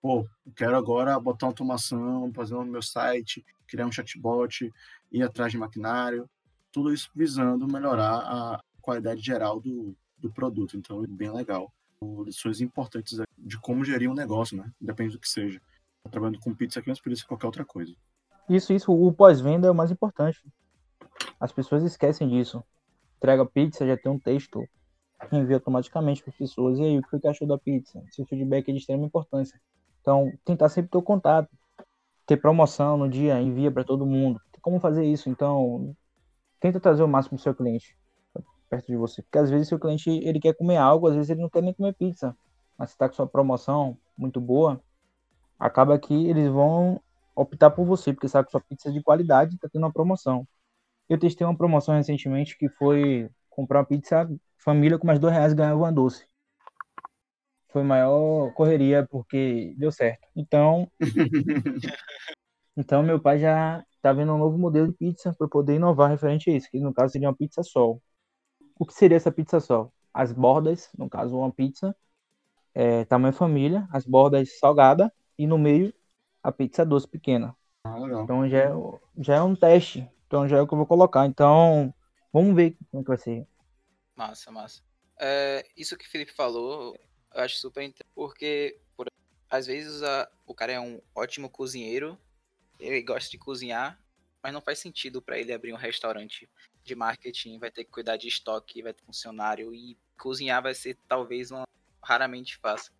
Pô, 0.00 0.28
quero 0.56 0.76
agora 0.76 1.18
botar 1.20 1.46
uma 1.46 1.52
automação, 1.52 2.32
fazer 2.34 2.54
no 2.54 2.64
meu 2.64 2.82
site, 2.82 3.44
criar 3.68 3.86
um 3.86 3.92
chatbot, 3.92 4.72
ir 5.12 5.22
atrás 5.22 5.52
de 5.52 5.58
maquinário, 5.58 6.28
tudo 6.72 6.92
isso 6.92 7.10
visando 7.14 7.68
melhorar 7.68 8.18
a 8.18 8.60
qualidade 8.80 9.20
geral 9.20 9.60
do, 9.60 9.96
do 10.18 10.32
produto. 10.32 10.76
Então, 10.76 11.04
é 11.04 11.06
bem 11.06 11.32
legal. 11.32 11.72
Lições 12.24 12.60
importantes 12.60 13.20
de 13.38 13.60
como 13.60 13.84
gerir 13.84 14.10
um 14.10 14.14
negócio, 14.14 14.56
né? 14.56 14.72
Depende 14.80 15.12
do 15.12 15.20
que 15.20 15.28
seja. 15.28 15.60
Tá 16.04 16.10
trabalhando 16.10 16.40
com 16.40 16.54
pizza 16.54 16.80
aqui, 16.80 16.88
mas 16.88 17.00
poderia 17.00 17.16
ser 17.16 17.26
qualquer 17.26 17.46
outra 17.46 17.64
coisa. 17.64 17.94
Isso, 18.48 18.72
isso. 18.72 18.92
O 18.92 19.12
pós-venda 19.12 19.68
é 19.68 19.70
o 19.70 19.74
mais 19.74 19.90
importante. 19.90 20.40
As 21.38 21.52
pessoas 21.52 21.82
esquecem 21.82 22.28
disso. 22.28 22.62
Entrega 23.16 23.46
pizza, 23.46 23.86
já 23.86 23.96
tem 23.96 24.10
um 24.10 24.18
texto 24.18 24.68
envia 25.30 25.56
automaticamente 25.56 26.22
para 26.22 26.30
as 26.30 26.36
pessoas. 26.36 26.78
E 26.78 26.82
aí, 26.82 26.98
o 26.98 27.02
que 27.02 27.20
que 27.20 27.28
achou 27.28 27.46
da 27.46 27.58
pizza? 27.58 28.02
Seu 28.10 28.26
feedback 28.26 28.68
é 28.68 28.72
de 28.72 28.78
extrema 28.78 29.04
importância. 29.04 29.60
Então, 30.00 30.32
tentar 30.44 30.68
sempre 30.68 30.90
ter 30.90 30.98
o 30.98 31.02
contato, 31.02 31.48
ter 32.26 32.36
promoção 32.38 32.96
no 32.96 33.08
dia, 33.08 33.40
envia 33.40 33.70
para 33.70 33.84
todo 33.84 34.04
mundo. 34.04 34.40
Tem 34.50 34.60
como 34.60 34.80
fazer 34.80 35.04
isso? 35.04 35.30
Então, 35.30 35.94
tenta 36.58 36.80
trazer 36.80 37.02
o 37.02 37.08
máximo 37.08 37.36
do 37.36 37.42
seu 37.42 37.54
cliente 37.54 37.96
perto 38.68 38.86
de 38.86 38.96
você. 38.96 39.22
Porque 39.22 39.38
às 39.38 39.50
vezes 39.50 39.68
seu 39.68 39.78
cliente 39.78 40.08
ele 40.10 40.40
quer 40.40 40.54
comer 40.54 40.78
algo, 40.78 41.06
às 41.06 41.14
vezes 41.14 41.30
ele 41.30 41.42
não 41.42 41.50
quer 41.50 41.62
nem 41.62 41.74
comer 41.74 41.94
pizza. 41.94 42.34
Mas 42.78 42.90
se 42.90 42.94
está 42.94 43.06
com 43.08 43.14
sua 43.14 43.26
promoção 43.26 43.98
muito 44.16 44.40
boa, 44.40 44.82
acaba 45.62 45.96
que 45.96 46.12
eles 46.28 46.48
vão 46.48 47.00
optar 47.36 47.70
por 47.70 47.86
você, 47.86 48.12
porque 48.12 48.28
sabe 48.28 48.46
que 48.46 48.50
sua 48.50 48.60
pizza 48.60 48.88
é 48.88 48.92
de 48.92 49.00
qualidade 49.00 49.54
está 49.54 49.68
tendo 49.68 49.84
uma 49.84 49.92
promoção. 49.92 50.46
Eu 51.08 51.18
testei 51.18 51.46
uma 51.46 51.56
promoção 51.56 51.94
recentemente 51.94 52.58
que 52.58 52.68
foi 52.68 53.30
comprar 53.48 53.78
uma 53.78 53.86
pizza 53.86 54.28
família 54.58 54.98
com 54.98 55.06
mais 55.06 55.20
dois 55.20 55.32
reais 55.32 55.54
ganhava 55.54 55.78
uma 55.78 55.92
doce. 55.92 56.26
Foi 57.68 57.84
maior 57.84 58.52
correria 58.54 59.06
porque 59.08 59.72
deu 59.78 59.92
certo. 59.92 60.26
Então, 60.34 60.90
então 62.76 63.02
meu 63.02 63.20
pai 63.20 63.38
já 63.38 63.84
tá 64.02 64.12
vendo 64.12 64.34
um 64.34 64.38
novo 64.38 64.58
modelo 64.58 64.88
de 64.88 64.94
pizza 64.94 65.32
para 65.32 65.46
poder 65.48 65.76
inovar 65.76 66.10
referente 66.10 66.50
a 66.50 66.54
isso, 66.54 66.68
que 66.70 66.80
no 66.80 66.92
caso 66.92 67.12
seria 67.12 67.28
uma 67.28 67.36
pizza 67.36 67.62
sol. 67.62 68.02
O 68.76 68.84
que 68.84 68.94
seria 68.94 69.16
essa 69.16 69.30
pizza 69.30 69.60
sol? 69.60 69.92
As 70.12 70.32
bordas, 70.32 70.90
no 70.98 71.08
caso 71.08 71.38
uma 71.38 71.52
pizza 71.52 71.94
é, 72.74 73.04
tamanho 73.04 73.32
família, 73.32 73.86
as 73.92 74.04
bordas 74.04 74.58
salgada 74.58 75.12
e 75.38 75.46
no 75.46 75.58
meio 75.58 75.92
a 76.42 76.52
pizza 76.52 76.84
doce 76.84 77.08
pequena. 77.08 77.56
Ah, 77.84 77.98
então 78.22 78.48
já 78.48 78.58
é, 78.58 78.70
já 79.18 79.36
é 79.36 79.42
um 79.42 79.54
teste. 79.54 80.08
Então 80.26 80.48
já 80.48 80.58
é 80.58 80.60
o 80.60 80.66
que 80.66 80.74
eu 80.74 80.78
vou 80.78 80.86
colocar. 80.86 81.26
Então 81.26 81.94
vamos 82.32 82.54
ver 82.54 82.76
como 82.90 83.00
é 83.00 83.04
que 83.04 83.08
vai 83.08 83.18
ser. 83.18 83.46
Massa, 84.16 84.50
massa. 84.50 84.82
É, 85.18 85.66
isso 85.76 85.96
que 85.96 86.06
o 86.06 86.10
Felipe 86.10 86.32
falou, 86.32 86.96
eu 87.34 87.40
acho 87.42 87.56
super 87.58 87.82
interessante, 87.82 88.10
porque 88.14 88.80
por, 88.96 89.06
às 89.48 89.66
vezes 89.66 90.02
a, 90.02 90.30
o 90.46 90.54
cara 90.54 90.72
é 90.72 90.80
um 90.80 91.00
ótimo 91.14 91.48
cozinheiro, 91.48 92.18
ele 92.78 93.02
gosta 93.02 93.30
de 93.30 93.38
cozinhar, 93.38 93.98
mas 94.42 94.52
não 94.52 94.60
faz 94.60 94.78
sentido 94.78 95.22
para 95.22 95.38
ele 95.38 95.52
abrir 95.52 95.72
um 95.72 95.76
restaurante 95.76 96.48
de 96.84 96.94
marketing, 96.94 97.58
vai 97.58 97.70
ter 97.70 97.84
que 97.84 97.90
cuidar 97.90 98.16
de 98.16 98.28
estoque, 98.28 98.82
vai 98.82 98.92
ter 98.92 99.04
funcionário 99.04 99.72
e 99.74 99.96
cozinhar 100.18 100.62
vai 100.62 100.74
ser 100.74 100.98
talvez 101.08 101.50
uma 101.50 101.64
raramente 102.02 102.56
fácil. 102.58 102.92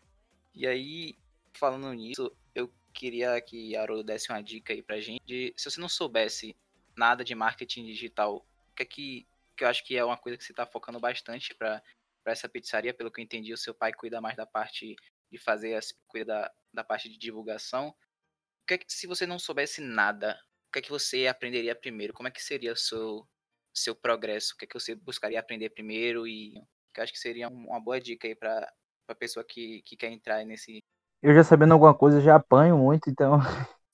E 0.54 0.66
aí, 0.66 1.16
falando 1.54 1.92
nisso, 1.92 2.34
eu 2.54 2.72
queria 2.92 3.40
que 3.40 3.76
Haroldo 3.76 4.04
desse 4.04 4.30
uma 4.30 4.42
dica 4.42 4.72
aí 4.72 4.82
pra 4.82 5.00
gente 5.00 5.24
de 5.24 5.54
se 5.56 5.70
você 5.70 5.80
não 5.80 5.88
soubesse 5.88 6.56
nada 6.96 7.24
de 7.24 7.34
marketing 7.34 7.86
digital, 7.86 8.36
o 8.36 8.74
que 8.74 8.82
é 8.82 8.86
que 8.86 9.26
que 9.56 9.64
eu 9.64 9.68
acho 9.68 9.84
que 9.84 9.96
é 9.96 10.04
uma 10.04 10.16
coisa 10.16 10.36
que 10.36 10.44
você 10.44 10.52
está 10.52 10.66
focando 10.66 10.98
bastante 10.98 11.54
para 11.54 11.82
essa 12.24 12.48
pizzaria. 12.48 12.94
Pelo 12.94 13.10
que 13.10 13.20
eu 13.20 13.24
entendi, 13.24 13.52
o 13.52 13.56
seu 13.56 13.74
pai 13.74 13.92
cuida 13.92 14.20
mais 14.20 14.36
da 14.36 14.46
parte 14.46 14.96
de 15.30 15.38
fazer 15.38 15.78
cuida 16.08 16.24
da, 16.26 16.52
da 16.74 16.84
parte 16.84 17.08
de 17.08 17.18
divulgação. 17.18 17.88
O 17.88 18.66
que, 18.66 18.74
é 18.74 18.78
que 18.78 18.92
se 18.92 19.06
você 19.06 19.26
não 19.26 19.38
soubesse 19.38 19.80
nada, 19.80 20.38
o 20.68 20.72
que 20.72 20.78
é 20.78 20.82
que 20.82 20.90
você 20.90 21.26
aprenderia 21.26 21.74
primeiro? 21.74 22.12
Como 22.12 22.28
é 22.28 22.30
que 22.30 22.42
seria 22.42 22.72
o 22.72 22.76
seu 22.76 23.26
seu 23.74 23.94
progresso? 23.94 24.54
O 24.54 24.58
que 24.58 24.64
é 24.64 24.68
que 24.68 24.78
você 24.78 24.94
buscaria 24.94 25.40
aprender 25.40 25.70
primeiro 25.70 26.26
e 26.26 26.52
que 26.92 27.00
eu 27.00 27.04
acho 27.04 27.12
que 27.12 27.18
seria 27.18 27.48
uma 27.48 27.80
boa 27.80 28.00
dica 28.00 28.28
aí 28.28 28.34
para 28.34 28.70
a 29.08 29.14
pessoa 29.14 29.44
que, 29.44 29.82
que 29.82 29.96
quer 29.96 30.10
entrar 30.10 30.44
nesse. 30.44 30.82
Eu 31.22 31.34
já 31.34 31.44
sabendo 31.44 31.72
alguma 31.72 31.94
coisa, 31.94 32.20
já 32.20 32.36
apanho 32.36 32.76
muito, 32.76 33.08
então 33.08 33.38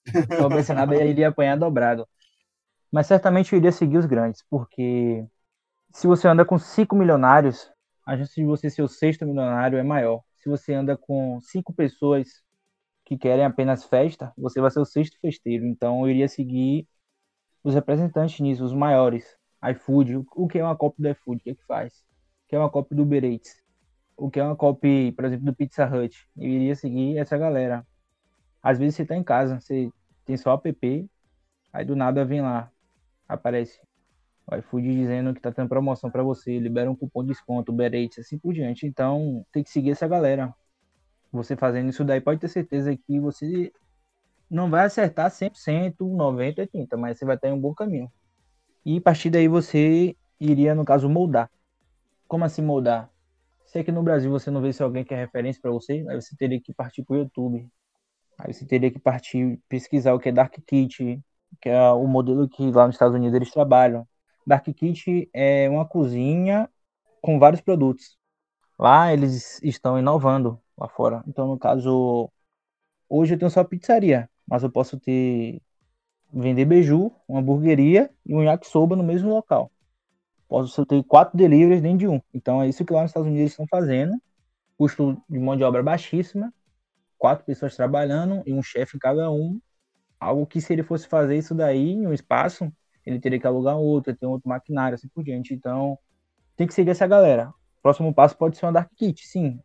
nada 0.74 0.94
eu 0.94 1.06
iria 1.06 1.28
apanhar 1.28 1.56
dobrado. 1.56 2.08
Mas 2.90 3.06
certamente 3.06 3.52
eu 3.52 3.58
iria 3.58 3.70
seguir 3.70 3.98
os 3.98 4.06
grandes, 4.06 4.42
porque 4.48 5.26
se 5.92 6.06
você 6.06 6.26
anda 6.26 6.44
com 6.44 6.58
cinco 6.58 6.96
milionários, 6.96 7.70
a 8.06 8.16
chance 8.16 8.34
de 8.34 8.46
você 8.46 8.70
ser 8.70 8.82
o 8.82 8.88
sexto 8.88 9.26
milionário 9.26 9.78
é 9.78 9.82
maior. 9.82 10.22
Se 10.36 10.48
você 10.48 10.72
anda 10.72 10.96
com 10.96 11.38
cinco 11.42 11.74
pessoas 11.74 12.42
que 13.04 13.18
querem 13.18 13.44
apenas 13.44 13.84
festa, 13.84 14.32
você 14.36 14.60
vai 14.60 14.70
ser 14.70 14.80
o 14.80 14.84
sexto 14.86 15.18
festeiro. 15.20 15.66
Então 15.66 16.00
eu 16.02 16.10
iria 16.10 16.28
seguir 16.28 16.88
os 17.62 17.74
representantes 17.74 18.40
nisso, 18.40 18.64
os 18.64 18.72
maiores. 18.72 19.36
iFood, 19.70 20.24
o 20.34 20.48
que 20.48 20.58
é 20.58 20.64
uma 20.64 20.76
cópia 20.76 21.02
do 21.02 21.08
iFood? 21.10 21.40
O 21.40 21.44
que 21.44 21.50
é 21.50 21.54
que 21.54 21.66
faz? 21.66 21.92
O 22.44 22.48
que 22.48 22.56
é 22.56 22.58
uma 22.58 22.70
cópia 22.70 22.96
do 22.96 23.02
Uber 23.02 23.24
Eats? 23.24 23.67
O 24.18 24.28
que 24.30 24.40
é 24.40 24.44
uma 24.44 24.56
cópia, 24.56 25.12
por 25.12 25.24
exemplo, 25.24 25.46
do 25.46 25.54
Pizza 25.54 25.86
Hut? 25.86 26.28
Eu 26.36 26.48
iria 26.48 26.74
seguir 26.74 27.16
essa 27.16 27.38
galera. 27.38 27.86
Às 28.60 28.78
vezes 28.78 28.96
você 28.96 29.06
tá 29.06 29.16
em 29.16 29.22
casa, 29.22 29.60
você 29.60 29.90
tem 30.24 30.36
só 30.36 30.54
app, 30.54 31.10
aí 31.72 31.84
do 31.84 31.94
nada 31.94 32.24
vem 32.24 32.42
lá, 32.42 32.70
aparece 33.28 33.80
o 34.50 34.56
iFood 34.56 34.92
dizendo 34.92 35.32
que 35.32 35.40
tá 35.40 35.52
tendo 35.52 35.68
promoção 35.68 36.10
para 36.10 36.22
você, 36.22 36.58
libera 36.58 36.90
um 36.90 36.96
cupom 36.96 37.22
de 37.22 37.28
desconto, 37.28 37.70
Uber 37.70 37.94
Eats, 37.94 38.18
assim 38.18 38.38
por 38.38 38.52
diante. 38.52 38.86
Então, 38.86 39.46
tem 39.52 39.62
que 39.62 39.70
seguir 39.70 39.92
essa 39.92 40.08
galera. 40.08 40.52
Você 41.30 41.56
fazendo 41.56 41.90
isso 41.90 42.04
daí, 42.04 42.20
pode 42.20 42.40
ter 42.40 42.48
certeza 42.48 42.96
que 42.96 43.20
você 43.20 43.72
não 44.50 44.68
vai 44.68 44.86
acertar 44.86 45.30
100%, 45.30 46.04
90%, 46.04 46.56
80%, 46.72 46.96
mas 46.98 47.18
você 47.18 47.24
vai 47.24 47.36
estar 47.36 47.48
em 47.48 47.52
um 47.52 47.60
bom 47.60 47.72
caminho. 47.72 48.10
E 48.84 48.98
a 48.98 49.00
partir 49.00 49.30
daí 49.30 49.46
você 49.46 50.16
iria, 50.40 50.74
no 50.74 50.84
caso, 50.84 51.08
moldar. 51.08 51.50
Como 52.26 52.44
assim 52.44 52.62
moldar? 52.62 53.10
Se 53.68 53.78
aqui 53.78 53.92
no 53.92 54.02
Brasil 54.02 54.30
você 54.30 54.50
não 54.50 54.62
vê 54.62 54.72
se 54.72 54.82
alguém 54.82 55.04
quer 55.04 55.16
referência 55.16 55.60
para 55.60 55.70
você, 55.70 56.02
aí 56.08 56.18
você 56.18 56.34
teria 56.34 56.58
que 56.58 56.72
partir 56.72 57.02
pro 57.02 57.16
YouTube. 57.16 57.68
Aí 58.38 58.50
você 58.54 58.64
teria 58.64 58.90
que 58.90 58.98
partir 58.98 59.60
pesquisar 59.68 60.14
o 60.14 60.18
que 60.18 60.30
é 60.30 60.32
Dark 60.32 60.54
Kit, 60.66 61.22
que 61.60 61.68
é 61.68 61.90
o 61.90 62.06
modelo 62.06 62.48
que 62.48 62.70
lá 62.70 62.86
nos 62.86 62.94
Estados 62.94 63.14
Unidos 63.14 63.34
eles 63.34 63.50
trabalham. 63.50 64.08
Dark 64.46 64.64
Kit 64.64 65.28
é 65.34 65.68
uma 65.68 65.84
cozinha 65.84 66.66
com 67.20 67.38
vários 67.38 67.60
produtos. 67.60 68.16
Lá 68.78 69.12
eles 69.12 69.62
estão 69.62 69.98
inovando 69.98 70.58
lá 70.74 70.88
fora. 70.88 71.22
Então, 71.28 71.46
no 71.46 71.58
caso, 71.58 72.30
hoje 73.06 73.34
eu 73.34 73.38
tenho 73.38 73.50
só 73.50 73.62
pizzaria, 73.64 74.30
mas 74.46 74.62
eu 74.62 74.70
posso 74.70 74.98
ter 74.98 75.60
vender 76.32 76.64
beiju, 76.64 77.12
uma 77.28 77.40
hamburgueria 77.40 78.10
e 78.24 78.34
um 78.34 78.42
yakisoba 78.42 78.96
no 78.96 79.04
mesmo 79.04 79.28
local. 79.28 79.70
Posso 80.48 80.86
ter 80.86 81.02
quatro 81.04 81.36
deliveries 81.36 81.82
dentro 81.82 81.98
de 81.98 82.08
um. 82.08 82.20
Então 82.32 82.62
é 82.62 82.68
isso 82.68 82.84
que 82.84 82.92
lá 82.92 83.02
nos 83.02 83.10
Estados 83.10 83.28
Unidos 83.28 83.52
estão 83.52 83.66
fazendo. 83.68 84.20
Custo 84.76 85.20
de 85.28 85.38
mão 85.38 85.56
de 85.56 85.64
obra 85.64 85.82
baixíssima, 85.82 86.52
quatro 87.18 87.44
pessoas 87.44 87.76
trabalhando 87.76 88.42
e 88.46 88.52
um 88.52 88.62
chefe 88.62 88.96
em 88.96 89.00
cada 89.00 89.30
um. 89.30 89.60
Algo 90.18 90.46
que 90.46 90.60
se 90.60 90.72
ele 90.72 90.82
fosse 90.82 91.06
fazer 91.06 91.36
isso 91.36 91.54
daí 91.54 91.90
em 91.90 92.06
um 92.06 92.12
espaço, 92.12 92.72
ele 93.04 93.20
teria 93.20 93.38
que 93.38 93.46
alugar 93.46 93.76
outro, 93.76 94.14
ter 94.14 94.26
outro 94.26 94.48
maquinário, 94.48 94.94
assim 94.94 95.08
por 95.08 95.22
diante. 95.22 95.52
Então, 95.52 95.98
tem 96.56 96.66
que 96.66 96.74
seguir 96.74 96.90
essa 96.90 97.06
galera. 97.06 97.52
Próximo 97.82 98.12
passo 98.12 98.36
pode 98.36 98.56
ser 98.56 98.66
uma 98.66 98.72
Dark 98.72 98.90
Kit, 98.96 99.26
sim. 99.26 99.60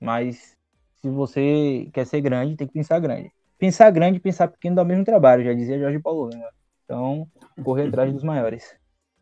Mas 0.00 0.56
se 0.96 1.08
você 1.08 1.88
quer 1.92 2.06
ser 2.06 2.20
grande, 2.20 2.56
tem 2.56 2.66
que 2.66 2.72
pensar 2.72 2.98
grande. 2.98 3.30
Pensar 3.58 3.90
grande 3.90 4.18
e 4.18 4.20
pensar 4.20 4.48
pequeno 4.48 4.76
dá 4.76 4.82
o 4.82 4.86
mesmo 4.86 5.04
trabalho, 5.04 5.44
já 5.44 5.54
dizia 5.54 5.78
Jorge 5.78 5.98
Paulo. 5.98 6.28
Né? 6.28 6.48
Então, 6.84 7.26
correr 7.64 7.88
atrás 7.88 8.12
dos 8.12 8.22
maiores. 8.22 8.76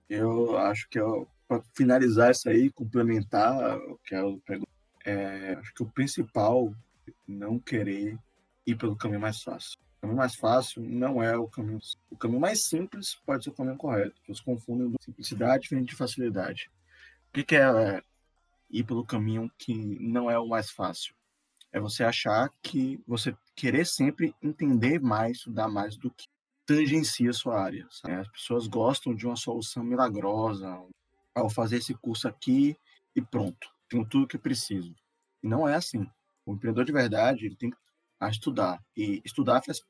Eu 0.09 0.57
acho 0.59 0.89
que 0.89 0.99
para 1.49 1.63
finalizar 1.75 2.31
isso 2.31 2.49
aí, 2.49 2.71
complementar 2.71 3.79
o 3.79 3.99
que 3.99 4.15
eu 4.15 4.41
pergunto, 4.47 4.71
é, 5.05 5.55
acho 5.55 5.75
que 5.75 5.83
o 5.83 5.91
principal 5.91 6.75
é 7.07 7.13
não 7.27 7.59
querer 7.59 8.19
ir 8.67 8.77
pelo 8.77 8.97
caminho 8.97 9.21
mais 9.21 9.43
fácil 9.43 9.79
caminho 10.05 10.19
mais 10.19 10.35
fácil 10.35 10.83
não 10.83 11.23
é 11.23 11.37
o 11.37 11.49
caminho. 11.49 11.79
O 12.11 12.17
caminho 12.17 12.41
mais 12.41 12.65
simples 12.65 13.17
pode 13.27 13.45
ser 13.45 13.51
o 13.51 13.55
caminho 13.55 13.77
correto. 13.77 14.15
Os 14.29 14.41
confundem 14.41 14.95
simplicidade 15.01 15.63
diferente 15.63 15.89
de 15.89 15.97
facilidade. 15.97 16.71
O 17.29 17.33
que, 17.33 17.45
que 17.45 17.57
é, 17.57 17.63
é 17.63 18.03
ir 18.71 18.85
pelo 18.85 19.05
caminho 19.05 19.51
que 19.59 19.75
não 20.01 20.31
é 20.31 20.39
o 20.39 20.47
mais 20.47 20.71
fácil? 20.71 21.15
É 21.73 21.81
você 21.81 22.05
achar 22.05 22.51
que 22.63 23.03
você 23.07 23.35
querer 23.57 23.87
sempre 23.87 24.35
entender 24.43 25.01
mais, 25.01 25.39
estudar 25.39 25.69
mais 25.69 25.97
do 25.97 26.11
que 26.11 26.29
tangencia 26.67 27.31
a 27.31 27.35
sua 27.35 27.61
área. 27.61 27.87
Sabe? 27.91 28.15
As 28.15 28.29
pessoas 28.29 28.67
gostam 28.67 29.15
de 29.15 29.27
uma 29.27 29.37
solução 29.37 29.83
milagrosa. 29.85 30.81
Ao 31.35 31.51
fazer 31.51 31.79
esse 31.79 31.95
curso 31.95 32.29
aqui 32.29 32.77
e 33.15 33.21
pronto, 33.21 33.69
tenho 33.89 34.07
tudo 34.07 34.29
que 34.29 34.39
preciso. 34.39 34.95
E 35.43 35.49
não 35.49 35.69
é 35.69 35.75
assim. 35.75 36.07
O 36.47 36.53
empreendedor 36.53 36.85
de 36.85 36.93
verdade 36.93 37.47
ele 37.47 37.57
tem 37.57 37.71
que 37.71 37.77
estudar. 38.31 38.83
E 38.97 39.21
estudar 39.25 39.63
faz 39.63 39.83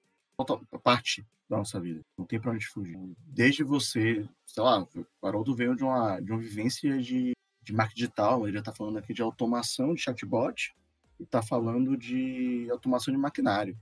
parte 0.83 1.27
da 1.49 1.59
nossa 1.59 1.81
vida. 1.81 2.01
Não 2.19 2.25
tem 2.25 2.41
para 2.41 2.53
onde 2.53 2.67
fugir. 2.67 2.99
Desde 3.27 3.63
você, 3.63 4.29
sei 4.47 4.63
lá, 4.63 4.83
o 4.83 5.27
Haroldo 5.27 5.55
veio 5.55 5.77
de 5.77 5.85
uma, 5.85 6.21
de 6.21 6.33
uma 6.33 6.41
vivência 6.41 6.99
de, 7.01 7.33
de 7.63 7.73
marketing 7.73 8.01
digital, 8.01 8.45
ele 8.45 8.55
já 8.55 8.61
está 8.61 8.73
falando 8.73 8.99
aqui 8.99 9.13
de 9.13 9.23
automação 9.23 9.95
de 9.95 10.01
chatbot 10.01 10.75
e 11.21 11.25
está 11.25 11.43
falando 11.43 11.97
de 11.97 12.69
automação 12.71 13.13
de 13.13 13.21
maquinário. 13.21 13.79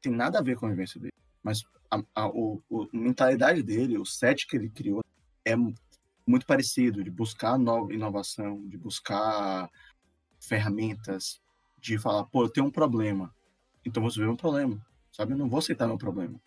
Tem 0.00 0.12
nada 0.12 0.38
a 0.38 0.42
ver 0.42 0.56
com 0.56 0.66
a 0.66 0.70
vivência 0.70 1.00
dele. 1.00 1.12
Mas 1.42 1.64
a, 1.90 2.02
a, 2.14 2.28
o, 2.28 2.62
a 2.72 2.96
mentalidade 2.96 3.62
dele, 3.62 3.98
o 3.98 4.04
set 4.04 4.46
que 4.46 4.56
ele 4.56 4.70
criou, 4.70 5.02
é 5.44 5.54
muito 5.56 6.46
parecido, 6.46 7.02
de 7.02 7.10
buscar 7.10 7.58
nova 7.58 7.92
inovação, 7.92 8.66
de 8.68 8.76
buscar 8.76 9.70
ferramentas, 10.40 11.40
de 11.78 11.98
falar, 11.98 12.24
pô, 12.24 12.44
eu 12.44 12.50
tenho 12.50 12.66
um 12.66 12.70
problema, 12.70 13.34
então 13.84 14.02
vou 14.02 14.10
resolver 14.10 14.30
um 14.30 14.36
problema 14.36 14.80
sabe? 15.20 15.32
Eu 15.32 15.38
não 15.38 15.48
vou 15.48 15.58
aceitar 15.58 15.86
meu 15.86 15.98
problema. 15.98 16.40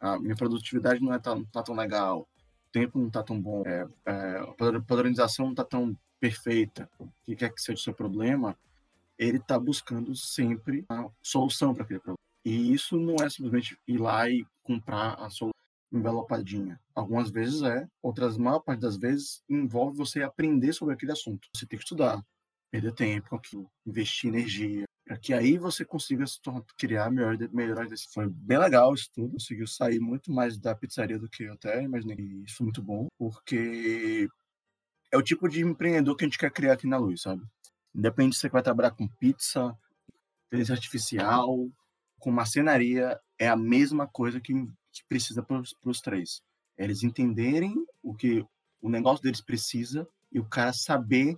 A 0.00 0.18
minha 0.18 0.34
produtividade 0.34 1.00
não 1.00 1.12
é 1.12 1.18
tão, 1.18 1.44
tá 1.44 1.62
tão 1.62 1.74
legal, 1.74 2.22
o 2.22 2.72
tempo 2.72 2.98
não 2.98 3.10
tá 3.10 3.22
tão 3.22 3.40
bom, 3.40 3.62
é, 3.66 3.86
é, 4.06 4.38
a 4.38 4.80
padronização 4.80 5.46
não 5.46 5.54
tá 5.54 5.64
tão 5.64 5.96
perfeita. 6.18 6.88
O 6.98 7.08
que 7.24 7.36
quer 7.36 7.52
que 7.52 7.60
seja 7.60 7.78
o 7.78 7.82
seu 7.82 7.94
problema, 7.94 8.56
ele 9.18 9.36
está 9.36 9.58
buscando 9.58 10.16
sempre 10.16 10.84
a 10.88 11.08
solução 11.22 11.74
para 11.74 11.84
aquele 11.84 12.00
problema. 12.00 12.18
E 12.44 12.72
isso 12.72 12.96
não 12.98 13.16
é 13.16 13.28
simplesmente 13.28 13.78
ir 13.86 13.98
lá 13.98 14.28
e 14.28 14.46
comprar 14.70 15.14
a 15.14 15.28
solução 15.28 15.50
envelopadinha. 15.92 16.80
Algumas 16.94 17.30
vezes 17.30 17.62
é, 17.62 17.88
outras, 18.00 18.38
maior 18.38 18.60
parte 18.60 18.80
das 18.80 18.96
vezes, 18.96 19.42
envolve 19.48 19.96
você 19.96 20.22
aprender 20.22 20.72
sobre 20.72 20.94
aquele 20.94 21.10
assunto. 21.10 21.48
Você 21.52 21.66
tem 21.66 21.76
que 21.76 21.84
estudar, 21.84 22.24
perder 22.70 22.92
tempo 22.92 23.34
aquilo, 23.34 23.68
investir 23.84 24.30
energia, 24.30 24.84
para 25.04 25.18
que 25.18 25.34
aí 25.34 25.58
você 25.58 25.84
consiga 25.84 26.24
se 26.24 26.40
tornar, 26.40 26.62
criar 26.78 27.10
melhor, 27.10 27.36
melhores 27.52 27.90
decisões. 27.90 28.14
Foi 28.14 28.28
bem 28.28 28.58
legal 28.58 28.94
isso 28.94 29.10
tudo, 29.12 29.32
conseguiu 29.32 29.66
sair 29.66 29.98
muito 29.98 30.30
mais 30.30 30.56
da 30.56 30.74
pizzaria 30.76 31.18
do 31.18 31.28
que 31.28 31.42
eu 31.42 31.54
até 31.54 31.82
imaginei. 31.82 32.16
Isso 32.46 32.58
foi 32.58 32.66
muito 32.66 32.82
bom, 32.82 33.08
porque 33.18 34.28
é 35.10 35.16
o 35.16 35.22
tipo 35.22 35.48
de 35.48 35.60
empreendedor 35.62 36.16
que 36.16 36.24
a 36.24 36.28
gente 36.28 36.38
quer 36.38 36.52
criar 36.52 36.74
aqui 36.74 36.86
na 36.86 36.98
Luz, 36.98 37.22
sabe? 37.22 37.42
Independente 37.92 38.36
se 38.36 38.42
você 38.42 38.48
vai 38.48 38.62
trabalhar 38.62 38.92
com 38.92 39.08
pizza, 39.08 39.76
inteligência 40.46 40.74
artificial, 40.74 41.68
com 42.20 42.30
marcenaria, 42.30 43.18
é 43.38 43.48
a 43.48 43.56
mesma 43.56 44.06
coisa 44.06 44.40
que, 44.40 44.52
que 44.92 45.04
precisa 45.08 45.42
para 45.42 45.60
os 45.84 46.00
três. 46.00 46.42
É 46.76 46.84
eles 46.84 47.02
entenderem 47.02 47.74
o 48.02 48.14
que 48.14 48.44
o 48.80 48.88
negócio 48.88 49.22
deles 49.22 49.40
precisa 49.40 50.06
e 50.30 50.38
o 50.38 50.44
cara 50.44 50.72
saber 50.72 51.36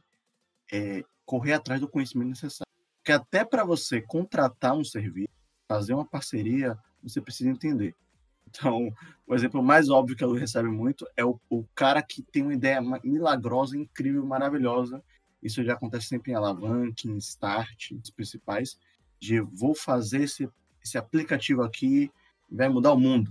é, 0.72 1.02
correr 1.24 1.54
atrás 1.54 1.80
do 1.80 1.88
conhecimento 1.88 2.28
necessário. 2.28 2.70
Porque 2.98 3.12
até 3.12 3.44
para 3.44 3.64
você 3.64 4.00
contratar 4.00 4.76
um 4.76 4.84
serviço, 4.84 5.32
fazer 5.66 5.94
uma 5.94 6.04
parceria, 6.04 6.78
você 7.02 7.20
precisa 7.20 7.50
entender. 7.50 7.96
Então, 8.46 8.92
o 9.26 9.34
exemplo 9.34 9.62
mais 9.62 9.88
óbvio 9.88 10.14
que 10.14 10.22
a 10.22 10.26
Lu 10.26 10.34
recebe 10.34 10.68
muito 10.68 11.06
é 11.16 11.24
o, 11.24 11.40
o 11.48 11.64
cara 11.74 12.02
que 12.02 12.22
tem 12.22 12.42
uma 12.42 12.52
ideia 12.52 12.80
milagrosa, 13.02 13.76
incrível, 13.76 14.24
maravilhosa. 14.26 15.02
Isso 15.42 15.64
já 15.64 15.72
acontece 15.72 16.06
sempre 16.08 16.32
em 16.32 16.34
alavanca, 16.34 17.08
em 17.08 17.16
start, 17.16 17.92
os 17.92 18.10
principais, 18.10 18.78
de 19.18 19.40
vou 19.40 19.74
fazer 19.74 20.24
esse, 20.24 20.48
esse 20.82 20.98
aplicativo 20.98 21.62
aqui, 21.62 22.10
vai 22.50 22.68
mudar 22.68 22.92
o 22.92 23.00
mundo. 23.00 23.30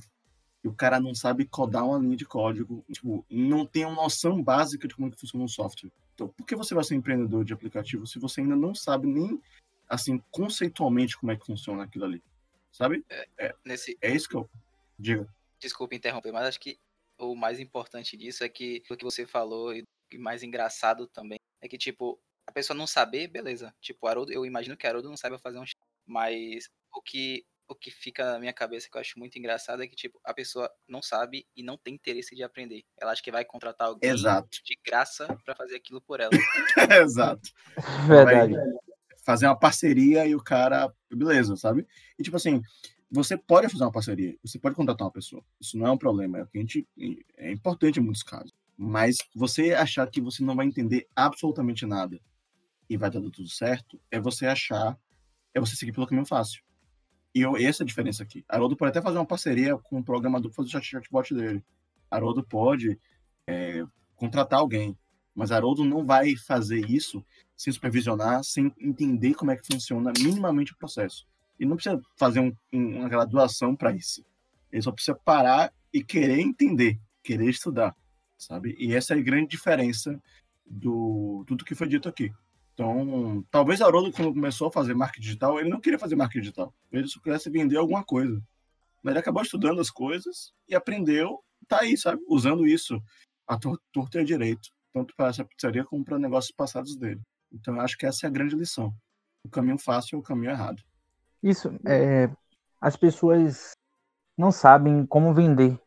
E 0.63 0.67
o 0.67 0.73
cara 0.73 0.99
não 0.99 1.15
sabe 1.15 1.45
codar 1.45 1.85
uma 1.85 1.97
linha 1.97 2.15
de 2.15 2.25
código, 2.25 2.85
tipo, 2.91 3.25
não 3.29 3.65
tem 3.65 3.85
uma 3.85 4.03
noção 4.03 4.41
básica 4.41 4.87
de 4.87 4.95
como 4.95 5.07
é 5.07 5.11
que 5.11 5.19
funciona 5.19 5.43
um 5.43 5.47
software. 5.47 5.91
Então, 6.13 6.27
por 6.27 6.45
que 6.45 6.55
você 6.55 6.75
vai 6.75 6.83
ser 6.83 6.95
empreendedor 6.95 7.43
de 7.43 7.53
aplicativo 7.53 8.05
se 8.05 8.19
você 8.19 8.41
ainda 8.41 8.55
não 8.55 8.75
sabe 8.75 9.07
nem, 9.07 9.41
assim, 9.89 10.21
conceitualmente 10.29 11.17
como 11.17 11.31
é 11.31 11.35
que 11.35 11.45
funciona 11.45 11.83
aquilo 11.83 12.05
ali? 12.05 12.23
Sabe? 12.71 13.03
É, 13.09 13.27
é, 13.37 13.55
nesse... 13.65 13.97
é 14.01 14.13
isso 14.13 14.29
que 14.29 14.35
eu 14.35 14.49
digo. 14.97 15.27
Desculpa 15.59 15.95
interromper, 15.95 16.31
mas 16.31 16.45
acho 16.45 16.59
que 16.59 16.79
o 17.17 17.35
mais 17.35 17.59
importante 17.59 18.15
disso 18.15 18.43
é 18.43 18.49
que 18.49 18.83
o 18.89 18.95
que 18.95 19.03
você 19.03 19.25
falou 19.25 19.73
e 19.73 19.83
mais 20.17 20.43
engraçado 20.43 21.07
também 21.07 21.39
é 21.61 21.67
que, 21.67 21.77
tipo, 21.77 22.19
a 22.45 22.51
pessoa 22.51 22.77
não 22.77 22.87
saber, 22.87 23.27
beleza. 23.27 23.73
Tipo, 23.79 24.07
Haroldo, 24.07 24.31
eu 24.31 24.45
imagino 24.45 24.75
que 24.75 24.85
Haroldo 24.85 25.09
não 25.09 25.17
saiba 25.17 25.39
fazer 25.39 25.57
um 25.59 25.63
mas 26.05 26.69
o 26.93 27.01
que 27.01 27.45
o 27.71 27.75
que 27.75 27.89
fica 27.89 28.33
na 28.33 28.37
minha 28.37 28.51
cabeça 28.51 28.89
que 28.91 28.97
eu 28.97 29.01
acho 29.01 29.17
muito 29.17 29.39
engraçado 29.39 29.81
é 29.81 29.87
que 29.87 29.95
tipo 29.95 30.19
a 30.25 30.33
pessoa 30.33 30.69
não 30.89 31.01
sabe 31.01 31.47
e 31.55 31.63
não 31.63 31.77
tem 31.77 31.93
interesse 31.93 32.35
de 32.35 32.43
aprender. 32.43 32.83
Ela 32.99 33.13
acha 33.13 33.23
que 33.23 33.31
vai 33.31 33.45
contratar 33.45 33.87
alguém 33.87 34.09
Exato. 34.09 34.49
de 34.65 34.77
graça 34.85 35.25
para 35.45 35.55
fazer 35.55 35.77
aquilo 35.77 36.01
por 36.01 36.19
ela. 36.19 36.31
Exato. 37.01 37.49
Verdade. 38.05 38.53
Vai 38.53 38.65
fazer 39.23 39.45
uma 39.45 39.57
parceria 39.57 40.27
e 40.27 40.35
o 40.35 40.43
cara, 40.43 40.93
beleza, 41.09 41.55
sabe? 41.55 41.87
E 42.19 42.23
tipo 42.23 42.35
assim, 42.35 42.61
você 43.09 43.37
pode 43.37 43.69
fazer 43.69 43.83
uma 43.83 43.91
parceria, 43.91 44.37
você 44.43 44.59
pode 44.59 44.75
contratar 44.75 45.05
uma 45.05 45.13
pessoa. 45.13 45.43
Isso 45.59 45.77
não 45.77 45.87
é 45.87 45.91
um 45.91 45.97
problema, 45.97 46.39
é 46.39 46.43
o 46.43 46.47
que 46.47 46.57
a 46.57 46.61
gente 46.61 46.87
é 47.37 47.51
importante 47.51 47.99
em 47.99 48.03
muitos 48.03 48.23
casos. 48.23 48.51
Mas 48.77 49.17
você 49.35 49.73
achar 49.73 50.09
que 50.09 50.19
você 50.19 50.43
não 50.43 50.55
vai 50.55 50.65
entender 50.65 51.07
absolutamente 51.15 51.85
nada 51.85 52.19
e 52.89 52.97
vai 52.97 53.09
dar 53.09 53.21
tudo 53.21 53.47
certo, 53.47 54.01
é 54.09 54.19
você 54.19 54.45
achar, 54.45 54.97
é 55.53 55.59
você 55.59 55.75
seguir 55.75 55.91
pelo 55.91 56.07
caminho 56.07 56.25
fácil. 56.25 56.61
E 57.33 57.41
eu, 57.41 57.55
essa 57.55 57.83
é 57.83 57.85
a 57.85 57.87
diferença 57.87 58.23
aqui. 58.23 58.43
Haroldo 58.47 58.75
pode 58.75 58.89
até 58.89 59.01
fazer 59.01 59.17
uma 59.17 59.25
parceria 59.25 59.77
com 59.77 59.99
o 59.99 60.03
programador 60.03 60.51
para 60.51 60.63
fazer 60.63 60.77
o 60.77 60.81
chatbot 60.81 61.33
dele. 61.33 61.63
Haroldo 62.09 62.43
pode 62.43 62.99
é, 63.47 63.85
contratar 64.15 64.59
alguém, 64.59 64.97
mas 65.33 65.51
Haroldo 65.51 65.85
não 65.85 66.03
vai 66.03 66.35
fazer 66.35 66.89
isso 66.89 67.25
sem 67.55 67.71
supervisionar, 67.71 68.43
sem 68.43 68.73
entender 68.79 69.33
como 69.33 69.51
é 69.51 69.55
que 69.55 69.65
funciona 69.71 70.11
minimamente 70.17 70.73
o 70.73 70.77
processo. 70.77 71.25
Ele 71.59 71.69
não 71.69 71.77
precisa 71.77 72.01
fazer 72.17 72.39
um, 72.39 72.53
uma 72.73 73.07
graduação 73.07 73.75
para 73.75 73.91
isso. 73.95 74.25
Ele 74.71 74.81
só 74.81 74.91
precisa 74.91 75.15
parar 75.23 75.71
e 75.93 76.03
querer 76.03 76.39
entender, 76.39 76.99
querer 77.23 77.49
estudar, 77.49 77.95
sabe? 78.37 78.75
E 78.79 78.93
essa 78.93 79.13
é 79.13 79.17
a 79.17 79.21
grande 79.21 79.49
diferença 79.49 80.21
do 80.65 81.43
tudo 81.47 81.65
que 81.65 81.75
foi 81.75 81.87
dito 81.87 82.09
aqui. 82.09 82.31
Então, 82.81 83.45
talvez 83.51 83.79
Haroldo, 83.79 84.11
quando 84.11 84.33
começou 84.33 84.67
a 84.67 84.71
fazer 84.71 84.95
marketing 84.95 85.21
digital, 85.21 85.59
ele 85.59 85.69
não 85.69 85.79
queria 85.79 85.99
fazer 85.99 86.15
marketing 86.15 86.41
digital. 86.41 86.73
Ele 86.91 87.07
só 87.07 87.19
queria 87.19 87.37
vender 87.51 87.77
alguma 87.77 88.03
coisa. 88.03 88.41
Mas 89.03 89.11
ele 89.11 89.19
acabou 89.19 89.43
estudando 89.43 89.79
as 89.79 89.91
coisas 89.91 90.51
e 90.67 90.73
aprendeu, 90.73 91.43
tá 91.67 91.81
aí, 91.81 91.95
sabe? 91.95 92.23
Usando 92.27 92.65
isso 92.65 92.99
a 93.47 93.55
torta 93.55 94.17
e 94.17 94.21
a 94.21 94.23
direito. 94.23 94.69
Tanto 94.91 95.15
para 95.15 95.27
essa 95.29 95.45
pizzaria 95.45 95.85
como 95.85 96.03
para 96.03 96.17
negócios 96.17 96.51
passados 96.55 96.95
dele. 96.97 97.21
Então, 97.53 97.75
eu 97.75 97.81
acho 97.81 97.95
que 97.95 98.07
essa 98.07 98.25
é 98.25 98.27
a 98.27 98.31
grande 98.31 98.55
lição. 98.55 98.91
O 99.45 99.49
caminho 99.49 99.77
fácil 99.77 100.15
é 100.15 100.19
o 100.19 100.23
caminho 100.23 100.51
errado. 100.51 100.81
Isso, 101.43 101.69
é, 101.85 102.31
as 102.79 102.97
pessoas 102.97 103.73
não 104.35 104.51
sabem 104.51 105.05
como 105.05 105.35
vender. 105.35 105.79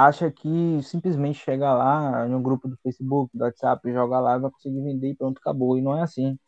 Acha 0.00 0.30
que 0.30 0.80
simplesmente 0.84 1.40
chega 1.40 1.74
lá 1.74 2.24
no 2.28 2.40
grupo 2.40 2.68
do 2.68 2.76
Facebook, 2.84 3.36
do 3.36 3.42
WhatsApp, 3.42 3.92
joga 3.92 4.20
lá, 4.20 4.38
vai 4.38 4.48
conseguir 4.48 4.80
vender 4.80 5.10
e 5.10 5.16
pronto, 5.16 5.38
acabou. 5.38 5.76
E 5.76 5.82
não 5.82 5.98
é 5.98 6.02
assim. 6.02 6.38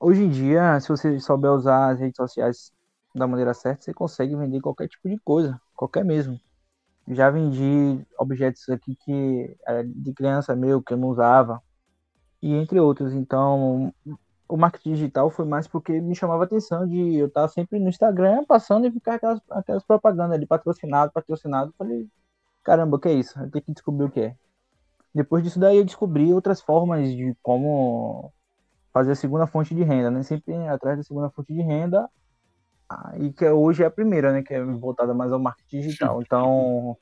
Hoje 0.00 0.22
em 0.24 0.30
dia, 0.30 0.80
se 0.80 0.88
você 0.88 1.20
souber 1.20 1.52
usar 1.52 1.90
as 1.90 2.00
redes 2.00 2.16
sociais 2.16 2.72
da 3.14 3.26
maneira 3.26 3.52
certa, 3.52 3.82
você 3.82 3.92
consegue 3.92 4.34
vender 4.34 4.62
qualquer 4.62 4.88
tipo 4.88 5.10
de 5.10 5.18
coisa, 5.18 5.60
qualquer 5.76 6.06
mesmo. 6.06 6.40
Já 7.08 7.28
vendi 7.30 8.02
objetos 8.18 8.66
aqui 8.70 8.96
que 9.04 9.54
era 9.66 9.84
de 9.86 10.14
criança 10.14 10.56
meu, 10.56 10.82
que 10.82 10.94
eu 10.94 10.96
não 10.96 11.08
usava, 11.08 11.62
e 12.42 12.54
entre 12.54 12.80
outros. 12.80 13.12
Então, 13.12 13.92
o 14.48 14.56
marketing 14.56 14.94
digital 14.94 15.28
foi 15.30 15.44
mais 15.44 15.68
porque 15.68 16.00
me 16.00 16.16
chamava 16.16 16.44
a 16.44 16.46
atenção 16.46 16.88
de 16.88 17.16
eu 17.16 17.26
estar 17.26 17.46
sempre 17.48 17.78
no 17.78 17.90
Instagram 17.90 18.42
passando 18.46 18.86
e 18.86 18.90
ficar 18.90 19.16
aquelas, 19.16 19.40
aquelas 19.50 19.84
propagandas 19.84 20.36
ali, 20.36 20.46
patrocinado, 20.46 21.12
patrocinado. 21.12 21.74
Falei, 21.76 22.08
caramba, 22.62 22.96
o 22.96 23.00
que 23.00 23.08
é 23.08 23.12
isso? 23.12 23.38
Eu 23.38 23.50
tenho 23.50 23.64
que 23.64 23.72
descobrir 23.72 24.04
o 24.04 24.10
que 24.10 24.20
é. 24.20 24.36
Depois 25.14 25.42
disso 25.42 25.58
daí 25.58 25.78
eu 25.78 25.84
descobri 25.84 26.32
outras 26.32 26.60
formas 26.60 27.08
de 27.10 27.34
como 27.42 28.32
fazer 28.92 29.12
a 29.12 29.16
segunda 29.16 29.46
fonte 29.46 29.74
de 29.74 29.82
renda, 29.82 30.10
né? 30.10 30.22
Sempre 30.22 30.54
atrás 30.68 30.96
da 30.98 31.02
segunda 31.02 31.30
fonte 31.30 31.52
de 31.52 31.62
renda, 31.62 32.08
e 33.18 33.32
que 33.32 33.46
hoje 33.48 33.82
é 33.82 33.86
a 33.86 33.90
primeira, 33.90 34.32
né? 34.32 34.42
Que 34.42 34.54
é 34.54 34.64
voltada 34.64 35.14
mais 35.14 35.32
ao 35.32 35.38
marketing 35.38 35.80
digital. 35.80 36.22
Então, 36.22 36.96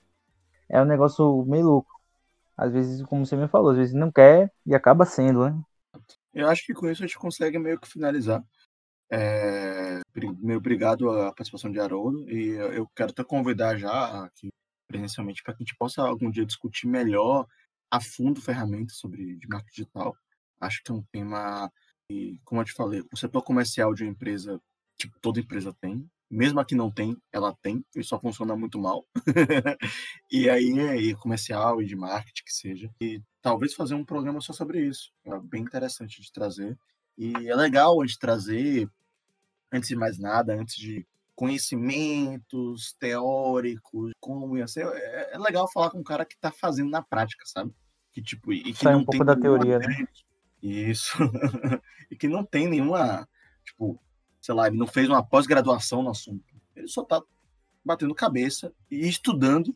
é 0.68 0.80
um 0.80 0.84
negócio 0.84 1.44
meio 1.46 1.66
louco. 1.66 1.90
Às 2.56 2.72
vezes, 2.72 3.02
como 3.06 3.24
você 3.24 3.36
me 3.36 3.48
falou, 3.48 3.70
às 3.70 3.76
vezes 3.76 3.94
não 3.94 4.10
quer 4.10 4.52
e 4.66 4.74
acaba 4.74 5.04
sendo, 5.04 5.48
né? 5.48 5.60
Eu 6.34 6.48
acho 6.48 6.64
que 6.64 6.74
com 6.74 6.88
isso 6.88 7.02
a 7.02 7.06
gente 7.06 7.18
consegue 7.18 7.58
meio 7.58 7.78
que 7.78 7.88
finalizar. 7.88 8.44
É, 9.10 10.00
meio 10.38 10.58
obrigado 10.58 11.10
à 11.10 11.26
participação 11.32 11.70
de 11.70 11.80
Haroldo 11.80 12.28
e 12.30 12.50
eu 12.50 12.86
quero 12.94 13.12
te 13.12 13.24
convidar 13.24 13.78
já 13.78 14.24
aqui 14.24 14.50
presencialmente 14.88 15.42
para 15.42 15.54
que 15.54 15.62
a 15.62 15.64
gente 15.64 15.76
possa 15.76 16.02
algum 16.02 16.30
dia 16.30 16.46
discutir 16.46 16.88
melhor 16.88 17.46
a 17.90 18.00
fundo 18.00 18.40
ferramentas 18.40 18.96
sobre 18.96 19.36
de 19.36 19.46
marketing 19.46 19.82
digital. 19.82 20.16
Acho 20.60 20.82
que 20.82 20.90
é 20.90 20.94
um 20.94 21.04
tema 21.12 21.70
e 22.10 22.40
como 22.44 22.60
eu 22.60 22.64
te 22.64 22.72
falei, 22.72 23.04
o 23.12 23.16
setor 23.16 23.42
comercial 23.42 23.92
de 23.94 24.02
uma 24.02 24.10
empresa, 24.10 24.60
tipo, 24.96 25.18
toda 25.20 25.40
empresa 25.40 25.74
tem, 25.78 26.08
mesmo 26.30 26.58
a 26.58 26.64
que 26.64 26.74
não 26.74 26.90
tem, 26.90 27.16
ela 27.32 27.54
tem, 27.62 27.84
e 27.94 28.02
só 28.02 28.18
funciona 28.18 28.56
muito 28.56 28.78
mal. 28.78 29.06
e 30.30 30.48
aí, 30.48 30.72
e 30.98 31.14
comercial 31.14 31.82
e 31.82 31.86
de 31.86 31.94
marketing 31.94 32.44
que 32.44 32.52
seja. 32.52 32.90
E 33.00 33.22
talvez 33.42 33.74
fazer 33.74 33.94
um 33.94 34.04
programa 34.04 34.40
só 34.40 34.52
sobre 34.52 34.86
isso. 34.86 35.12
É 35.24 35.38
bem 35.38 35.62
interessante 35.62 36.20
de 36.22 36.32
trazer. 36.32 36.78
E 37.16 37.32
é 37.48 37.54
legal 37.54 38.00
a 38.00 38.06
gente 38.06 38.18
trazer, 38.18 38.90
antes 39.72 39.88
de 39.88 39.96
mais 39.96 40.18
nada, 40.18 40.54
antes 40.54 40.76
de 40.76 41.06
conhecimentos 41.38 42.96
teóricos, 42.98 44.10
como 44.18 44.58
ia 44.58 44.66
ser, 44.66 44.84
é, 44.88 45.34
é 45.34 45.38
legal 45.38 45.70
falar 45.70 45.88
com 45.88 46.00
um 46.00 46.02
cara 46.02 46.24
que 46.24 46.34
está 46.34 46.50
fazendo 46.50 46.90
na 46.90 47.00
prática, 47.00 47.44
sabe? 47.46 47.72
Que 48.12 48.20
tipo, 48.20 48.52
e 48.52 48.72
que 48.72 48.82
Sai 48.82 48.94
não 48.94 49.02
um 49.02 49.04
pouco 49.04 49.24
tem 49.24 49.24
da 49.24 49.40
teoria, 49.40 49.78
né? 49.78 50.04
Isso. 50.60 51.16
e 52.10 52.16
que 52.16 52.26
não 52.26 52.44
tem 52.44 52.66
nenhuma, 52.66 53.28
tipo, 53.64 54.02
sei 54.40 54.52
lá, 54.52 54.66
ele 54.66 54.76
não 54.76 54.88
fez 54.88 55.08
uma 55.08 55.22
pós-graduação 55.22 56.02
no 56.02 56.10
assunto. 56.10 56.44
Ele 56.74 56.88
só 56.88 57.02
está 57.02 57.22
batendo 57.84 58.16
cabeça 58.16 58.74
e 58.90 59.08
estudando 59.08 59.72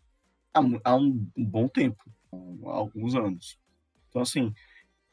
há, 0.53 0.61
há 0.83 0.97
um, 0.97 1.31
um, 1.37 1.45
bom 1.45 1.69
tempo, 1.69 2.03
há 2.67 2.73
alguns 2.73 3.15
anos. 3.15 3.57
Então, 4.09 4.23
assim, 4.23 4.53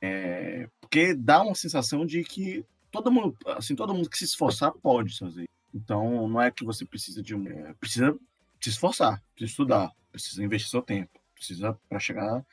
é, 0.02 0.68
porque 0.82 1.14
dá 1.14 1.44
uma 1.44 1.54
sensação 1.54 2.08
de 2.08 2.24
que 2.24 2.66
todo 2.90 3.12
mundo, 3.12 3.38
assim, 3.46 3.76
todo 3.76 3.94
mundo 3.94 4.10
que 4.10 4.18
se 4.18 4.26
esforçar 4.26 4.72
pode 4.82 5.16
fazer. 5.16 5.48
Então, 5.74 6.28
não 6.28 6.42
é 6.42 6.50
que 6.52 6.64
você 6.64 6.86
precisa 6.86 7.22
de 7.22 7.36
um, 7.36 7.48
é, 7.48 7.74
precisa 7.76 8.18
se 8.62 8.70
esforçar, 8.70 9.22
precisa 9.34 9.52
estudar, 9.52 9.92
precisa 10.12 10.44
investir 10.44 10.70
seu 10.70 10.82
tempo, 10.82 11.20
precisa 11.34 11.78
para 11.88 12.00
chegar 12.00 12.46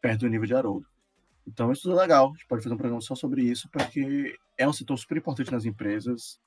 perto 0.00 0.20
do 0.20 0.28
nível 0.28 0.46
de 0.46 0.54
Haroldo. 0.54 0.86
Então, 1.46 1.70
isso 1.72 1.90
é 1.90 1.94
legal. 1.94 2.28
A 2.28 2.32
gente 2.32 2.46
pode 2.46 2.62
fazer 2.62 2.74
um 2.74 2.78
programa 2.78 3.00
só 3.00 3.14
sobre 3.14 3.42
isso, 3.42 3.68
porque 3.70 4.36
é 4.56 4.66
um 4.68 4.72
setor 4.72 4.96
super 4.96 5.16
importante 5.16 5.52
nas 5.52 5.64
empresas, 5.64 6.40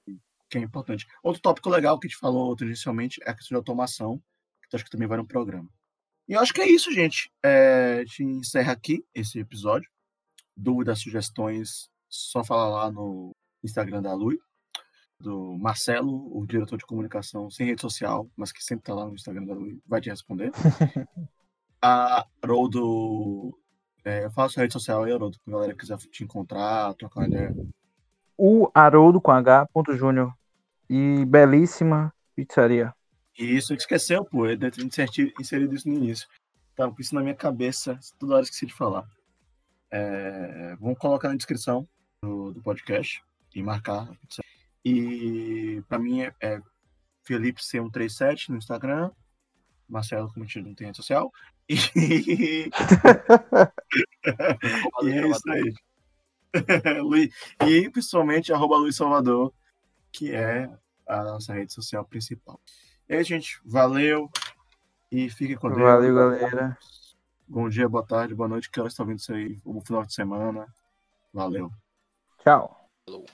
que 0.50 0.58
é 0.58 0.62
importante. 0.62 1.06
Outro 1.24 1.42
tópico 1.42 1.70
legal 1.70 2.00
que 2.00 2.08
a 2.08 2.10
gente 2.10 2.20
falou 2.20 2.56
inicialmente 2.62 3.22
é 3.24 3.30
a 3.30 3.34
questão 3.34 3.56
de 3.56 3.60
automação, 3.60 4.22
que 4.70 4.76
acho 4.76 4.86
que 4.86 4.92
também 4.92 5.08
vai 5.08 5.18
no 5.18 5.26
programa. 5.26 5.70
E 6.28 6.34
eu 6.34 6.40
acho 6.42 6.54
que 6.54 6.62
é 6.62 6.70
isso, 6.70 6.92
gente. 6.92 7.32
É, 7.44 8.00
a 8.02 8.06
gente 8.06 8.24
encerra 8.24 8.74
aqui 8.74 9.06
esse 9.14 9.40
episódio. 9.40 9.90
Dúvidas, 10.56 11.00
sugestões, 11.00 11.90
só 12.10 12.44
falar 12.44 12.68
lá 12.70 12.92
no 12.92 13.36
Instagram 13.64 14.02
da 14.02 14.14
Lui, 14.14 14.40
do 15.20 15.58
Marcelo, 15.58 16.38
o 16.38 16.46
diretor 16.46 16.78
de 16.78 16.86
comunicação 16.86 17.50
sem 17.50 17.68
rede 17.68 17.82
social, 17.82 18.30
mas 18.36 18.52
que 18.52 18.64
sempre 18.64 18.84
está 18.84 18.94
lá 18.94 19.06
no 19.06 19.16
Instagram 19.16 19.46
da 19.46 19.56
vai 19.86 20.02
te 20.02 20.10
responder. 20.10 20.52
a 21.82 22.26
Rodo 22.46 23.58
é, 24.08 24.24
eu 24.24 24.32
faço 24.32 24.58
rede 24.58 24.72
social 24.72 25.04
aí, 25.04 25.12
Haroldo, 25.12 25.38
pra 25.44 25.54
galera 25.54 25.76
quiser 25.76 25.98
te 25.98 26.24
encontrar, 26.24 26.94
trocar 26.94 27.20
uma 27.20 27.28
ideia. 27.28 27.54
O 28.38 28.72
Haroldo 28.74 29.20
com 29.20 29.32
H. 29.32 29.68
Júnior. 29.98 30.34
E 30.90 31.26
belíssima 31.26 32.14
pizzaria. 32.34 32.94
Isso, 33.38 33.74
esqueceu, 33.74 34.24
pô. 34.24 34.48
Eu 34.48 34.56
deve 34.56 34.88
ter 34.88 35.34
inserido 35.38 35.76
isso 35.76 35.90
no 35.90 35.96
início. 35.96 36.26
Tava 36.74 36.94
com 36.94 37.02
isso 37.02 37.14
na 37.14 37.22
minha 37.22 37.36
cabeça, 37.36 38.00
toda 38.18 38.36
hora 38.36 38.44
esqueci 38.44 38.66
de 38.66 38.74
falar. 38.74 39.06
É, 39.92 40.78
vamos 40.80 40.98
colocar 40.98 41.28
na 41.28 41.36
descrição 41.36 41.86
do, 42.24 42.54
do 42.54 42.62
podcast 42.62 43.22
e 43.54 43.62
marcar 43.62 44.04
a 44.04 44.16
pizza. 44.16 44.42
E 44.90 45.84
pra 45.90 46.00
mim 46.00 46.22
é, 46.22 46.34
é 46.40 46.62
Felipe 47.26 47.62
C137 47.62 48.48
no 48.48 48.56
Instagram. 48.56 49.12
Marcelo, 49.88 50.32
como 50.34 50.46
não 50.64 50.74
tem 50.74 50.88
rede 50.88 50.96
social. 50.96 51.30
E, 51.68 51.76
e 55.04 55.12
é 55.12 55.28
isso 55.28 55.50
aí. 55.50 55.74
e 57.68 57.90
principalmente 57.90 58.54
arroba 58.54 58.78
Luiz 58.78 58.96
Salvador, 58.96 59.54
que 60.10 60.34
é 60.34 60.70
a 61.06 61.24
nossa 61.24 61.54
rede 61.54 61.74
social 61.74 62.06
principal. 62.06 62.60
E 63.10 63.16
aí, 63.16 63.24
gente, 63.26 63.60
valeu 63.66 64.30
e 65.12 65.30
fique 65.30 65.58
com 65.58 65.68
Deus. 65.68 65.82
Valeu, 65.82 66.16
galera. 66.16 66.78
Bom 67.46 67.68
dia, 67.68 67.90
boa 67.90 68.06
tarde, 68.06 68.34
boa 68.36 68.48
noite, 68.48 68.72
que 68.72 68.80
horas 68.80 68.94
estão 68.94 69.06
vindo 69.06 69.20
isso 69.20 69.34
aí? 69.34 69.60
O 69.66 69.82
final 69.82 70.06
de 70.06 70.14
semana. 70.14 70.66
Valeu. 71.34 71.70
Tchau. 72.40 72.90
Falou. 73.06 73.26